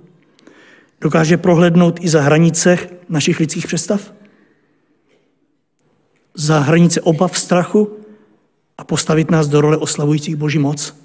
Dokáže 1.02 1.38
prohlednout 1.38 2.00
i 2.02 2.10
za 2.10 2.22
hranice 2.22 2.78
našich 3.10 3.40
lidských 3.40 3.68
představ? 3.68 4.14
Za 6.34 6.60
hranice 6.60 7.02
obav, 7.02 7.40
strachu 7.40 7.98
a 8.78 8.84
postavit 8.84 9.32
nás 9.32 9.48
do 9.48 9.62
role 9.62 9.78
oslavujících 9.78 10.36
Boží 10.36 10.60
moc? 10.60 10.96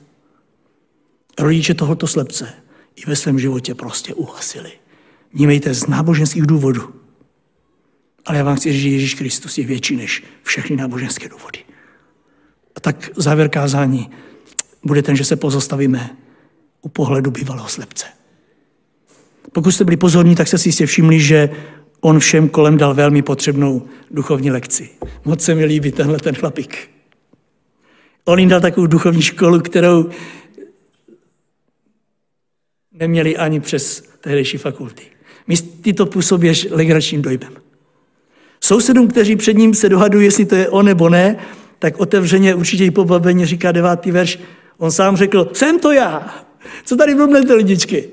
Rodiče 1.38 1.74
tohoto 1.74 2.06
slepce 2.06 2.54
i 2.96 3.06
ve 3.06 3.16
svém 3.16 3.38
životě 3.38 3.74
prostě 3.74 4.14
uhasili. 4.14 4.72
Vnímejte 5.32 5.74
z 5.74 5.86
náboženských 5.86 6.46
důvodů. 6.46 6.94
Ale 8.26 8.38
já 8.38 8.44
vám 8.44 8.56
chci 8.56 8.72
říct, 8.72 8.82
že 8.82 8.88
Ježíš 8.88 9.14
Kristus 9.14 9.58
je 9.58 9.66
větší 9.66 9.96
než 9.96 10.24
všechny 10.42 10.76
náboženské 10.76 11.28
důvody. 11.28 11.58
A 12.76 12.80
tak 12.80 13.10
závěr 13.16 13.48
kázání 13.48 14.10
bude 14.84 15.02
ten, 15.02 15.16
že 15.16 15.24
se 15.24 15.36
pozastavíme 15.36 16.16
u 16.82 16.88
pohledu 16.88 17.30
bývalého 17.30 17.68
slepce. 17.68 18.06
Pokud 19.52 19.72
jste 19.72 19.84
byli 19.84 19.96
pozorní, 19.96 20.34
tak 20.34 20.48
jste 20.48 20.58
si 20.58 20.68
jistě 20.68 20.86
všimli, 20.86 21.20
že 21.20 21.50
on 22.00 22.18
všem 22.18 22.48
kolem 22.48 22.76
dal 22.76 22.94
velmi 22.94 23.22
potřebnou 23.22 23.82
duchovní 24.10 24.50
lekci. 24.50 24.90
Moc 25.24 25.44
se 25.44 25.54
mi 25.54 25.64
líbí 25.64 25.92
tenhle 25.92 26.18
ten 26.18 26.34
chlapík. 26.34 26.90
On 28.24 28.38
jim 28.38 28.48
dal 28.48 28.60
takovou 28.60 28.86
duchovní 28.86 29.22
školu, 29.22 29.60
kterou 29.60 30.10
neměli 32.92 33.36
ani 33.36 33.60
přes 33.60 34.02
tehdejší 34.20 34.58
fakulty. 34.58 35.02
ty 35.82 35.92
to 35.92 36.06
působíš 36.06 36.68
legračním 36.70 37.22
dojmem. 37.22 37.52
Sousedům, 38.60 39.08
kteří 39.08 39.36
před 39.36 39.56
ním 39.56 39.74
se 39.74 39.88
dohadují, 39.88 40.24
jestli 40.24 40.44
to 40.44 40.54
je 40.54 40.68
on 40.68 40.86
nebo 40.86 41.08
ne, 41.08 41.38
tak 41.82 42.00
otevřeně 42.00 42.54
určitě 42.54 42.84
i 42.84 42.90
pobaveně 42.90 43.46
říká 43.46 43.72
devátý 43.72 44.10
verš. 44.10 44.38
On 44.78 44.90
sám 44.90 45.16
řekl, 45.16 45.50
jsem 45.52 45.78
to 45.78 45.92
já. 45.92 46.44
Co 46.84 46.96
tady 46.96 47.14
blbnete, 47.14 47.54
lidičky? 47.54 48.08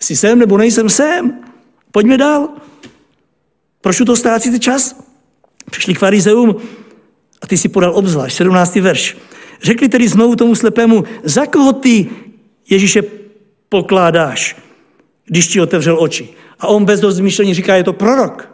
Jestli 0.00 0.16
jsem 0.16 0.38
nebo 0.38 0.58
nejsem, 0.58 0.88
jsem. 0.88 1.38
Pojďme 1.92 2.18
dál. 2.18 2.48
Proč 3.80 4.02
to 4.06 4.16
ztrácíte 4.16 4.58
čas? 4.58 4.96
Přišli 5.70 5.94
k 5.94 5.98
farizeum 5.98 6.56
a 7.42 7.46
ty 7.46 7.56
si 7.56 7.68
podal 7.68 7.94
obzvlášť, 7.94 8.36
17. 8.36 8.76
verš. 8.76 9.16
Řekli 9.62 9.88
tedy 9.88 10.08
znovu 10.08 10.36
tomu 10.36 10.54
slepému, 10.54 11.04
za 11.22 11.46
koho 11.46 11.72
ty 11.72 12.10
Ježíše 12.70 13.02
pokládáš, 13.68 14.56
když 15.26 15.48
ti 15.48 15.60
otevřel 15.60 16.02
oči. 16.02 16.28
A 16.58 16.66
on 16.66 16.84
bez 16.84 17.00
dost 17.00 17.16
zmyšlení 17.16 17.54
říká, 17.54 17.76
je 17.76 17.84
to 17.84 17.92
prorok. 17.92 18.50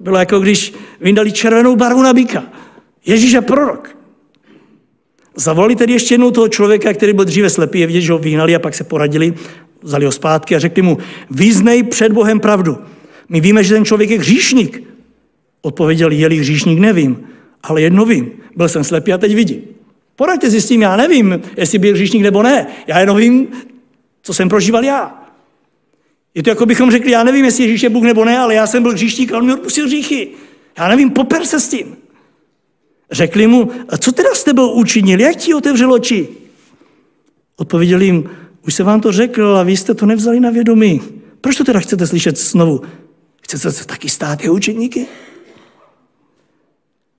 Bylo 0.00 0.18
jako 0.18 0.40
když 0.40 0.74
vyndali 1.00 1.32
červenou 1.32 1.76
barvu 1.76 2.02
na 2.02 2.12
býka. 2.12 2.57
Ježíš 3.06 3.32
je 3.32 3.40
prorok. 3.40 3.96
Zavolali 5.36 5.76
tedy 5.76 5.92
ještě 5.92 6.14
jednou 6.14 6.30
toho 6.30 6.48
člověka, 6.48 6.92
který 6.92 7.12
byl 7.12 7.24
dříve 7.24 7.50
slepý, 7.50 7.80
je 7.80 7.86
vidět, 7.86 8.00
že 8.00 8.12
ho 8.12 8.18
vyhnali 8.18 8.54
a 8.54 8.58
pak 8.58 8.74
se 8.74 8.84
poradili, 8.84 9.34
vzali 9.82 10.04
ho 10.04 10.12
zpátky 10.12 10.56
a 10.56 10.58
řekli 10.58 10.82
mu, 10.82 10.98
význej 11.30 11.82
před 11.82 12.12
Bohem 12.12 12.40
pravdu. 12.40 12.78
My 13.28 13.40
víme, 13.40 13.64
že 13.64 13.74
ten 13.74 13.84
člověk 13.84 14.10
je 14.10 14.18
hříšník. 14.18 14.82
Odpověděl, 15.62 16.12
je 16.12 16.40
hříšník, 16.40 16.78
nevím, 16.78 17.28
ale 17.62 17.82
jedno 17.82 18.04
vím, 18.04 18.30
byl 18.56 18.68
jsem 18.68 18.84
slepý 18.84 19.12
a 19.12 19.18
teď 19.18 19.34
vidím. 19.34 19.62
Poraďte 20.16 20.50
si 20.50 20.60
s 20.60 20.68
tím, 20.68 20.82
já 20.82 20.96
nevím, 20.96 21.42
jestli 21.56 21.78
byl 21.78 21.94
hříšník 21.94 22.22
nebo 22.22 22.42
ne. 22.42 22.66
Já 22.86 23.00
jenom 23.00 23.16
vím, 23.16 23.48
co 24.22 24.34
jsem 24.34 24.48
prožíval 24.48 24.84
já. 24.84 25.24
Je 26.34 26.42
to 26.42 26.50
jako 26.50 26.66
bychom 26.66 26.90
řekli, 26.90 27.10
já 27.10 27.24
nevím, 27.24 27.44
jestli 27.44 27.64
Ježíš 27.64 27.82
je 27.82 27.88
Bůh 27.88 28.04
nebo 28.04 28.24
ne, 28.24 28.38
ale 28.38 28.54
já 28.54 28.66
jsem 28.66 28.82
byl 28.82 28.92
hříšník 28.92 29.32
a 29.32 29.38
on 29.38 29.46
mi 29.46 29.52
odpustil 29.52 29.86
hříchy. 29.86 30.28
Já 30.78 30.88
nevím, 30.88 31.10
poper 31.10 31.46
se 31.46 31.60
s 31.60 31.68
tím. 31.68 31.96
Řekli 33.10 33.46
mu, 33.46 33.70
a 33.88 33.98
co 33.98 34.12
teda 34.12 34.34
s 34.34 34.44
tebou 34.44 34.72
učinil, 34.72 35.20
jak 35.20 35.36
ti 35.36 35.54
otevřel 35.54 35.92
oči? 35.92 36.28
Odpověděl 37.56 38.00
jim, 38.00 38.30
už 38.66 38.74
se 38.74 38.82
vám 38.84 39.00
to 39.00 39.12
řekl 39.12 39.56
a 39.56 39.62
vy 39.62 39.76
jste 39.76 39.94
to 39.94 40.06
nevzali 40.06 40.40
na 40.40 40.50
vědomí. 40.50 41.00
Proč 41.40 41.56
to 41.56 41.64
teda 41.64 41.80
chcete 41.80 42.06
slyšet 42.06 42.38
znovu? 42.38 42.82
Chcete 43.42 43.72
se 43.72 43.86
taky 43.86 44.08
stát 44.08 44.42
jeho 44.42 44.54
učeníky? 44.54 45.06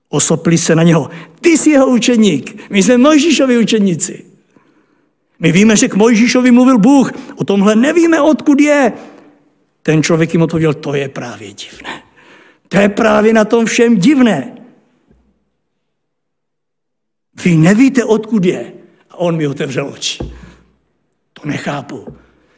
Osopli 0.08 0.58
se 0.58 0.74
na 0.74 0.82
něho. 0.82 1.10
Ty 1.40 1.48
jsi 1.48 1.70
jeho 1.70 1.86
učeník. 1.86 2.70
My 2.70 2.82
jsme 2.82 2.98
Mojžíšovi 2.98 3.58
učeníci. 3.58 4.24
My 5.38 5.52
víme, 5.52 5.76
že 5.76 5.88
k 5.88 5.94
Mojžíšovi 5.94 6.50
mluvil 6.50 6.78
Bůh. 6.78 7.12
O 7.36 7.44
tomhle 7.44 7.76
nevíme, 7.76 8.20
odkud 8.20 8.60
je. 8.60 8.92
Ten 9.82 10.02
člověk 10.02 10.32
jim 10.34 10.42
odpověděl, 10.42 10.74
to 10.74 10.94
je 10.94 11.08
právě 11.08 11.52
divné. 11.52 12.02
To 12.68 12.78
je 12.78 12.88
právě 12.88 13.32
na 13.32 13.44
tom 13.44 13.66
všem 13.66 13.96
divné. 13.96 14.59
Vy 17.44 17.56
nevíte, 17.56 18.04
odkud 18.04 18.44
je. 18.44 18.72
A 19.10 19.16
on 19.16 19.36
mi 19.36 19.46
otevřel 19.46 19.88
oči. 19.88 20.18
To 21.32 21.48
nechápu. 21.48 22.06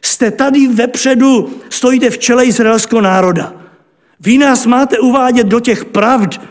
Jste 0.01 0.31
tady 0.31 0.67
vepředu, 0.67 1.49
stojíte 1.69 2.09
v 2.09 2.17
čele 2.17 2.45
izraelského 2.45 3.01
národa. 3.01 3.53
Vy 4.19 4.37
nás 4.37 4.65
máte 4.65 4.99
uvádět 4.99 5.47
do 5.47 5.59
těch 5.59 5.85
pravd, 5.85 6.41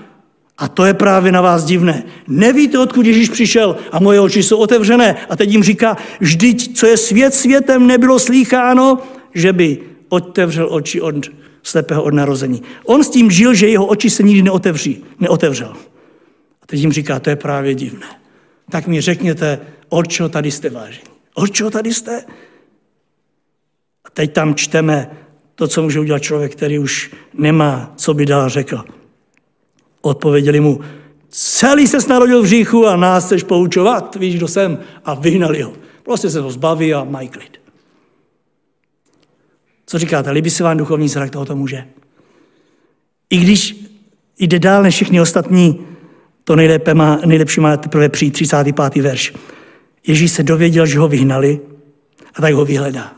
a 0.58 0.68
to 0.68 0.84
je 0.84 0.94
právě 0.94 1.32
na 1.32 1.40
vás 1.40 1.64
divné. 1.64 2.04
Nevíte, 2.28 2.78
odkud 2.78 3.06
Ježíš 3.06 3.28
přišel 3.28 3.76
a 3.92 4.00
moje 4.00 4.20
oči 4.20 4.42
jsou 4.42 4.58
otevřené. 4.58 5.16
A 5.28 5.36
teď 5.36 5.50
jim 5.50 5.62
říká, 5.62 5.96
vždyť, 6.20 6.76
co 6.76 6.86
je 6.86 6.96
svět 6.96 7.34
světem, 7.34 7.86
nebylo 7.86 8.18
slýcháno, 8.18 8.98
že 9.34 9.52
by 9.52 9.78
otevřel 10.08 10.68
oči 10.70 11.00
od 11.00 11.14
slepého 11.62 12.02
od 12.02 12.14
narození. 12.14 12.62
On 12.84 13.04
s 13.04 13.10
tím 13.10 13.30
žil, 13.30 13.54
že 13.54 13.68
jeho 13.68 13.86
oči 13.86 14.10
se 14.10 14.22
nikdy 14.22 14.42
neotevří, 14.42 15.04
neotevřel. 15.20 15.72
A 16.62 16.66
teď 16.66 16.80
jim 16.80 16.92
říká, 16.92 17.20
to 17.20 17.30
je 17.30 17.36
právě 17.36 17.74
divné. 17.74 18.21
Tak 18.72 18.86
mi 18.86 19.00
řekněte, 19.00 19.60
od 19.88 20.08
čeho 20.08 20.28
tady 20.28 20.50
jste 20.50 20.70
vážení? 20.70 21.04
Od 21.34 21.46
čeho 21.46 21.70
tady 21.70 21.94
jste? 21.94 22.24
A 24.04 24.10
teď 24.12 24.32
tam 24.32 24.54
čteme 24.54 25.10
to, 25.54 25.68
co 25.68 25.82
může 25.82 26.00
udělat 26.00 26.18
člověk, 26.18 26.52
který 26.52 26.78
už 26.78 27.12
nemá, 27.34 27.92
co 27.96 28.14
by 28.14 28.26
dál 28.26 28.48
řekl. 28.48 28.84
Odpověděli 30.00 30.60
mu, 30.60 30.80
celý 31.28 31.86
se 31.86 32.08
narodil 32.08 32.42
v 32.42 32.46
říchu 32.46 32.86
a 32.86 32.96
nás 32.96 33.24
chceš 33.24 33.42
poučovat, 33.42 34.16
víš, 34.16 34.36
kdo 34.36 34.48
jsem, 34.48 34.78
a 35.04 35.14
vyhnali 35.14 35.62
ho. 35.62 35.72
Prostě 36.02 36.30
se 36.30 36.42
to 36.42 36.50
zbaví 36.50 36.94
a 36.94 37.04
mají 37.04 37.28
klid. 37.28 37.60
Co 39.86 39.98
říkáte, 39.98 40.30
líbí 40.30 40.50
se 40.50 40.64
vám 40.64 40.76
duchovní 40.76 41.08
zrak 41.08 41.30
tohoto 41.30 41.56
muže? 41.56 41.88
I 43.30 43.36
když 43.36 43.76
jde 44.38 44.58
dál 44.58 44.82
než 44.82 44.94
všichni 44.94 45.20
ostatní, 45.20 45.91
to 46.44 46.56
nejlépe 46.56 46.94
má, 46.94 47.20
nejlepší 47.26 47.60
má 47.60 47.76
teprve 47.76 48.08
přijít 48.08 48.30
35. 48.30 49.02
verš. 49.02 49.34
Ježíš 50.06 50.32
se 50.32 50.42
dověděl, 50.42 50.86
že 50.86 50.98
ho 50.98 51.08
vyhnali 51.08 51.60
a 52.34 52.40
tak 52.40 52.54
ho 52.54 52.64
vyhledá. 52.64 53.12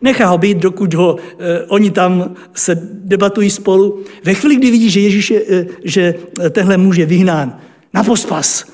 Nechá 0.00 0.26
ho 0.26 0.38
být, 0.38 0.58
dokud 0.58 0.94
ho, 0.94 1.16
eh, 1.38 1.62
oni 1.68 1.90
tam 1.90 2.34
se 2.54 2.78
debatují 2.92 3.50
spolu. 3.50 4.04
Ve 4.24 4.34
chvíli, 4.34 4.56
kdy 4.56 4.70
vidí, 4.70 4.90
že 4.90 5.00
Ježíš 5.00 5.30
je, 5.30 5.42
eh, 5.48 5.66
že 5.84 6.14
tenhle 6.50 6.76
muž 6.76 6.96
je 6.96 7.06
vyhnán 7.06 7.60
na 7.94 8.04
pospas 8.04 8.64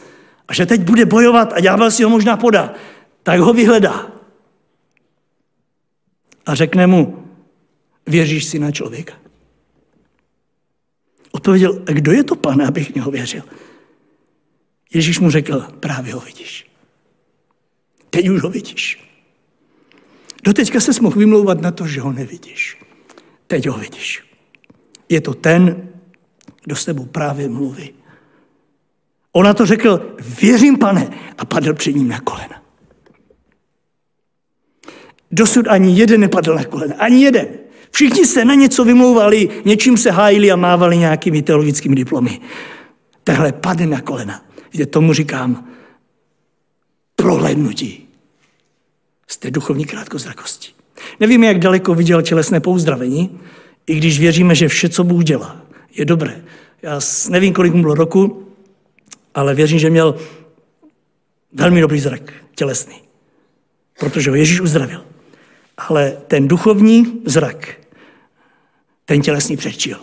a 0.48 0.54
že 0.54 0.66
teď 0.66 0.80
bude 0.80 1.06
bojovat 1.06 1.52
a 1.52 1.60
ďábel 1.60 1.90
si 1.90 2.02
ho 2.02 2.10
možná 2.10 2.36
podá, 2.36 2.74
tak 3.22 3.40
ho 3.40 3.52
vyhledá. 3.52 4.06
A 6.46 6.54
řekne 6.54 6.86
mu, 6.86 7.26
věříš 8.06 8.44
si 8.44 8.58
na 8.58 8.70
člověka? 8.70 9.19
Odpověděl, 11.32 11.82
kdo 11.84 12.12
je 12.12 12.24
to 12.24 12.36
pane, 12.36 12.66
abych 12.66 12.94
něho 12.94 13.10
věřil? 13.10 13.42
Ježíš 14.94 15.18
mu 15.18 15.30
řekl, 15.30 15.60
právě 15.80 16.14
ho 16.14 16.20
vidíš. 16.20 16.70
Teď 18.10 18.28
už 18.28 18.42
ho 18.42 18.50
vidíš. 18.50 19.10
Doteďka 20.44 20.80
se 20.80 21.02
mohl 21.02 21.18
vymlouvat 21.18 21.60
na 21.60 21.70
to, 21.70 21.86
že 21.86 22.00
ho 22.00 22.12
nevidíš. 22.12 22.82
Teď 23.46 23.68
ho 23.68 23.78
vidíš. 23.78 24.24
Je 25.08 25.20
to 25.20 25.34
ten, 25.34 25.88
kdo 26.64 26.76
s 26.76 26.84
tebou 26.84 27.06
právě 27.06 27.48
mluví. 27.48 27.94
Ona 29.32 29.54
to 29.54 29.66
řekl, 29.66 30.16
věřím, 30.40 30.78
pane, 30.78 31.10
a 31.38 31.44
padl 31.44 31.74
před 31.74 31.92
ním 31.92 32.08
na 32.08 32.20
kolena. 32.20 32.62
Dosud 35.30 35.68
ani 35.68 35.98
jeden 35.98 36.20
nepadl 36.20 36.54
na 36.54 36.64
kolena. 36.64 36.94
Ani 36.98 37.22
jeden. 37.22 37.48
Všichni 37.90 38.26
se 38.26 38.44
na 38.44 38.54
něco 38.54 38.84
vymlouvali, 38.84 39.48
něčím 39.64 39.96
se 39.96 40.10
hájili 40.10 40.50
a 40.50 40.56
mávali 40.56 40.98
nějakými 40.98 41.42
teologickými 41.42 41.96
diplomy. 41.96 42.40
Tehle 43.24 43.52
padne 43.52 43.86
na 43.86 44.00
kolena. 44.00 44.44
Víte, 44.72 44.86
tomu 44.86 45.12
říkám 45.12 45.68
prohlédnutí 47.16 48.10
té 49.40 49.50
duchovní 49.50 49.84
krátkozrakosti. 49.84 50.68
Nevíme, 51.20 51.46
jak 51.46 51.58
daleko 51.58 51.94
viděl 51.94 52.22
tělesné 52.22 52.60
pouzdravení, 52.60 53.40
i 53.86 53.94
když 53.94 54.20
věříme, 54.20 54.54
že 54.54 54.68
vše, 54.68 54.88
co 54.88 55.04
Bůh 55.04 55.24
dělá, 55.24 55.62
je 55.94 56.04
dobré. 56.04 56.44
Já 56.82 57.00
nevím, 57.28 57.52
kolik 57.52 57.74
mu 57.74 57.82
bylo 57.82 57.94
roku, 57.94 58.48
ale 59.34 59.54
věřím, 59.54 59.78
že 59.78 59.90
měl 59.90 60.14
velmi 61.52 61.80
dobrý 61.80 62.00
zrak 62.00 62.32
tělesný, 62.54 62.94
protože 63.98 64.30
ho 64.30 64.36
Ježíš 64.36 64.60
uzdravil. 64.60 65.04
Ale 65.88 66.10
ten 66.26 66.48
duchovní 66.48 67.22
zrak, 67.24 67.80
ten 69.04 69.22
tělesný 69.22 69.56
předčil. 69.56 70.00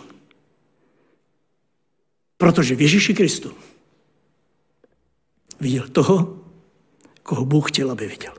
Protože 2.36 2.74
v 2.74 2.80
Ježíši 2.80 3.14
Kristu 3.14 3.54
viděl 5.60 5.88
toho, 5.88 6.38
koho 7.22 7.44
Bůh 7.44 7.70
chtěl, 7.70 7.90
aby 7.90 8.06
viděl. 8.06 8.32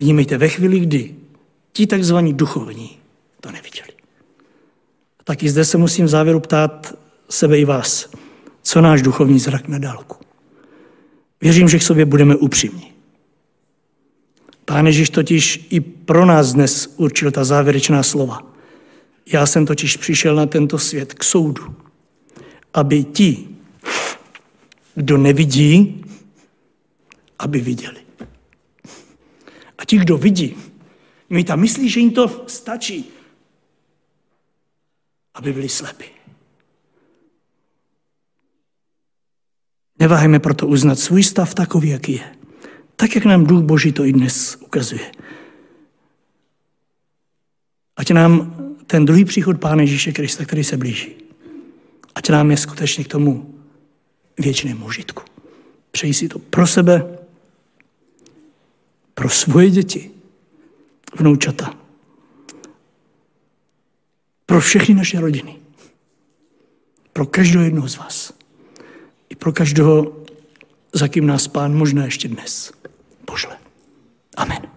Vnímejte, 0.00 0.38
ve 0.38 0.48
chvíli, 0.48 0.80
kdy 0.80 1.16
ti 1.72 1.86
takzvaní 1.86 2.34
duchovní 2.34 2.98
to 3.40 3.50
neviděli. 3.50 3.88
Tak 5.24 5.42
i 5.42 5.50
zde 5.50 5.64
se 5.64 5.78
musím 5.78 6.06
v 6.06 6.08
závěru 6.08 6.40
ptát 6.40 6.98
sebe 7.30 7.58
i 7.58 7.64
vás, 7.64 8.10
co 8.62 8.80
náš 8.80 9.02
duchovní 9.02 9.38
zrak 9.38 9.68
na 9.68 9.78
dálku. 9.78 10.25
Věřím, 11.40 11.68
že 11.68 11.78
k 11.78 11.82
sobě 11.82 12.04
budeme 12.04 12.36
upřímní. 12.36 12.92
Pán 14.64 14.86
Ježíš 14.86 15.10
totiž 15.10 15.66
i 15.70 15.80
pro 15.80 16.26
nás 16.26 16.52
dnes 16.52 16.94
určil 16.96 17.30
ta 17.30 17.44
závěrečná 17.44 18.02
slova. 18.02 18.52
Já 19.26 19.46
jsem 19.46 19.66
totiž 19.66 19.96
přišel 19.96 20.34
na 20.34 20.46
tento 20.46 20.78
svět 20.78 21.14
k 21.14 21.24
soudu, 21.24 21.76
aby 22.74 23.04
ti, 23.04 23.48
kdo 24.94 25.16
nevidí, 25.16 26.04
aby 27.38 27.60
viděli. 27.60 27.96
A 29.78 29.84
ti, 29.84 29.98
kdo 29.98 30.16
vidí, 30.16 30.56
mi 31.30 31.44
tam 31.44 31.60
myslí, 31.60 31.90
že 31.90 32.00
jim 32.00 32.10
to 32.10 32.44
stačí, 32.46 33.10
aby 35.34 35.52
byli 35.52 35.68
slepí. 35.68 36.15
Neváhejme 39.98 40.38
proto 40.38 40.66
uznat 40.66 40.98
svůj 40.98 41.22
stav 41.22 41.54
takový, 41.54 41.88
jaký 41.88 42.12
je. 42.12 42.36
Tak, 42.96 43.14
jak 43.14 43.24
nám 43.24 43.44
Duch 43.44 43.62
Boží 43.62 43.92
to 43.92 44.04
i 44.04 44.12
dnes 44.12 44.56
ukazuje. 44.60 45.12
Ať 47.96 48.10
nám 48.10 48.56
ten 48.86 49.04
druhý 49.04 49.24
příchod 49.24 49.60
Pána 49.60 49.80
Ježíše 49.80 50.12
Krista, 50.12 50.44
který 50.44 50.64
se 50.64 50.76
blíží, 50.76 51.14
ať 52.14 52.28
nám 52.28 52.50
je 52.50 52.56
skutečně 52.56 53.04
k 53.04 53.08
tomu 53.08 53.54
věčnému 54.38 54.86
užitku. 54.86 55.22
Přeji 55.90 56.14
si 56.14 56.28
to 56.28 56.38
pro 56.38 56.66
sebe, 56.66 57.18
pro 59.14 59.30
svoje 59.30 59.70
děti, 59.70 60.10
vnoučata, 61.18 61.74
pro 64.46 64.60
všechny 64.60 64.94
naše 64.94 65.20
rodiny, 65.20 65.56
pro 67.12 67.26
každého 67.26 67.64
jednoho 67.64 67.88
z 67.88 67.96
vás, 67.96 68.32
pro 69.38 69.52
každého, 69.52 70.12
za 70.92 71.08
kým 71.08 71.26
nás 71.26 71.48
Pán 71.48 71.74
možná 71.74 72.04
ještě 72.04 72.28
dnes 72.28 72.72
pošle. 73.24 73.56
Amen. 74.36 74.75